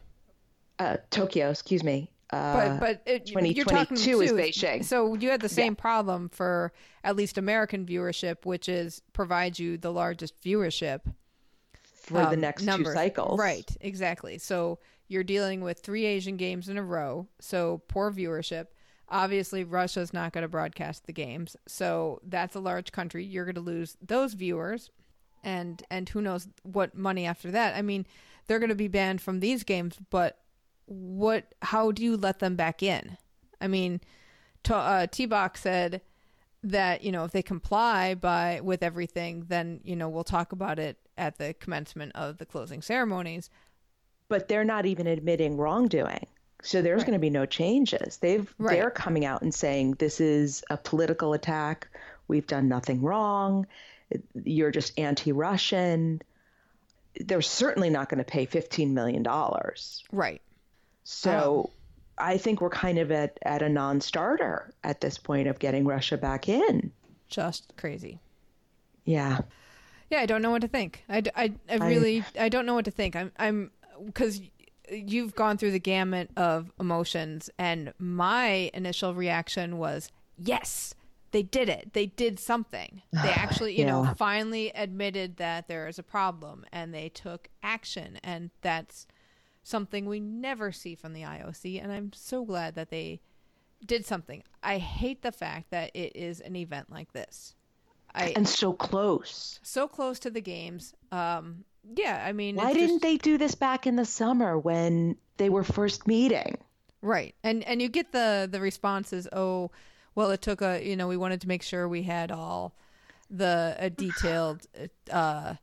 uh, 0.79 0.99
Tokyo, 1.11 1.49
excuse 1.51 1.83
me. 1.83 2.11
Uh, 2.33 2.79
But 2.79 2.81
but 2.81 3.03
it, 3.07 3.29
you're 3.29 3.65
talking 3.65 3.97
2022 3.97 4.21
is 4.21 4.31
too- 4.31 4.37
Beijing. 4.37 4.85
So 4.85 5.15
you 5.15 5.31
had 5.31 5.41
the 5.41 5.49
same 5.49 5.75
problem 5.75 6.29
for 6.29 6.73
at 7.03 7.17
least 7.17 7.39
American 7.39 7.87
viewership, 7.87 8.45
which 8.45 8.69
is 8.69 9.03
provides 9.13 9.59
you 9.59 9.77
the 9.79 9.93
largest 9.93 10.41
viewership 10.43 11.01
for 11.83 12.15
the 12.21 12.29
um, 12.29 12.41
next 12.41 12.63
numbers. 12.63 12.95
two 12.95 12.99
cycles. 12.99 13.39
Right, 13.39 13.69
exactly. 13.81 14.39
So 14.39 14.79
you're 15.09 15.25
dealing 15.25 15.61
with 15.61 15.81
three 15.81 16.05
Asian 16.07 16.37
games 16.37 16.69
in 16.69 16.79
a 16.79 16.83
row, 16.85 17.27
so 17.41 17.83
poor 17.89 18.13
viewership. 18.13 18.67
Obviously, 19.09 19.65
Russia's 19.65 20.13
not 20.13 20.33
going 20.33 20.43
to 20.43 20.49
broadcast 20.49 21.07
the 21.07 21.13
games, 21.13 21.57
so 21.67 22.21
that's 22.23 22.55
a 22.55 22.61
large 22.61 22.93
country. 22.93 23.25
You're 23.25 23.45
going 23.45 23.57
to 23.57 23.61
lose 23.61 23.97
those 24.01 24.35
viewers, 24.35 24.91
and 25.43 25.83
and 25.91 26.09
who 26.09 26.21
knows 26.21 26.47
what 26.63 26.95
money 26.95 27.27
after 27.27 27.51
that. 27.51 27.75
I 27.75 27.83
mean, 27.83 28.07
they're 28.47 28.61
going 28.61 28.69
to 28.69 28.77
be 28.77 28.87
banned 28.87 29.21
from 29.21 29.41
these 29.41 29.65
games, 29.65 29.99
but 30.11 30.39
what? 30.91 31.55
How 31.63 31.93
do 31.93 32.03
you 32.03 32.17
let 32.17 32.41
them 32.41 32.57
back 32.57 32.83
in? 32.83 33.17
I 33.61 33.69
mean, 33.69 34.01
to, 34.65 34.75
uh, 34.75 35.07
T-Box 35.07 35.61
said 35.61 36.01
that 36.63 37.03
you 37.03 37.11
know 37.13 37.25
if 37.25 37.31
they 37.33 37.43
comply 37.43 38.15
by 38.15 38.61
with 38.63 38.83
everything, 38.83 39.45
then 39.49 39.81
you 39.85 39.97
know 39.97 40.09
we'll 40.09 40.25
talk 40.25 40.53
about 40.53 40.79
it 40.79 40.99
at 41.17 41.39
the 41.39 41.55
commencement 41.55 42.13
of 42.15 42.39
the 42.39 42.47
closing 42.47 42.83
ceremonies. 42.83 43.49
But 44.29 44.49
they're 44.49 44.65
not 44.65 44.87
even 44.87 45.07
admitting 45.07 45.57
wrongdoing. 45.57 46.27
So 46.63 46.83
there's 46.83 47.05
going 47.05 47.15
to 47.15 47.19
be 47.19 47.31
no 47.31 47.47
changes. 47.47 48.19
They've 48.19 48.53
Right. 48.59 48.77
they're 48.77 48.91
coming 48.91 49.25
out 49.25 49.43
and 49.43 49.55
saying 49.55 49.93
this 49.93 50.21
is 50.21 50.63
a 50.71 50.77
political 50.77 51.33
attack. 51.33 51.89
We've 52.29 52.47
done 52.47 52.69
nothing 52.69 53.01
wrong. 53.01 53.67
You're 54.45 54.71
just 54.71 54.99
anti-Russian. 54.99 56.21
They're 57.19 57.43
certainly 57.43 57.91
not 57.91 58.09
going 58.09 58.19
to 58.19 58.25
pay 58.25 58.45
15 58.45 58.93
million 58.93 59.23
dollars. 59.23 60.05
Right. 60.13 60.43
Oh. 61.11 61.23
So 61.23 61.71
Oh. 61.71 61.71
I 62.19 62.37
think 62.37 62.61
we're 62.61 62.71
kind 62.71 62.99
of 62.99 63.11
at, 63.11 63.39
at 63.43 63.63
a 63.63 63.69
non-starter 63.69 64.73
at 64.85 65.01
this 65.01 65.17
point 65.17 65.49
of 65.49 65.59
getting 65.59 65.87
Russia 65.87 66.19
back 66.19 66.49
in. 66.49 66.93
Just 67.29 67.73
crazy. 67.77 68.21
Yeah. 69.05 69.41
Yeah, 70.11 70.21
I 70.21 70.27
don't 70.27 70.43
know 70.43 70.51
what 70.51 70.61
to 70.63 70.69
think. 70.69 71.05
I, 71.09 71.23
I, 71.35 71.53
I 71.69 71.77
really 71.77 72.25
I, 72.39 72.49
don't 72.49 72.67
know 72.67 72.75
what 72.75 72.85
to 72.85 72.91
think. 72.91 73.15
I'm 73.17 73.33
I'm 73.39 73.71
because 74.05 74.41
you've 74.91 75.35
gone 75.37 75.57
through 75.57 75.71
the 75.71 75.79
gamut 75.79 76.31
of 76.37 76.73
emotions, 76.81 77.49
and 77.59 77.93
my 77.99 78.71
initial 78.75 79.15
reaction 79.15 79.79
was 79.79 80.11
yes, 80.37 80.95
they 81.31 81.45
did 81.45 81.69
it. 81.69 81.93
They 81.93 82.07
did 82.07 82.41
something. 82.41 83.03
They 83.13 83.19
actually, 83.31 83.79
you 83.79 83.87
know, 83.87 84.13
finally 84.17 84.71
admitted 84.75 85.37
that 85.37 85.69
there 85.69 85.87
is 85.87 85.99
a 85.99 86.03
problem, 86.03 86.67
and 86.73 86.93
they 86.93 87.09
took 87.09 87.49
action, 87.63 88.19
and 88.25 88.51
that's 88.63 89.07
something 89.71 90.05
we 90.07 90.21
never 90.21 90.73
see 90.73 90.95
from 90.95 91.13
the 91.15 91.23
IOC. 91.23 91.83
And 91.83 91.91
I'm 91.93 92.13
so 92.13 92.45
glad 92.45 92.75
that 92.75 92.91
they 92.91 93.21
did 93.87 94.05
something. 94.05 94.43
I 94.63 94.77
hate 94.79 95.23
the 95.23 95.33
fact 95.33 95.71
that 95.71 95.91
it 95.95 96.15
is 96.15 96.41
an 96.41 96.57
event 96.57 96.91
like 96.91 97.13
this. 97.13 97.55
I 98.15 98.33
And 98.37 98.47
so 98.49 98.73
close. 98.73 99.61
so 99.63 99.87
close 99.89 100.19
to 100.21 100.31
the 100.31 100.41
games. 100.41 100.93
Um, 101.13 101.65
yeah, 101.97 102.23
I 102.27 102.33
mean, 102.33 102.57
Why 102.57 102.73
didn't 102.75 102.97
just- 102.97 103.03
they 103.03 103.17
do 103.17 103.39
this 103.39 103.55
back 103.55 103.87
in 103.87 103.97
the 103.97 104.05
summer 104.05 104.59
when 104.59 105.17
they 105.39 105.49
were 105.49 105.65
first 105.65 106.07
meeting? 106.07 106.59
Right, 107.03 107.35
and 107.43 107.65
and 107.65 107.81
you 107.81 107.89
get 107.89 108.13
the 108.13 108.47
the 108.51 108.61
responses. 108.61 109.27
Oh, 109.33 109.71
well, 110.15 110.31
it 110.33 110.43
took 110.43 110.61
a 110.61 110.87
you 110.87 110.97
know 110.97 111.09
we 111.09 111.17
wanted 111.17 111.41
to 111.41 111.49
make 111.49 111.63
sure 111.63 111.89
we 111.89 112.03
had 112.03 112.31
all 112.31 112.75
the 113.31 113.75
a 113.79 113.89
detailed 113.89 114.67
uh, 115.11 115.55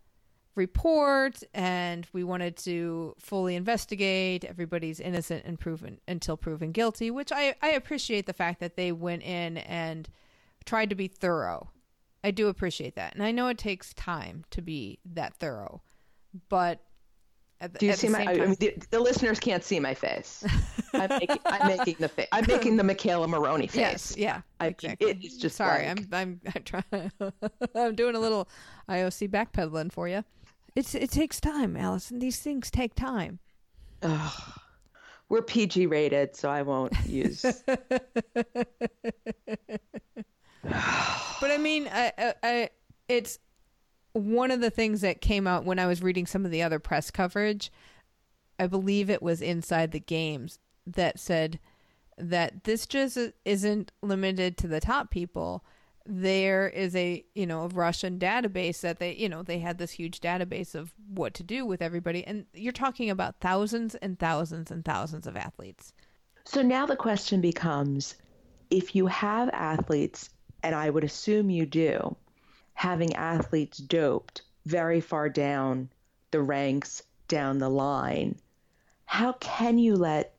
report, 0.57 1.41
and 1.53 2.05
we 2.11 2.23
wanted 2.23 2.57
to 2.57 3.15
fully 3.19 3.55
investigate. 3.55 4.43
Everybody's 4.43 4.99
innocent 4.99 5.45
and 5.45 5.59
proven 5.59 5.99
until 6.07 6.35
proven 6.35 6.71
guilty, 6.71 7.11
which 7.11 7.31
I 7.31 7.55
I 7.61 7.69
appreciate 7.69 8.25
the 8.25 8.33
fact 8.33 8.59
that 8.59 8.75
they 8.75 8.91
went 8.91 9.23
in 9.23 9.57
and 9.59 10.09
tried 10.65 10.89
to 10.89 10.95
be 10.95 11.07
thorough. 11.07 11.69
I 12.23 12.31
do 12.31 12.47
appreciate 12.47 12.95
that, 12.95 13.13
and 13.13 13.23
I 13.23 13.31
know 13.31 13.47
it 13.47 13.57
takes 13.57 13.93
time 13.93 14.43
to 14.51 14.61
be 14.61 14.99
that 15.05 15.35
thorough, 15.35 15.81
but. 16.49 16.81
At 17.59 17.73
the, 17.73 17.79
Do 17.79 17.85
you 17.87 17.93
see 17.93 18.09
my? 18.09 18.23
I 18.23 18.37
mean, 18.37 18.55
the, 18.59 18.75
the 18.91 18.99
listeners 18.99 19.39
can't 19.39 19.63
see 19.63 19.79
my 19.79 19.95
face. 19.95 20.45
I'm 20.93 21.09
making, 21.09 21.39
I'm 21.43 21.67
making 21.75 21.95
the 21.99 22.07
face. 22.07 22.27
I'm 22.31 22.45
making 22.47 22.77
the 22.77 22.83
McKayla 22.83 23.27
Maroney 23.27 23.65
face. 23.65 23.79
Yes, 23.79 24.15
yeah, 24.15 24.41
I 24.59 24.67
exactly. 24.67 25.09
it 25.09 25.25
is 25.25 25.37
just 25.37 25.55
sorry. 25.55 25.85
blank. 25.85 26.07
I'm 26.11 26.39
I'm 26.45 26.51
I'm 26.55 26.63
trying. 26.63 27.11
I'm 27.75 27.95
doing 27.95 28.15
a 28.15 28.19
little 28.19 28.47
IOC 28.87 29.29
backpedaling 29.29 29.91
for 29.91 30.07
you. 30.07 30.23
It's 30.77 30.93
it 30.93 31.09
takes 31.09 31.41
time, 31.41 31.75
Alison. 31.75 32.19
These 32.19 32.39
things 32.39 32.69
take 32.69 32.93
time. 32.93 33.39
We're 35.27 35.41
PG 35.41 35.87
rated, 35.87 36.35
so 36.35 36.51
I 36.51 36.61
won't 36.61 36.93
use. 37.07 37.43
But 41.39 41.51
I 41.51 41.57
mean, 41.57 41.87
I, 41.91 42.11
I, 42.17 42.33
I, 42.43 42.69
it's 43.07 43.37
one 44.13 44.49
of 44.49 44.59
the 44.59 44.71
things 44.71 45.01
that 45.01 45.21
came 45.21 45.45
out 45.45 45.65
when 45.65 45.77
I 45.79 45.85
was 45.85 46.01
reading 46.01 46.25
some 46.25 46.45
of 46.45 46.51
the 46.51 46.63
other 46.63 46.79
press 46.79 47.11
coverage. 47.11 47.71
I 48.59 48.67
believe 48.67 49.09
it 49.09 49.21
was 49.21 49.41
inside 49.41 49.91
the 49.91 49.99
games 49.99 50.59
that 50.85 51.19
said 51.19 51.59
that 52.17 52.63
this 52.65 52.85
just 52.87 53.17
isn't 53.45 53.91
limited 54.01 54.57
to 54.57 54.67
the 54.67 54.79
top 54.79 55.09
people. 55.11 55.63
There 56.09 56.69
is 56.69 56.95
a 56.95 57.25
you 57.35 57.45
know 57.45 57.63
a 57.63 57.67
Russian 57.67 58.17
database 58.17 58.79
that 58.81 58.99
they 58.99 59.13
you 59.15 59.27
know 59.27 59.43
they 59.43 59.59
had 59.59 59.77
this 59.77 59.91
huge 59.91 60.21
database 60.21 60.73
of 60.73 60.93
what 61.09 61.33
to 61.35 61.43
do 61.43 61.65
with 61.65 61.81
everybody, 61.81 62.25
and 62.25 62.45
you're 62.53 62.71
talking 62.71 63.09
about 63.09 63.41
thousands 63.41 63.93
and 63.95 64.17
thousands 64.17 64.71
and 64.71 64.85
thousands 64.85 65.27
of 65.27 65.35
athletes. 65.35 65.91
so 66.45 66.61
now 66.61 66.85
the 66.85 66.95
question 66.95 67.41
becomes, 67.41 68.15
if 68.69 68.95
you 68.95 69.07
have 69.07 69.49
athletes, 69.49 70.29
and 70.63 70.73
I 70.73 70.89
would 70.89 71.03
assume 71.03 71.49
you 71.49 71.65
do, 71.65 72.15
having 72.73 73.13
athletes 73.15 73.77
doped 73.79 74.43
very 74.65 75.01
far 75.01 75.27
down 75.27 75.89
the 76.31 76.41
ranks, 76.41 77.03
down 77.27 77.57
the 77.57 77.69
line, 77.69 78.39
how 79.05 79.33
can 79.33 79.77
you 79.77 79.95
let 79.97 80.36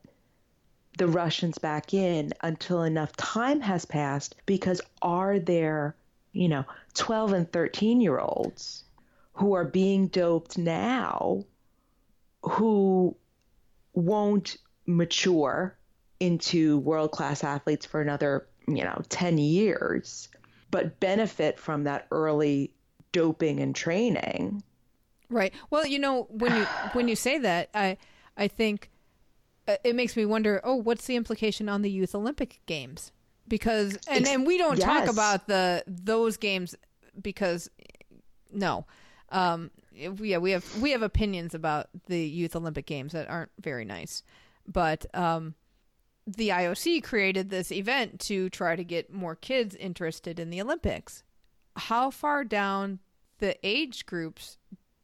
the 0.99 1.07
Russians 1.07 1.57
back 1.57 1.93
in 1.93 2.33
until 2.41 2.83
enough 2.83 3.15
time 3.15 3.61
has 3.61 3.85
passed? 3.85 4.35
Because 4.45 4.81
are 5.01 5.39
there, 5.39 5.95
you 6.33 6.47
know, 6.47 6.65
12 6.93 7.33
and 7.33 7.51
13 7.51 8.01
year 8.01 8.19
olds 8.19 8.83
who 9.33 9.53
are 9.53 9.65
being 9.65 10.07
doped 10.07 10.57
now 10.57 11.43
who 12.43 13.15
won't 13.93 14.57
mature 14.85 15.77
into 16.19 16.77
world 16.79 17.11
class 17.11 17.43
athletes 17.43 17.85
for 17.85 18.01
another, 18.01 18.47
you 18.67 18.83
know, 18.83 19.01
10 19.09 19.37
years, 19.37 20.29
but 20.69 20.99
benefit 20.99 21.57
from 21.57 21.85
that 21.85 22.07
early 22.11 22.73
doping 23.11 23.59
and 23.59 23.75
training. 23.75 24.61
Right. 25.29 25.53
Well, 25.69 25.85
you 25.85 25.99
know, 25.99 26.27
when 26.29 26.55
you 26.55 26.63
when 26.93 27.07
you 27.07 27.15
say 27.15 27.37
that, 27.37 27.69
I 27.73 27.97
I 28.35 28.47
think 28.47 28.89
it 29.83 29.95
makes 29.95 30.15
me 30.15 30.25
wonder, 30.25 30.61
oh, 30.63 30.75
what's 30.75 31.05
the 31.05 31.15
implication 31.15 31.69
on 31.69 31.81
the 31.81 31.91
youth 31.91 32.15
Olympic 32.15 32.59
games? 32.65 33.11
Because 33.47 33.97
and 34.07 34.27
and 34.27 34.45
we 34.45 34.57
don't 34.57 34.77
yes. 34.77 34.85
talk 34.85 35.09
about 35.09 35.47
the 35.47 35.83
those 35.87 36.37
games 36.37 36.75
because 37.19 37.69
no. 38.51 38.85
Um 39.29 39.71
yeah, 39.93 40.09
we 40.37 40.51
have 40.51 40.81
we 40.81 40.91
have 40.91 41.01
opinions 41.01 41.53
about 41.53 41.89
the 42.07 42.19
youth 42.19 42.55
Olympic 42.55 42.85
games 42.85 43.13
that 43.13 43.29
aren't 43.29 43.51
very 43.59 43.85
nice. 43.85 44.23
But 44.67 45.05
um 45.15 45.55
the 46.27 46.49
IOC 46.49 47.03
created 47.03 47.49
this 47.49 47.71
event 47.71 48.19
to 48.21 48.49
try 48.51 48.75
to 48.75 48.83
get 48.83 49.11
more 49.11 49.35
kids 49.35 49.75
interested 49.75 50.39
in 50.39 50.51
the 50.51 50.61
Olympics. 50.61 51.23
How 51.75 52.11
far 52.11 52.43
down 52.43 52.99
the 53.39 53.57
age 53.63 54.05
groups 54.05 54.57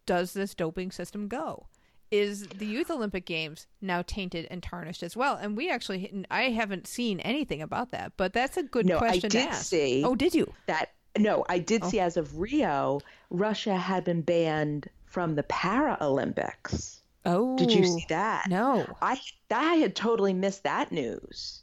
does 0.05 0.33
this 0.33 0.53
doping 0.53 0.91
system 0.91 1.27
go? 1.27 1.67
Is 2.11 2.47
the 2.47 2.65
Youth 2.65 2.91
Olympic 2.91 3.25
Games 3.25 3.67
now 3.81 4.03
tainted 4.05 4.47
and 4.51 4.61
tarnished 4.61 5.03
as 5.03 5.17
well? 5.17 5.35
And 5.35 5.57
we 5.57 5.69
actually, 5.69 6.25
I 6.29 6.43
haven't 6.43 6.87
seen 6.87 7.19
anything 7.21 7.61
about 7.61 7.91
that, 7.91 8.13
but 8.15 8.31
that's 8.31 8.57
a 8.57 8.63
good 8.63 8.85
no, 8.85 8.99
question 8.99 9.27
I 9.27 9.29
did 9.29 9.31
to 9.31 9.49
ask. 9.49 9.65
See 9.65 10.03
oh, 10.05 10.15
did 10.15 10.33
you? 10.33 10.53
That 10.67 10.91
no, 11.17 11.45
I 11.49 11.59
did 11.59 11.83
oh. 11.83 11.89
see 11.89 11.99
as 11.99 12.17
of 12.17 12.39
Rio, 12.39 13.01
Russia 13.29 13.75
had 13.75 14.03
been 14.03 14.21
banned 14.21 14.89
from 15.05 15.35
the 15.35 15.43
Paralympics. 15.43 16.99
Oh, 17.25 17.57
did 17.57 17.71
you 17.71 17.85
see 17.85 18.05
that? 18.09 18.45
No, 18.49 18.85
I 19.01 19.19
I 19.49 19.75
had 19.75 19.95
totally 19.95 20.33
missed 20.33 20.63
that 20.63 20.91
news. 20.91 21.61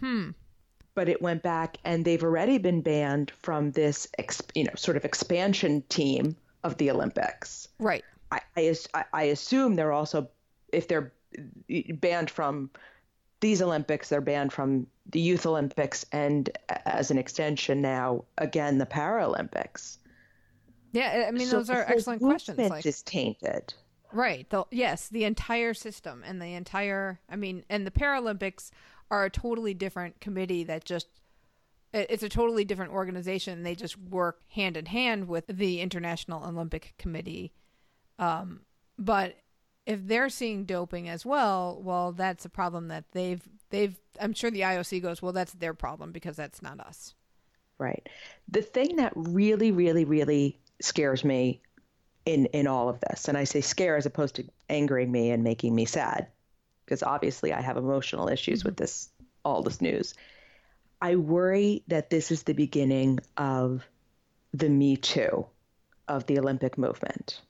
Hmm. 0.00 0.30
But 0.94 1.10
it 1.10 1.20
went 1.20 1.42
back, 1.42 1.76
and 1.84 2.04
they've 2.04 2.22
already 2.22 2.56
been 2.56 2.80
banned 2.80 3.30
from 3.42 3.72
this, 3.72 4.06
you 4.54 4.64
know, 4.64 4.72
sort 4.76 4.96
of 4.96 5.04
expansion 5.04 5.82
team 5.90 6.36
of 6.64 6.78
the 6.78 6.90
Olympics. 6.90 7.68
Right. 7.78 8.02
I 8.32 8.40
I, 8.94 9.04
I 9.12 9.22
assume 9.24 9.74
they're 9.74 9.92
also, 9.92 10.28
if 10.72 10.88
they're 10.88 11.12
eh, 11.68 11.92
banned 11.92 12.30
from 12.30 12.70
these 13.40 13.60
Olympics, 13.62 14.08
they're 14.08 14.20
banned 14.20 14.52
from 14.52 14.86
the 15.10 15.20
Youth 15.20 15.46
Olympics, 15.46 16.04
and 16.12 16.50
as 16.86 17.10
an 17.10 17.18
extension 17.18 17.80
now, 17.80 18.24
again 18.38 18.78
the 18.78 18.86
Paralympics. 18.86 19.98
Yeah, 20.92 21.26
I 21.28 21.30
mean 21.30 21.46
so 21.46 21.58
those 21.58 21.70
are 21.70 21.84
excellent 21.86 22.22
questions. 22.22 22.58
Like, 22.58 22.86
is 22.86 23.02
tainted. 23.02 23.74
Right. 24.12 24.48
The, 24.48 24.64
yes, 24.70 25.08
the 25.08 25.24
entire 25.24 25.74
system 25.74 26.22
and 26.24 26.40
the 26.40 26.54
entire, 26.54 27.20
I 27.28 27.36
mean, 27.36 27.64
and 27.68 27.86
the 27.86 27.90
Paralympics 27.90 28.70
are 29.10 29.24
a 29.24 29.30
totally 29.30 29.74
different 29.74 30.20
committee 30.20 30.64
that 30.64 30.84
just, 30.84 31.08
it's 31.92 32.22
a 32.22 32.28
totally 32.28 32.64
different 32.64 32.92
organization. 32.92 33.62
They 33.62 33.74
just 33.74 33.98
work 33.98 34.40
hand 34.48 34.76
in 34.76 34.86
hand 34.86 35.28
with 35.28 35.44
the 35.48 35.80
International 35.80 36.44
Olympic 36.44 36.94
Committee. 36.98 37.52
Um, 38.18 38.60
but 38.98 39.36
if 39.84 40.06
they're 40.06 40.28
seeing 40.28 40.64
doping 40.64 41.08
as 41.08 41.24
well, 41.24 41.80
well, 41.82 42.12
that's 42.12 42.44
a 42.44 42.48
problem 42.48 42.88
that 42.88 43.04
they've, 43.12 43.42
they've, 43.70 43.96
I'm 44.20 44.32
sure 44.32 44.50
the 44.50 44.62
IOC 44.62 45.02
goes, 45.02 45.22
well, 45.22 45.32
that's 45.32 45.52
their 45.52 45.74
problem 45.74 46.12
because 46.12 46.36
that's 46.36 46.62
not 46.62 46.80
us. 46.80 47.14
Right. 47.78 48.08
The 48.48 48.62
thing 48.62 48.96
that 48.96 49.12
really, 49.14 49.70
really, 49.70 50.04
really 50.04 50.58
scares 50.80 51.24
me 51.24 51.60
in 52.26 52.46
in 52.46 52.66
all 52.66 52.88
of 52.88 53.00
this 53.00 53.28
and 53.28 53.38
i 53.38 53.44
say 53.44 53.60
scare 53.60 53.96
as 53.96 54.04
opposed 54.04 54.34
to 54.34 54.44
angering 54.68 55.10
me 55.10 55.30
and 55.30 55.42
making 55.42 55.74
me 55.74 55.84
sad 55.84 56.26
because 56.84 57.02
obviously 57.02 57.52
i 57.52 57.62
have 57.62 57.76
emotional 57.76 58.28
issues 58.28 58.64
with 58.64 58.76
this 58.76 59.08
all 59.44 59.62
this 59.62 59.80
news 59.80 60.14
i 61.00 61.14
worry 61.14 61.82
that 61.86 62.10
this 62.10 62.30
is 62.30 62.42
the 62.42 62.52
beginning 62.52 63.18
of 63.36 63.86
the 64.52 64.68
me 64.68 64.96
too 64.96 65.46
of 66.08 66.26
the 66.26 66.38
olympic 66.38 66.76
movement 66.76 67.40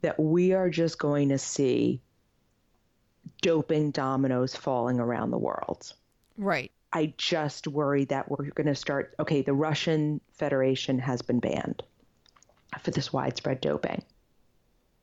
that 0.00 0.18
we 0.18 0.52
are 0.52 0.70
just 0.70 0.98
going 0.98 1.28
to 1.28 1.38
see 1.38 2.00
doping 3.42 3.90
dominoes 3.90 4.54
falling 4.54 4.98
around 4.98 5.30
the 5.30 5.38
world 5.38 5.92
right 6.36 6.70
i 6.92 7.12
just 7.18 7.66
worry 7.66 8.04
that 8.04 8.30
we're 8.30 8.50
going 8.50 8.66
to 8.66 8.74
start 8.74 9.14
okay 9.20 9.42
the 9.42 9.52
russian 9.52 10.20
federation 10.32 10.98
has 10.98 11.22
been 11.22 11.40
banned 11.40 11.82
for 12.82 12.90
this 12.90 13.12
widespread 13.12 13.60
doping 13.60 14.02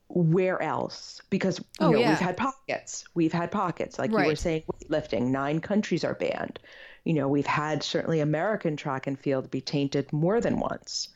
where 0.08 0.62
else? 0.62 1.22
Because 1.30 1.60
you 1.60 1.66
oh, 1.82 1.92
know 1.92 2.00
yeah. 2.00 2.10
we've 2.10 2.20
had 2.20 2.38
pockets. 2.38 3.06
We've 3.14 3.34
had 3.34 3.52
pockets, 3.52 3.98
like 3.98 4.12
right. 4.12 4.24
you 4.24 4.30
were 4.30 4.36
saying, 4.36 4.64
weightlifting. 4.72 5.28
Nine 5.28 5.60
countries 5.60 6.04
are 6.04 6.14
banned. 6.14 6.60
You 7.04 7.14
know, 7.14 7.28
we've 7.28 7.46
had 7.46 7.84
certainly 7.84 8.20
American 8.20 8.78
track 8.78 9.08
and 9.08 9.20
field 9.20 9.52
be 9.52 9.62
tainted 9.62 10.12
more 10.14 10.42
than 10.42 10.60
once. 10.60 11.10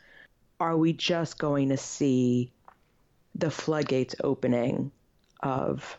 Are 0.60 0.78
we 0.78 0.94
just 0.94 1.40
going 1.40 1.70
to 1.70 1.78
see 1.78 2.52
the 3.36 3.52
floodgates 3.52 4.16
opening 4.24 4.92
of 5.42 5.98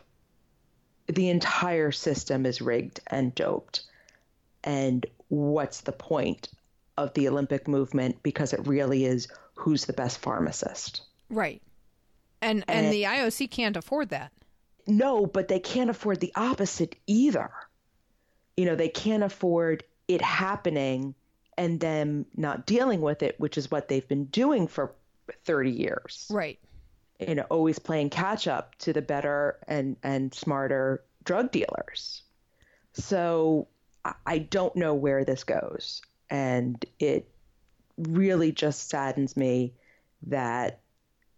the 1.07 1.29
entire 1.29 1.91
system 1.91 2.45
is 2.45 2.61
rigged 2.61 2.99
and 3.07 3.33
doped? 3.35 3.83
And 4.63 5.05
what's 5.29 5.81
the 5.81 5.91
point 5.91 6.49
of 6.97 7.13
the 7.13 7.27
Olympic 7.27 7.67
movement? 7.67 8.21
Because 8.23 8.53
it 8.53 8.67
really 8.67 9.05
is 9.05 9.27
who's 9.55 9.85
the 9.85 9.93
best 9.93 10.19
pharmacist. 10.19 11.01
Right. 11.29 11.61
And, 12.41 12.63
and 12.67 12.85
and 12.85 12.93
the 12.93 13.03
IOC 13.03 13.51
can't 13.51 13.77
afford 13.77 14.09
that. 14.09 14.31
No, 14.87 15.25
but 15.25 15.47
they 15.47 15.59
can't 15.59 15.89
afford 15.89 16.19
the 16.19 16.33
opposite 16.35 16.95
either. 17.05 17.51
You 18.57 18.65
know, 18.65 18.75
they 18.75 18.89
can't 18.89 19.23
afford 19.23 19.83
it 20.07 20.21
happening 20.21 21.13
and 21.57 21.79
them 21.79 22.25
not 22.35 22.65
dealing 22.65 23.01
with 23.01 23.21
it, 23.23 23.39
which 23.39 23.57
is 23.57 23.69
what 23.69 23.87
they've 23.87 24.07
been 24.07 24.25
doing 24.25 24.67
for 24.67 24.93
30 25.45 25.71
years. 25.71 26.27
Right. 26.29 26.59
You 27.27 27.35
know, 27.35 27.45
always 27.49 27.79
playing 27.79 28.09
catch 28.09 28.47
up 28.47 28.75
to 28.79 28.93
the 28.93 29.01
better 29.01 29.59
and 29.67 29.95
and 30.03 30.33
smarter 30.33 31.03
drug 31.23 31.51
dealers. 31.51 32.23
So 32.93 33.67
I 34.25 34.39
don't 34.39 34.75
know 34.75 34.93
where 34.95 35.23
this 35.23 35.43
goes. 35.43 36.01
And 36.29 36.83
it 36.99 37.29
really 37.97 38.51
just 38.51 38.89
saddens 38.89 39.37
me 39.37 39.73
that 40.23 40.79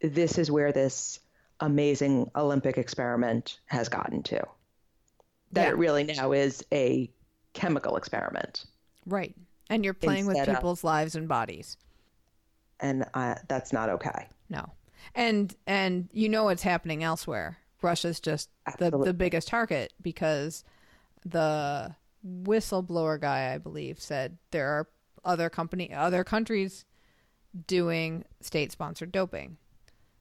this 0.02 0.38
is 0.38 0.50
where 0.50 0.72
this 0.72 1.20
amazing 1.60 2.30
Olympic 2.36 2.78
experiment 2.78 3.60
has 3.66 3.90
gotten 3.90 4.24
to. 4.24 4.44
That 5.52 5.64
yeah. 5.64 5.70
it 5.70 5.78
really 5.78 6.04
now 6.04 6.32
is 6.32 6.64
a 6.72 7.10
chemical 7.54 7.98
experiment. 7.98 8.66
Right. 9.06 9.36
And 9.70 9.84
you're 9.84 9.94
playing 9.94 10.26
with 10.26 10.46
people's 10.46 10.80
of, 10.80 10.84
lives 10.86 11.16
and 11.16 11.28
bodies. 11.28 11.78
And 12.80 13.06
uh, 13.14 13.36
that's 13.48 13.72
not 13.72 13.90
okay. 13.90 14.28
No. 14.50 14.72
And 15.16 15.56
and 15.68 16.10
you 16.12 16.30
know 16.30 16.46
what's 16.46 16.64
happening 16.64 17.04
elsewhere. 17.04 17.58
Russia's 17.82 18.20
just 18.20 18.50
the, 18.80 18.90
the 18.92 19.14
biggest 19.14 19.50
target 19.50 19.94
because 20.02 20.64
the 21.26 21.96
whistleblower 22.26 23.20
guy, 23.20 23.54
I 23.54 23.58
believe, 23.58 24.00
said 24.00 24.38
there 24.52 24.68
are 24.70 24.88
other 25.26 25.50
company 25.50 25.94
other 25.94 26.24
countries 26.24 26.86
doing 27.68 28.26
state 28.42 28.72
sponsored 28.72 29.12
doping. 29.12 29.58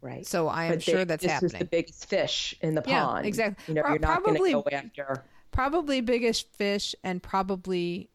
Right. 0.00 0.26
So 0.26 0.48
I 0.48 0.64
am 0.64 0.72
but 0.72 0.82
sure 0.82 1.04
that's 1.04 1.22
this 1.22 1.30
happening. 1.30 1.48
This 1.48 1.54
is 1.54 1.58
the 1.60 1.64
biggest 1.64 2.06
fish 2.06 2.54
in 2.60 2.74
the 2.74 2.82
yeah, 2.86 3.04
pond. 3.04 3.26
Exactly. 3.26 3.74
You 3.74 3.80
know, 3.80 3.88
you're 3.88 4.00
not 4.00 4.24
going 4.24 4.36
to 4.36 4.50
go 4.50 4.64
after. 4.72 5.24
Probably 5.52 6.00
biggest 6.00 6.52
fish 6.56 6.94
and 7.04 7.22
probably 7.22 8.10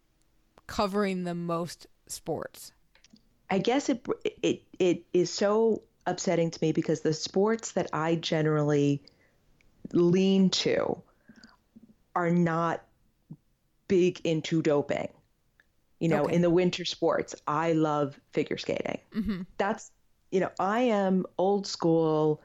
covering 0.68 1.24
the 1.24 1.34
most 1.34 1.88
sports. 2.08 2.74
I 3.50 3.60
guess 3.60 3.88
it 3.88 4.06
it 4.44 4.64
it 4.78 5.04
is 5.14 5.32
so 5.32 5.84
upsetting 6.08 6.50
to 6.52 6.60
me 6.62 6.72
because 6.72 7.02
the 7.02 7.14
sports 7.14 7.74
that 7.74 7.90
I 7.94 8.16
generally 8.16 9.02
lean 9.94 10.50
to 10.50 11.02
are 12.16 12.32
not 12.32 12.84
big 13.88 14.20
into 14.24 14.62
doping. 14.62 15.10
You 16.00 16.10
know, 16.10 16.24
okay. 16.24 16.36
in 16.36 16.42
the 16.42 16.50
winter 16.50 16.86
sports, 16.86 17.36
I 17.48 17.74
love 17.74 18.20
figure 18.32 18.58
skating. 18.58 19.00
Mm-hmm. 19.16 19.42
That's 19.58 19.92
you 20.32 20.40
know, 20.40 20.52
I 20.60 20.82
am 20.82 21.26
old 21.38 21.66
school, 21.66 22.42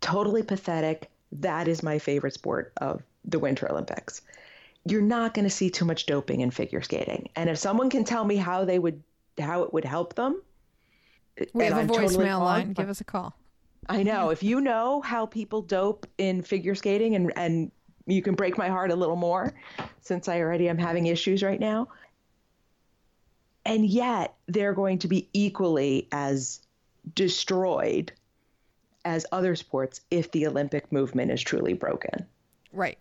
totally 0.00 0.42
pathetic. 0.42 1.10
That 1.32 1.68
is 1.68 1.82
my 1.82 1.98
favorite 1.98 2.34
sport 2.34 2.72
of 2.78 3.02
the 3.24 3.38
Winter 3.38 3.70
Olympics. 3.70 4.22
You're 4.86 5.02
not 5.02 5.34
going 5.34 5.44
to 5.44 5.50
see 5.50 5.70
too 5.70 5.84
much 5.84 6.06
doping 6.06 6.40
in 6.40 6.50
figure 6.50 6.82
skating. 6.82 7.28
And 7.36 7.48
if 7.50 7.58
someone 7.58 7.90
can 7.90 8.04
tell 8.04 8.24
me 8.24 8.36
how 8.36 8.64
they 8.64 8.78
would 8.78 9.02
how 9.38 9.62
it 9.64 9.72
would 9.72 9.84
help 9.84 10.14
them, 10.14 10.40
we 11.52 11.64
have 11.64 11.78
a 11.78 11.92
voicemail 11.92 12.08
totally 12.08 12.30
line. 12.30 12.72
Give 12.72 12.88
us 12.88 13.00
a 13.00 13.04
call. 13.04 13.36
I 13.88 14.02
know. 14.02 14.30
if 14.30 14.42
you 14.42 14.60
know 14.60 15.02
how 15.02 15.26
people 15.26 15.60
dope 15.62 16.06
in 16.16 16.42
figure 16.42 16.74
skating 16.74 17.14
and 17.16 17.32
and 17.36 17.70
you 18.06 18.22
can 18.22 18.34
break 18.34 18.58
my 18.58 18.68
heart 18.68 18.90
a 18.90 18.96
little 18.96 19.16
more 19.16 19.54
since 20.00 20.28
I 20.28 20.40
already 20.40 20.68
am 20.68 20.78
having 20.78 21.06
issues 21.06 21.42
right 21.42 21.60
now. 21.60 21.88
And 23.64 23.86
yet 23.86 24.34
they're 24.46 24.74
going 24.74 24.98
to 25.00 25.08
be 25.08 25.28
equally 25.32 26.08
as 26.12 26.60
destroyed 27.14 28.12
as 29.06 29.24
other 29.32 29.56
sports 29.56 30.02
if 30.10 30.30
the 30.32 30.46
Olympic 30.46 30.92
movement 30.92 31.30
is 31.30 31.42
truly 31.42 31.72
broken. 31.72 32.26
Right. 32.72 32.98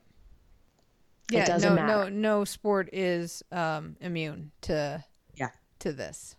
Yeah, 1.31 1.43
it 1.43 1.47
doesn't 1.47 1.75
no, 1.75 1.81
matter. 1.81 2.09
no, 2.09 2.37
no 2.37 2.45
sport 2.45 2.89
is 2.93 3.43
um, 3.51 3.95
immune 4.01 4.51
to 4.61 5.03
Yeah. 5.35 5.49
to 5.79 5.91
this, 5.93 6.35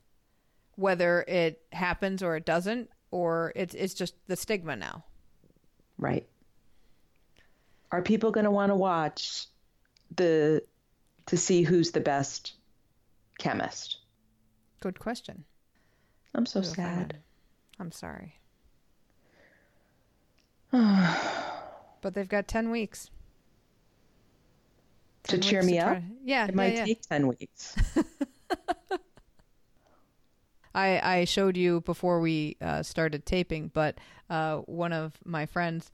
whether 0.76 1.22
it 1.28 1.60
happens 1.72 2.22
or 2.22 2.36
it 2.36 2.44
doesn't, 2.44 2.90
or 3.10 3.52
it's 3.56 3.74
it's 3.74 3.94
just 3.94 4.14
the 4.26 4.36
stigma 4.36 4.76
now. 4.76 5.04
Right. 5.98 6.26
Are 7.92 8.02
people 8.02 8.30
going 8.32 8.44
to 8.44 8.50
want 8.50 8.70
to 8.70 8.76
watch 8.76 9.46
the 10.16 10.62
to 11.26 11.36
see 11.36 11.62
who's 11.62 11.92
the 11.92 12.00
best 12.00 12.54
chemist? 13.38 13.98
Good 14.80 14.98
question. 14.98 15.44
I'm 16.34 16.46
so 16.46 16.62
sad. 16.62 17.16
I'm 17.78 17.92
sorry, 17.92 18.38
but 20.72 22.14
they've 22.14 22.28
got 22.28 22.48
ten 22.48 22.70
weeks 22.70 23.10
To 25.24 25.38
10 25.38 25.40
cheer 25.40 25.60
weeks 25.60 25.72
me 25.72 25.78
try- 25.80 25.96
up? 25.96 26.02
Yeah, 26.24 26.44
It 26.44 26.50
yeah, 26.50 26.54
might 26.56 26.74
yeah. 26.74 26.84
take 26.84 27.02
10 27.02 27.26
weeks. 27.28 27.76
I, 30.74 31.18
I 31.18 31.24
showed 31.24 31.56
you 31.56 31.80
before 31.82 32.20
we 32.20 32.56
uh, 32.60 32.82
started 32.82 33.24
taping, 33.24 33.70
but 33.72 33.98
uh, 34.28 34.58
one 34.58 34.92
of 34.92 35.18
my 35.24 35.46
friends 35.46 35.90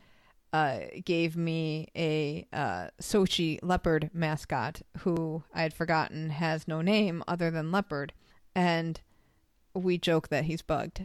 uh, 0.53 0.81
gave 1.05 1.37
me 1.37 1.89
a 1.97 2.47
uh, 2.53 2.89
Sochi 3.01 3.59
leopard 3.62 4.11
mascot 4.12 4.83
who 4.99 5.43
I 5.55 5.62
had 5.62 5.74
forgotten 5.74 6.31
has 6.31 6.66
no 6.66 6.81
name 6.81 7.22
other 7.28 7.51
than 7.51 7.70
leopard. 7.70 8.12
And 8.55 9.01
we 9.74 9.99
joke 9.99 10.28
that 10.28 10.45
he's 10.45 10.62
bugged. 10.62 11.03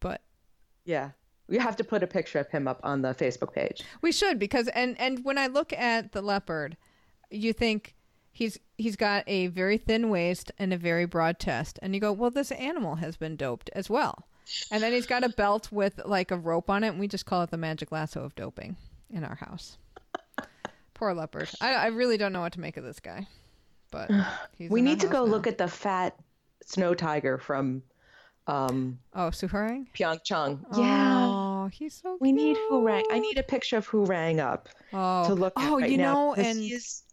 But 0.00 0.20
yeah. 0.84 1.10
We 1.48 1.56
have 1.56 1.76
to 1.76 1.84
put 1.84 2.02
a 2.02 2.06
picture 2.06 2.38
of 2.38 2.48
him 2.48 2.68
up 2.68 2.78
on 2.82 3.00
the 3.00 3.14
Facebook 3.14 3.54
page. 3.54 3.82
we 4.02 4.12
should 4.12 4.38
because 4.38 4.68
and 4.68 5.00
and 5.00 5.24
when 5.24 5.38
I 5.38 5.46
look 5.46 5.72
at 5.72 6.12
the 6.12 6.20
leopard, 6.20 6.76
you 7.30 7.54
think 7.54 7.94
he's 8.38 8.58
he's 8.76 8.94
got 8.96 9.24
a 9.26 9.48
very 9.48 9.76
thin 9.78 10.08
waist 10.10 10.52
and 10.58 10.72
a 10.72 10.76
very 10.78 11.04
broad 11.04 11.38
chest, 11.40 11.78
and 11.82 11.94
you 11.94 12.00
go, 12.00 12.12
well, 12.12 12.30
this 12.30 12.52
animal 12.52 12.94
has 12.96 13.16
been 13.16 13.34
doped 13.36 13.68
as 13.74 13.90
well. 13.90 14.26
And 14.70 14.82
then 14.82 14.92
he's 14.92 15.06
got 15.06 15.24
a 15.24 15.28
belt 15.28 15.70
with 15.72 16.00
like 16.06 16.30
a 16.30 16.36
rope 16.36 16.70
on 16.70 16.84
it, 16.84 16.88
and 16.88 17.00
we 17.00 17.08
just 17.08 17.26
call 17.26 17.42
it 17.42 17.50
the 17.50 17.56
magic 17.58 17.90
lasso 17.92 18.22
of 18.24 18.34
doping 18.34 18.76
in 19.10 19.24
our 19.24 19.34
house. 19.34 19.76
Poor 20.94 21.12
leopard. 21.14 21.50
I, 21.60 21.74
I 21.74 21.86
really 21.88 22.16
don't 22.16 22.32
know 22.32 22.40
what 22.40 22.52
to 22.54 22.60
make 22.60 22.76
of 22.76 22.84
this 22.84 23.00
guy, 23.00 23.26
but 23.90 24.10
he's 24.56 24.70
We 24.70 24.82
need 24.82 25.00
to 25.00 25.06
go 25.08 25.24
now. 25.24 25.30
look 25.32 25.46
at 25.46 25.58
the 25.58 25.68
fat 25.68 26.14
snow 26.64 26.94
tiger 26.94 27.38
from 27.38 27.82
um, 28.46 28.98
Oh, 29.14 29.30
Soohorang. 29.30 29.86
Pyeongchang. 29.94 30.64
Yeah. 30.76 31.26
He's 31.72 31.94
so. 31.94 32.16
We 32.20 32.32
need 32.32 32.56
who 32.68 32.82
rang. 32.82 33.04
I 33.10 33.18
need 33.18 33.38
a 33.38 33.42
picture 33.42 33.76
of 33.76 33.86
who 33.86 34.04
rang 34.04 34.40
up 34.40 34.68
Oh, 34.92 35.26
to 35.26 35.34
look 35.34 35.52
at 35.58 35.70
oh, 35.70 35.78
right 35.80 35.90
you 35.90 35.98
know, 35.98 36.34
and 36.34 36.62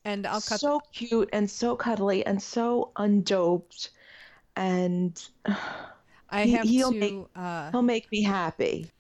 and 0.06 0.26
I'll 0.28 0.41
cut. 0.41 0.60
so 0.60 0.80
cute 0.93 1.30
and 1.34 1.49
so 1.49 1.76
cuddly 1.76 2.26
and 2.26 2.41
so 2.41 2.91
undoped, 2.95 3.89
and 4.56 5.22
I 6.30 6.43
he- 6.45 6.51
have 6.53 6.68
he'll 6.68 6.91
to. 6.91 6.97
make- 6.99 7.26
uh, 7.36 7.72
he'll 7.72 7.82
make 7.82 8.12
me 8.12 8.24
happy. 8.24 8.91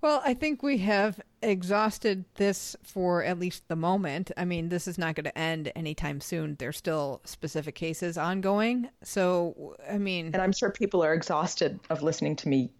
Well, 0.00 0.20
I 0.22 0.34
think 0.34 0.62
we 0.62 0.76
have 0.78 1.18
exhausted 1.40 2.26
this 2.34 2.76
for 2.82 3.24
at 3.24 3.38
least 3.38 3.68
the 3.68 3.76
moment. 3.76 4.30
I 4.36 4.44
mean, 4.44 4.68
this 4.68 4.86
is 4.86 4.98
not 4.98 5.14
going 5.14 5.24
to 5.24 5.38
end 5.38 5.72
anytime 5.74 6.20
soon. 6.20 6.56
There's 6.58 6.76
still 6.76 7.22
specific 7.24 7.74
cases 7.74 8.18
ongoing. 8.18 8.90
So, 9.02 9.76
I 9.90 9.96
mean, 9.96 10.26
And 10.26 10.42
I'm 10.42 10.52
sure 10.52 10.70
people 10.70 11.02
are 11.02 11.14
exhausted 11.14 11.80
of 11.88 12.02
listening 12.02 12.36
to 12.36 12.48
me 12.50 12.70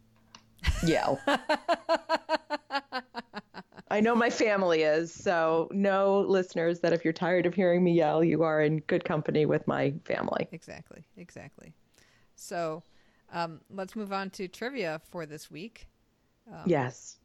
yell. 0.87 1.21
I 3.91 4.01
know 4.01 4.15
my 4.15 4.31
family 4.31 4.83
is, 4.83 5.12
so 5.12 5.69
know 5.73 6.21
listeners 6.21 6.81
that 6.81 6.93
if 6.93 7.05
you're 7.05 7.12
tired 7.12 7.47
of 7.47 7.55
hearing 7.55 7.85
me 7.85 7.93
yell, 7.93 8.25
you 8.25 8.43
are 8.43 8.61
in 8.61 8.79
good 8.81 9.05
company 9.05 9.47
with 9.47 9.67
my 9.69 9.95
family. 10.05 10.49
exactly, 10.53 11.05
exactly. 11.17 11.73
So, 12.35 12.83
um, 13.33 13.61
let's 13.71 13.95
move 13.95 14.12
on 14.12 14.31
to 14.31 14.49
trivia 14.49 15.01
for 15.11 15.27
this 15.27 15.51
week. 15.51 15.87
Um, 16.53 16.62
Yes. 16.67 17.19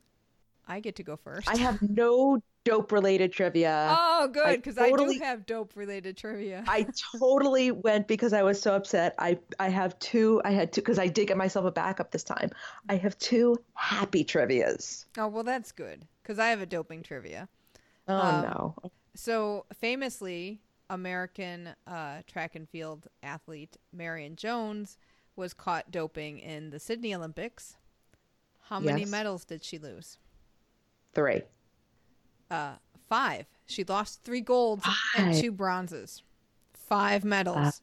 I 0.69 0.79
get 0.79 0.95
to 0.97 1.03
go 1.03 1.17
first. 1.17 1.49
I 1.49 1.57
have 1.57 1.81
no 1.89 2.41
dope 2.63 2.91
related 2.91 3.33
trivia. 3.33 3.97
oh, 3.99 4.27
good, 4.31 4.57
because 4.57 4.77
I 4.77 4.89
totally- 4.91 5.17
do 5.17 5.23
have 5.25 5.45
dope 5.45 5.75
related 5.75 6.15
trivia. 6.15 6.63
I 6.67 6.85
totally 7.17 7.71
went 7.71 8.07
because 8.07 8.31
I 8.33 8.43
was 8.43 8.61
so 8.61 8.75
upset. 8.75 9.15
I 9.17 9.39
I 9.59 9.69
have 9.69 9.97
two. 9.99 10.41
I 10.45 10.51
had 10.51 10.71
two 10.71 10.81
because 10.81 10.99
I 10.99 11.07
did 11.07 11.27
get 11.27 11.37
myself 11.37 11.65
a 11.65 11.71
backup 11.71 12.11
this 12.11 12.23
time. 12.23 12.51
I 12.87 12.95
have 12.97 13.17
two 13.17 13.57
happy 13.73 14.23
trivia's. 14.23 15.05
oh, 15.17 15.27
well, 15.27 15.43
that's 15.43 15.71
good, 15.71 16.05
because 16.21 16.37
I 16.39 16.49
have 16.49 16.61
a 16.61 16.65
doping 16.67 17.01
trivia. 17.03 17.49
Oh 18.07 18.15
Um, 18.15 18.41
no! 18.43 18.75
So 19.15 19.65
famously, 19.73 20.61
American 20.89 21.69
uh, 21.87 22.21
track 22.27 22.55
and 22.55 22.69
field 22.69 23.07
athlete 23.23 23.77
Marion 23.91 24.35
Jones 24.35 24.97
was 25.35 25.53
caught 25.53 25.89
doping 25.91 26.37
in 26.39 26.69
the 26.69 26.79
Sydney 26.79 27.15
Olympics. 27.15 27.75
How 28.63 28.79
many 28.79 29.01
Yes. 29.01 29.09
medals 29.09 29.45
did 29.45 29.63
she 29.63 29.79
lose? 29.79 30.17
Three. 31.13 31.41
Uh, 32.49 32.73
five. 33.07 33.45
She 33.65 33.83
lost 33.83 34.23
three 34.23 34.41
golds 34.41 34.87
and 35.17 35.35
two 35.35 35.51
bronzes. 35.51 36.23
Five 36.73 37.23
medals. 37.23 37.81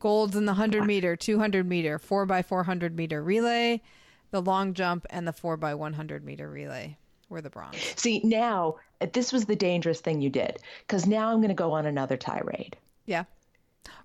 Golds 0.00 0.34
in 0.34 0.46
the 0.46 0.52
100 0.52 0.86
meter, 0.86 1.14
200 1.14 1.68
meter, 1.68 1.98
4 1.98 2.24
by 2.24 2.42
400 2.42 2.96
meter 2.96 3.22
relay, 3.22 3.82
the 4.30 4.40
long 4.40 4.72
jump, 4.72 5.06
and 5.10 5.28
the 5.28 5.32
4 5.32 5.58
by 5.58 5.74
100 5.74 6.24
meter 6.24 6.50
relay 6.50 6.96
were 7.28 7.42
the 7.42 7.50
bronze. 7.50 7.76
See 7.96 8.20
now, 8.24 8.76
this 9.12 9.32
was 9.32 9.44
the 9.44 9.56
dangerous 9.56 10.00
thing 10.00 10.20
you 10.20 10.30
did 10.30 10.58
because 10.86 11.06
now 11.06 11.30
I'm 11.30 11.38
going 11.38 11.48
to 11.48 11.54
go 11.54 11.72
on 11.72 11.86
another 11.86 12.16
tirade. 12.16 12.76
Yeah. 13.06 13.24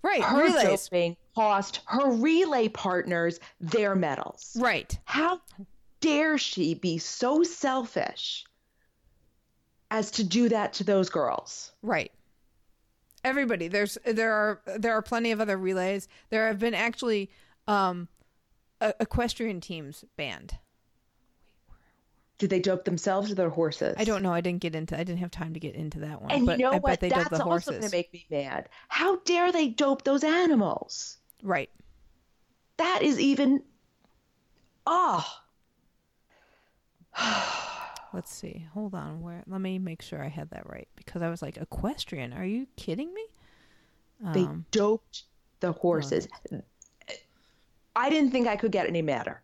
Right. 0.04 0.24
Her 0.24 0.44
relays. 0.44 0.90
doping 0.90 1.18
cost 1.34 1.82
her 1.86 2.12
relay 2.12 2.68
partners 2.68 3.40
their 3.60 3.96
medals. 3.96 4.56
Right. 4.60 4.98
How 5.06 5.42
dare 6.02 6.38
she 6.38 6.76
be 6.76 6.98
so 6.98 7.44
selfish 7.44 8.46
as 9.92 10.12
to 10.12 10.24
do 10.24 10.50
that 10.50 10.74
to 10.74 10.84
those 10.84 11.10
girls? 11.10 11.72
Right. 11.82 12.12
Everybody. 13.24 13.68
There's 13.68 13.98
there 14.06 14.34
are 14.34 14.62
there 14.78 14.94
are 14.94 15.02
plenty 15.02 15.32
of 15.32 15.42
other 15.42 15.58
relays. 15.58 16.08
There 16.30 16.48
have 16.48 16.60
been 16.60 16.74
actually 16.74 17.32
um 17.68 18.08
equestrian 19.00 19.62
teams 19.62 20.06
banned. 20.16 20.58
Did 22.38 22.50
they 22.50 22.60
dope 22.60 22.84
themselves 22.84 23.32
or 23.32 23.36
their 23.36 23.50
horses? 23.50 23.96
I 23.98 24.04
don't 24.04 24.22
know. 24.22 24.34
I 24.34 24.42
didn't 24.42 24.60
get 24.60 24.76
into. 24.76 24.96
I 24.96 25.04
didn't 25.04 25.20
have 25.20 25.32
time 25.32 25.54
to 25.54 25.60
get 25.60 25.74
into 25.74 26.00
that 26.00 26.22
one. 26.22 26.32
And 26.32 26.46
but 26.46 26.60
you 26.60 26.66
know 26.66 26.74
I 26.74 26.80
what? 26.80 26.84
bet 26.92 27.00
they 27.00 27.10
That's 27.10 27.30
dope 27.30 27.40
the 27.40 27.46
also 27.46 27.72
going 27.72 27.84
to 27.84 27.90
make 27.90 28.12
me 28.12 28.26
mad. 28.30 28.68
How 28.90 29.18
dare 29.20 29.52
they 29.54 29.70
dope 29.70 30.04
those 30.04 30.24
animals? 30.24 31.18
Right. 31.42 31.70
That 32.78 33.02
is 33.04 33.20
even. 33.20 33.64
Oh, 34.86 35.26
Let's 38.16 38.34
see. 38.34 38.66
Hold 38.74 38.96
on. 38.96 39.22
Where? 39.22 39.44
Let 39.46 39.60
me 39.60 39.78
make 39.78 40.02
sure 40.02 40.24
I 40.24 40.30
had 40.30 40.50
that 40.52 40.70
right 40.70 40.88
because 40.96 41.22
I 41.22 41.30
was 41.30 41.42
like 41.42 41.58
equestrian. 41.58 42.32
Are 42.32 42.46
you 42.46 42.66
kidding 42.78 43.14
me? 43.14 43.26
they 44.34 44.44
Um, 44.44 44.66
doped 44.72 45.24
the 45.60 45.74
horses. 45.74 46.30
I 47.94 48.10
didn't 48.10 48.32
think 48.32 48.48
I 48.48 48.56
could 48.56 48.72
get 48.72 48.88
any 48.88 49.02
madder. 49.02 49.42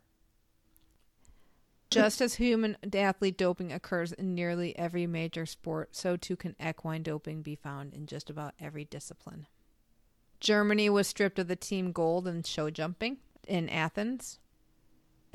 Just 1.90 2.22
as 2.22 2.36
human 2.36 2.78
athlete 2.94 3.36
doping 3.36 3.70
occurs 3.70 4.12
in 4.12 4.34
nearly 4.34 4.74
every 4.78 5.06
major 5.06 5.44
sport, 5.44 5.94
so 5.94 6.16
too 6.16 6.36
can 6.36 6.56
equine 6.58 7.02
doping 7.02 7.42
be 7.42 7.54
found 7.54 7.92
in 7.92 8.06
just 8.06 8.30
about 8.30 8.54
every 8.58 8.86
discipline. 8.86 9.46
Germany 10.40 10.88
was 10.88 11.06
stripped 11.06 11.38
of 11.38 11.48
the 11.48 11.56
team 11.56 11.92
gold 11.92 12.26
in 12.26 12.42
show 12.42 12.70
jumping 12.70 13.18
in 13.46 13.68
Athens. 13.68 14.38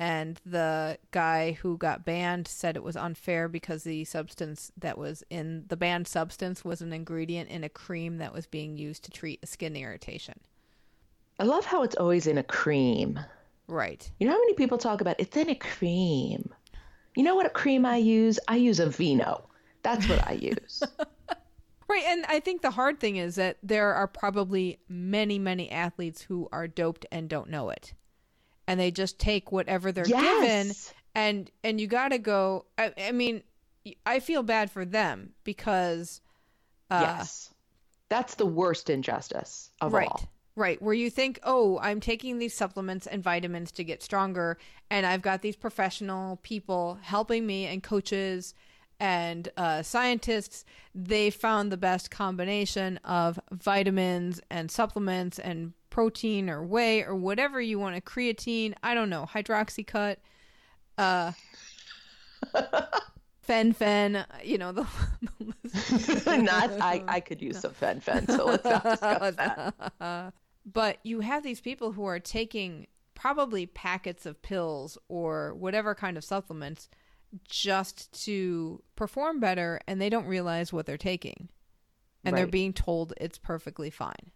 And 0.00 0.40
the 0.46 0.98
guy 1.10 1.52
who 1.52 1.76
got 1.76 2.04
banned 2.04 2.46
said 2.46 2.76
it 2.76 2.84
was 2.84 2.96
unfair 2.96 3.48
because 3.48 3.82
the 3.82 4.04
substance 4.04 4.70
that 4.76 4.96
was 4.96 5.24
in 5.28 5.64
the 5.68 5.76
banned 5.76 6.06
substance 6.06 6.64
was 6.64 6.80
an 6.80 6.92
ingredient 6.92 7.50
in 7.50 7.64
a 7.64 7.68
cream 7.68 8.18
that 8.18 8.32
was 8.32 8.46
being 8.46 8.76
used 8.76 9.02
to 9.04 9.10
treat 9.10 9.40
a 9.42 9.46
skin 9.46 9.74
irritation. 9.74 10.38
I 11.40 11.44
love 11.44 11.64
how 11.64 11.82
it's 11.82 11.96
always 11.96 12.26
in 12.26 12.38
a 12.38 12.44
cream. 12.44 13.18
Right. 13.66 14.08
You 14.20 14.26
know 14.26 14.34
how 14.34 14.40
many 14.40 14.54
people 14.54 14.78
talk 14.78 15.00
about 15.00 15.16
it's 15.18 15.36
in 15.36 15.50
a 15.50 15.54
cream? 15.54 16.48
You 17.16 17.24
know 17.24 17.34
what 17.34 17.46
a 17.46 17.50
cream 17.50 17.84
I 17.84 17.96
use? 17.96 18.38
I 18.46 18.56
use 18.56 18.78
Aveeno. 18.78 19.42
That's 19.82 20.08
what 20.08 20.26
I 20.28 20.32
use. 20.34 20.82
Right, 21.88 22.04
and 22.06 22.26
I 22.28 22.40
think 22.40 22.60
the 22.60 22.70
hard 22.70 23.00
thing 23.00 23.16
is 23.16 23.36
that 23.36 23.56
there 23.62 23.94
are 23.94 24.06
probably 24.06 24.78
many, 24.90 25.38
many 25.38 25.70
athletes 25.70 26.20
who 26.20 26.46
are 26.52 26.68
doped 26.68 27.06
and 27.10 27.30
don't 27.30 27.48
know 27.48 27.70
it, 27.70 27.94
and 28.68 28.78
they 28.78 28.90
just 28.90 29.18
take 29.18 29.50
whatever 29.50 29.90
they're 29.90 30.04
given, 30.04 30.72
and 31.14 31.50
and 31.64 31.80
you 31.80 31.88
got 31.88 32.08
to 32.08 32.18
go. 32.18 32.66
I, 32.76 32.92
I 32.98 33.12
mean, 33.12 33.42
I 34.06 34.20
feel 34.20 34.44
bad 34.44 34.70
for 34.70 34.84
them 34.84 35.32
because, 35.42 36.20
uh, 36.90 37.00
yes. 37.02 37.52
That's 38.10 38.36
the 38.36 38.46
worst 38.46 38.88
injustice 38.88 39.70
of 39.82 39.92
right, 39.92 40.08
all. 40.08 40.30
right, 40.56 40.80
where 40.80 40.94
you 40.94 41.10
think, 41.10 41.40
oh, 41.42 41.78
I'm 41.82 42.00
taking 42.00 42.38
these 42.38 42.54
supplements 42.54 43.06
and 43.06 43.22
vitamins 43.22 43.72
to 43.72 43.84
get 43.84 44.02
stronger, 44.02 44.56
and 44.90 45.04
I've 45.04 45.20
got 45.20 45.42
these 45.42 45.56
professional 45.56 46.36
people 46.36 46.98
helping 47.02 47.46
me 47.46 47.66
and 47.66 47.82
coaches, 47.82 48.54
and 49.00 49.48
uh, 49.56 49.82
scientists 49.82 50.64
they 50.94 51.30
found 51.30 51.70
the 51.70 51.76
best 51.76 52.10
combination 52.10 52.98
of 53.04 53.38
vitamins 53.50 54.40
and 54.50 54.70
supplements 54.70 55.38
and 55.38 55.72
protein 55.98 56.48
or 56.48 56.62
whey 56.62 57.02
or 57.02 57.16
whatever 57.16 57.60
you 57.60 57.76
want 57.76 57.96
a 57.96 58.00
creatine 58.00 58.72
i 58.84 58.94
don't 58.94 59.10
know 59.10 59.26
hydroxycut 59.34 60.14
uh 60.96 61.32
fen-phen 63.42 64.24
you 64.44 64.58
know 64.58 64.70
the, 64.70 64.86
not 66.40 66.70
I, 66.80 67.02
I 67.08 67.18
could 67.18 67.42
use 67.42 67.58
some 67.58 67.72
fen-phen 67.72 68.28
so 68.28 68.44
let's 68.44 68.64
not 68.64 68.84
discuss 68.84 69.34
that. 69.34 70.32
But 70.64 70.98
you 71.02 71.18
have 71.18 71.42
these 71.42 71.60
people 71.60 71.90
who 71.90 72.04
are 72.04 72.20
taking 72.20 72.86
probably 73.16 73.66
packets 73.66 74.24
of 74.24 74.40
pills 74.40 74.98
or 75.08 75.52
whatever 75.54 75.96
kind 75.96 76.16
of 76.16 76.22
supplements 76.22 76.88
just 77.48 78.24
to 78.26 78.84
perform 78.94 79.40
better 79.40 79.80
and 79.88 80.00
they 80.00 80.10
don't 80.10 80.26
realize 80.26 80.72
what 80.72 80.86
they're 80.86 80.96
taking. 80.96 81.48
And 82.24 82.34
right. 82.34 82.42
they're 82.42 82.46
being 82.46 82.72
told 82.72 83.14
it's 83.16 83.38
perfectly 83.38 83.90
fine 83.90 84.30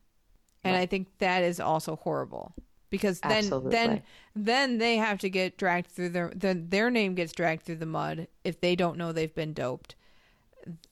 and 0.65 0.75
right. 0.75 0.83
i 0.83 0.87
think 0.87 1.09
that 1.19 1.43
is 1.43 1.61
also 1.61 1.97
horrible 1.97 2.55
because 2.91 3.21
then 3.21 3.39
Absolutely. 3.39 3.71
then 3.71 4.03
then 4.37 4.79
they 4.79 4.97
have 4.97 5.19
to 5.19 5.31
get 5.31 5.57
dragged 5.57 5.91
through 5.91 6.11
their 6.11 6.33
then 6.35 6.69
their 6.69 6.91
name 6.91 7.15
gets 7.15 7.33
dragged 7.33 7.63
through 7.63 7.77
the 7.77 7.87
mud 7.87 8.29
if 8.45 8.61
they 8.61 8.77
don't 8.77 8.99
know 8.99 9.13
they've 9.13 9.35
been 9.35 9.53
doped 9.53 9.95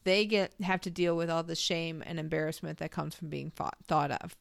they 0.05 0.27
get 0.27 0.53
have 0.63 0.81
to 0.81 0.91
deal 0.91 1.17
with 1.17 1.31
all 1.31 1.43
the 1.43 1.55
shame 1.55 2.03
and 2.05 2.19
embarrassment 2.19 2.79
that 2.79 2.91
comes 2.91 3.15
from 3.15 3.29
being 3.29 3.51
thought, 3.51 3.77
thought 3.87 4.11
of 4.11 4.35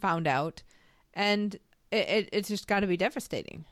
found 0.00 0.26
out 0.26 0.62
and 1.12 1.56
it, 1.90 2.08
it 2.08 2.28
it's 2.32 2.48
just 2.48 2.66
got 2.66 2.80
to 2.80 2.86
be 2.86 2.96
devastating 2.96 3.64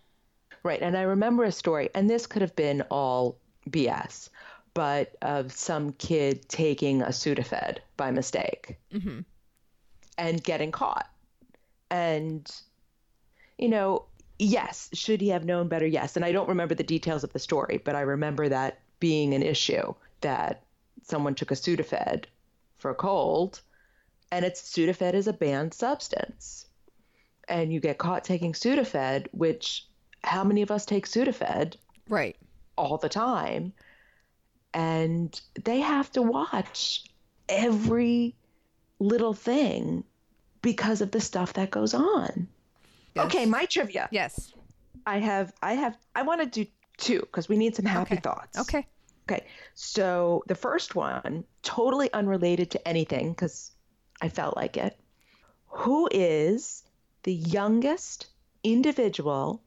Right. 0.62 0.82
And 0.82 0.96
I 0.96 1.02
remember 1.02 1.44
a 1.44 1.52
story, 1.52 1.88
and 1.94 2.08
this 2.08 2.26
could 2.26 2.42
have 2.42 2.56
been 2.56 2.82
all 2.90 3.38
BS, 3.70 4.28
but 4.74 5.16
of 5.22 5.52
some 5.52 5.92
kid 5.92 6.48
taking 6.48 7.02
a 7.02 7.08
Sudafed 7.08 7.78
by 7.96 8.10
mistake 8.10 8.76
mm-hmm. 8.92 9.20
And 10.18 10.42
getting 10.42 10.72
caught. 10.72 11.08
And, 11.90 12.50
you 13.56 13.68
know, 13.68 14.04
yes, 14.38 14.90
should 14.92 15.20
he 15.20 15.28
have 15.28 15.44
known 15.44 15.68
better? 15.68 15.86
Yes. 15.86 16.16
And 16.16 16.24
I 16.24 16.32
don't 16.32 16.48
remember 16.48 16.74
the 16.74 16.82
details 16.82 17.24
of 17.24 17.32
the 17.32 17.38
story, 17.38 17.80
but 17.82 17.94
I 17.94 18.00
remember 18.00 18.48
that 18.48 18.80
being 19.00 19.32
an 19.32 19.42
issue 19.42 19.94
that 20.20 20.64
someone 21.04 21.34
took 21.34 21.52
a 21.52 21.54
Sudafed 21.54 22.24
for 22.78 22.90
a 22.90 22.94
cold, 22.94 23.60
and 24.30 24.44
it's 24.44 24.60
Sudafed 24.60 25.14
is 25.14 25.28
a 25.28 25.32
banned 25.32 25.72
substance. 25.72 26.66
And 27.48 27.72
you 27.72 27.80
get 27.80 27.96
caught 27.96 28.24
taking 28.24 28.52
Sudafed, 28.52 29.28
which 29.30 29.86
how 30.22 30.44
many 30.44 30.62
of 30.62 30.70
us 30.70 30.84
take 30.84 31.06
Sudafed? 31.06 31.76
Right. 32.08 32.36
All 32.76 32.98
the 32.98 33.08
time. 33.08 33.72
And 34.74 35.40
they 35.64 35.80
have 35.80 36.12
to 36.12 36.22
watch 36.22 37.04
every 37.48 38.34
little 38.98 39.34
thing 39.34 40.04
because 40.62 41.00
of 41.00 41.10
the 41.10 41.20
stuff 41.20 41.54
that 41.54 41.70
goes 41.70 41.94
on. 41.94 42.48
Yes. 43.14 43.26
Okay, 43.26 43.46
my 43.46 43.64
trivia. 43.66 44.08
Yes. 44.10 44.52
I 45.06 45.18
have 45.18 45.52
I 45.62 45.74
have 45.74 45.96
I 46.14 46.22
want 46.22 46.40
to 46.40 46.46
do 46.46 46.70
two 46.96 47.20
because 47.20 47.48
we 47.48 47.56
need 47.56 47.74
some 47.74 47.86
happy 47.86 48.14
okay. 48.14 48.20
thoughts. 48.20 48.58
Okay. 48.58 48.86
Okay. 49.30 49.46
So 49.74 50.42
the 50.46 50.54
first 50.54 50.94
one, 50.94 51.44
totally 51.62 52.12
unrelated 52.12 52.70
to 52.72 52.88
anything 52.88 53.30
because 53.30 53.72
I 54.20 54.28
felt 54.28 54.56
like 54.56 54.76
it. 54.76 54.98
Who 55.66 56.08
is 56.10 56.84
the 57.22 57.34
youngest 57.34 58.26
individual 58.64 59.62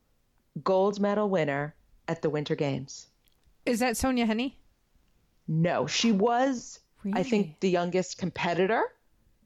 gold 0.63 0.99
medal 0.99 1.29
winner 1.29 1.75
at 2.07 2.21
the 2.21 2.29
Winter 2.29 2.55
Games. 2.55 3.07
Is 3.65 3.79
that 3.79 3.93
Sonja 3.93 4.27
Henie? 4.27 4.53
No, 5.47 5.87
she 5.87 6.11
was, 6.11 6.79
really? 7.03 7.19
I 7.19 7.23
think, 7.23 7.59
the 7.59 7.69
youngest 7.69 8.17
competitor 8.17 8.83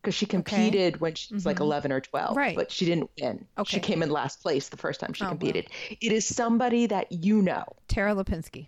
because 0.06 0.16
she 0.16 0.28
competed 0.28 0.94
okay. 0.94 1.00
when 1.00 1.16
she 1.16 1.34
was 1.34 1.42
mm-hmm. 1.42 1.50
like 1.50 1.60
11 1.60 1.92
or 1.92 2.00
12, 2.00 2.38
right. 2.38 2.56
but 2.56 2.72
she 2.72 2.86
didn't 2.86 3.10
win. 3.20 3.44
Okay. 3.58 3.78
She 3.78 3.80
came 3.80 4.04
in 4.04 4.12
last 4.12 4.40
place 4.40 4.70
the 4.70 4.78
first 4.78 5.00
time 5.00 5.14
she 5.14 5.26
oh, 5.26 5.30
competed. 5.30 5.68
It 5.90 6.12
is 6.12 6.28
somebody 6.28 6.86
that 6.86 7.12
you 7.12 7.42
know. 7.42 7.66
Tara 7.88 8.14
Lipinski. 8.14 8.68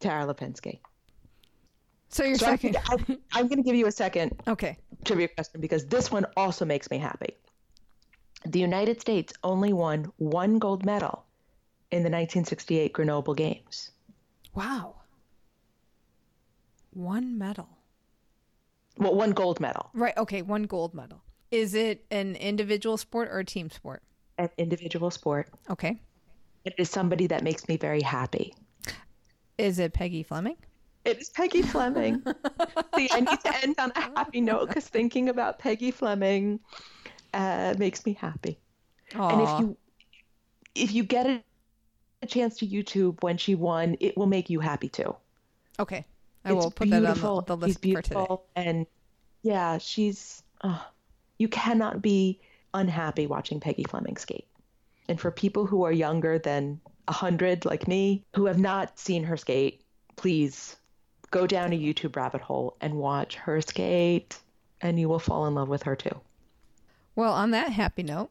Tara 0.00 0.24
Lipinski. 0.24 0.80
So 2.08 2.24
you're 2.24 2.38
so 2.38 2.46
second. 2.46 2.78
I, 2.86 2.96
I'm 3.34 3.46
going 3.48 3.58
to 3.58 3.62
give 3.62 3.74
you 3.74 3.86
a 3.86 3.92
second 3.92 4.40
okay. 4.48 4.78
trivia 5.04 5.28
question 5.28 5.60
because 5.60 5.84
this 5.84 6.10
one 6.10 6.24
also 6.34 6.64
makes 6.64 6.90
me 6.90 6.96
happy. 6.96 7.34
The 8.46 8.60
United 8.60 9.02
States 9.02 9.34
only 9.42 9.74
won 9.74 10.10
one 10.16 10.58
gold 10.58 10.86
medal 10.86 11.26
in 11.90 11.98
the 11.98 12.10
1968 12.10 12.94
Grenoble 12.94 13.34
Games. 13.34 13.90
Wow. 14.54 14.94
One 16.92 17.36
medal. 17.36 17.68
Well, 18.98 19.14
one 19.14 19.32
gold 19.32 19.60
medal. 19.60 19.90
Right. 19.94 20.16
Okay. 20.16 20.42
One 20.42 20.64
gold 20.64 20.94
medal. 20.94 21.22
Is 21.50 21.74
it 21.74 22.04
an 22.10 22.36
individual 22.36 22.96
sport 22.96 23.28
or 23.30 23.38
a 23.40 23.44
team 23.44 23.70
sport? 23.70 24.02
An 24.38 24.50
individual 24.58 25.10
sport. 25.10 25.48
Okay. 25.70 26.00
It 26.64 26.74
is 26.78 26.90
somebody 26.90 27.26
that 27.28 27.42
makes 27.42 27.68
me 27.68 27.76
very 27.76 28.00
happy. 28.00 28.54
Is 29.58 29.78
it 29.78 29.92
Peggy 29.92 30.22
Fleming? 30.22 30.56
It 31.04 31.18
is 31.18 31.28
Peggy 31.28 31.62
Fleming. 31.62 32.22
See, 32.96 33.08
I 33.12 33.20
need 33.20 33.40
to 33.40 33.62
end 33.62 33.76
on 33.78 33.92
a 33.94 34.00
happy 34.00 34.40
note 34.40 34.68
because 34.68 34.88
thinking 34.88 35.28
about 35.28 35.58
Peggy 35.58 35.90
Fleming 35.90 36.60
uh, 37.34 37.74
makes 37.78 38.06
me 38.06 38.14
happy. 38.14 38.58
Aww. 39.12 39.32
And 39.32 39.42
if 39.42 39.60
you 39.60 39.76
if 40.74 40.92
you 40.92 41.04
get 41.04 41.26
it 41.26 41.44
a 42.22 42.26
chance 42.26 42.58
to 42.58 42.66
YouTube 42.66 43.22
when 43.22 43.36
she 43.36 43.54
won, 43.54 43.96
it 44.00 44.16
will 44.16 44.26
make 44.26 44.50
you 44.50 44.60
happy 44.60 44.88
too. 44.88 45.14
Okay. 45.78 46.06
I 46.44 46.52
it's 46.52 46.64
will 46.64 46.70
put 46.70 46.90
beautiful. 46.90 47.42
that 47.42 47.52
on 47.52 47.58
the, 47.60 47.66
the 47.66 47.66
list 47.66 47.82
for 47.82 48.02
today. 48.02 48.36
And 48.56 48.86
yeah, 49.42 49.78
she's, 49.78 50.42
oh, 50.62 50.86
you 51.38 51.48
cannot 51.48 52.02
be 52.02 52.40
unhappy 52.72 53.26
watching 53.26 53.60
Peggy 53.60 53.84
Fleming 53.84 54.16
skate. 54.16 54.46
And 55.08 55.20
for 55.20 55.30
people 55.30 55.66
who 55.66 55.84
are 55.84 55.92
younger 55.92 56.38
than 56.38 56.80
100, 57.06 57.64
like 57.64 57.86
me, 57.86 58.24
who 58.34 58.46
have 58.46 58.58
not 58.58 58.98
seen 58.98 59.24
her 59.24 59.36
skate, 59.36 59.82
please 60.16 60.76
go 61.30 61.46
down 61.46 61.72
a 61.72 61.78
YouTube 61.78 62.16
rabbit 62.16 62.40
hole 62.40 62.76
and 62.80 62.94
watch 62.94 63.36
her 63.36 63.60
skate, 63.60 64.38
and 64.80 64.98
you 64.98 65.08
will 65.08 65.18
fall 65.18 65.46
in 65.46 65.54
love 65.54 65.68
with 65.68 65.82
her 65.82 65.96
too. 65.96 66.20
Well, 67.16 67.32
on 67.32 67.50
that 67.50 67.70
happy 67.70 68.02
note, 68.02 68.30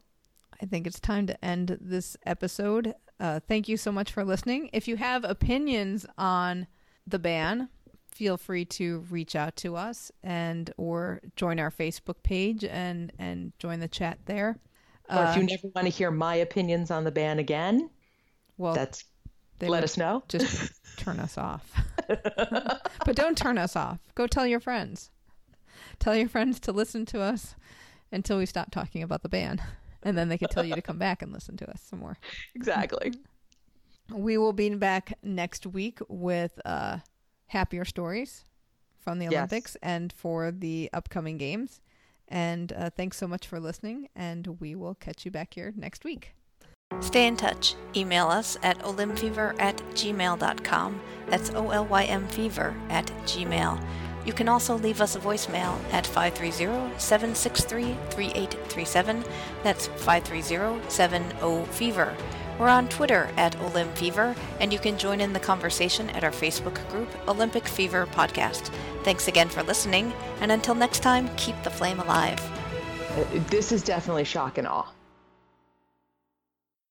I 0.60 0.66
think 0.66 0.86
it's 0.86 1.00
time 1.00 1.26
to 1.26 1.44
end 1.44 1.78
this 1.80 2.16
episode. 2.26 2.94
Uh, 3.20 3.40
thank 3.46 3.68
you 3.68 3.76
so 3.76 3.92
much 3.92 4.12
for 4.12 4.24
listening. 4.24 4.70
If 4.72 4.88
you 4.88 4.96
have 4.96 5.24
opinions 5.24 6.06
on 6.18 6.66
the 7.06 7.18
ban, 7.18 7.68
feel 8.14 8.36
free 8.36 8.64
to 8.64 9.04
reach 9.10 9.36
out 9.36 9.56
to 9.56 9.76
us 9.76 10.10
and 10.22 10.72
or 10.76 11.20
join 11.36 11.58
our 11.58 11.70
Facebook 11.70 12.22
page 12.22 12.64
and 12.64 13.12
and 13.18 13.52
join 13.58 13.80
the 13.80 13.88
chat 13.88 14.18
there. 14.26 14.56
Or 15.10 15.24
if 15.24 15.36
you 15.36 15.42
uh, 15.42 15.46
never 15.46 15.68
want 15.74 15.86
to 15.86 15.90
hear 15.90 16.10
my 16.10 16.36
opinions 16.36 16.90
on 16.90 17.04
the 17.04 17.10
ban 17.10 17.38
again, 17.38 17.90
well, 18.56 18.74
that's 18.74 19.04
let 19.60 19.84
us 19.84 19.96
know. 19.96 20.22
Just 20.28 20.72
turn 20.96 21.20
us 21.20 21.36
off. 21.36 21.70
but 22.08 23.14
don't 23.14 23.36
turn 23.36 23.58
us 23.58 23.76
off. 23.76 23.98
Go 24.14 24.26
tell 24.26 24.46
your 24.46 24.60
friends. 24.60 25.10
Tell 25.98 26.16
your 26.16 26.28
friends 26.28 26.58
to 26.60 26.72
listen 26.72 27.04
to 27.06 27.20
us 27.20 27.54
until 28.10 28.38
we 28.38 28.46
stop 28.46 28.70
talking 28.70 29.02
about 29.02 29.22
the 29.22 29.28
ban 29.28 29.60
and 30.04 30.16
then 30.16 30.28
they 30.28 30.38
could 30.38 30.50
tell 30.50 30.64
you 30.64 30.74
to 30.74 30.82
come 30.82 30.98
back 30.98 31.22
and 31.22 31.32
listen 31.32 31.56
to 31.56 31.68
us 31.68 31.82
some 31.82 31.98
more. 31.98 32.18
Exactly. 32.54 33.14
We 34.10 34.36
will 34.36 34.52
be 34.52 34.68
back 34.74 35.18
next 35.22 35.66
week 35.66 35.98
with 36.08 36.60
uh, 36.64 36.98
happier 37.48 37.84
stories 37.84 38.44
from 38.98 39.18
the 39.18 39.28
Olympics 39.28 39.76
yes. 39.76 39.78
and 39.82 40.12
for 40.12 40.50
the 40.50 40.90
upcoming 40.92 41.38
games. 41.38 41.80
And 42.26 42.72
uh, 42.72 42.90
thanks 42.90 43.18
so 43.18 43.28
much 43.28 43.46
for 43.46 43.60
listening, 43.60 44.08
and 44.16 44.58
we 44.60 44.74
will 44.74 44.94
catch 44.94 45.24
you 45.24 45.30
back 45.30 45.54
here 45.54 45.72
next 45.76 46.04
week. 46.04 46.34
Stay 47.00 47.26
in 47.26 47.36
touch. 47.36 47.74
Email 47.94 48.28
us 48.28 48.56
at 48.62 48.78
olympfever 48.80 49.58
at 49.60 49.76
gmail.com. 49.94 51.00
That's 51.28 51.50
O 51.50 51.70
L 51.70 51.86
Y 51.86 52.04
M 52.04 52.26
fever 52.28 52.74
at 52.88 53.06
gmail. 53.24 53.84
You 54.24 54.32
can 54.32 54.48
also 54.48 54.76
leave 54.76 55.02
us 55.02 55.16
a 55.16 55.20
voicemail 55.20 55.78
at 55.92 56.06
530 56.06 56.98
763 56.98 57.94
3837. 58.10 59.24
That's 59.62 59.86
530 59.88 60.88
70 60.88 61.64
Fever. 61.72 62.16
We're 62.58 62.68
on 62.68 62.88
Twitter 62.88 63.28
at 63.36 63.56
Olymp 63.58 63.96
Fever, 63.96 64.34
and 64.60 64.72
you 64.72 64.78
can 64.78 64.96
join 64.96 65.20
in 65.20 65.32
the 65.32 65.40
conversation 65.40 66.08
at 66.10 66.22
our 66.22 66.30
Facebook 66.30 66.88
group, 66.88 67.08
Olympic 67.28 67.66
Fever 67.66 68.06
Podcast. 68.06 68.70
Thanks 69.02 69.26
again 69.26 69.48
for 69.48 69.64
listening, 69.64 70.12
and 70.40 70.52
until 70.52 70.76
next 70.76 71.00
time, 71.00 71.28
keep 71.36 71.60
the 71.64 71.70
flame 71.70 71.98
alive. 71.98 72.40
Uh, 73.10 73.24
this 73.50 73.72
is 73.72 73.82
definitely 73.82 74.24
shock 74.24 74.56
and 74.56 74.68
awe. 74.68 74.93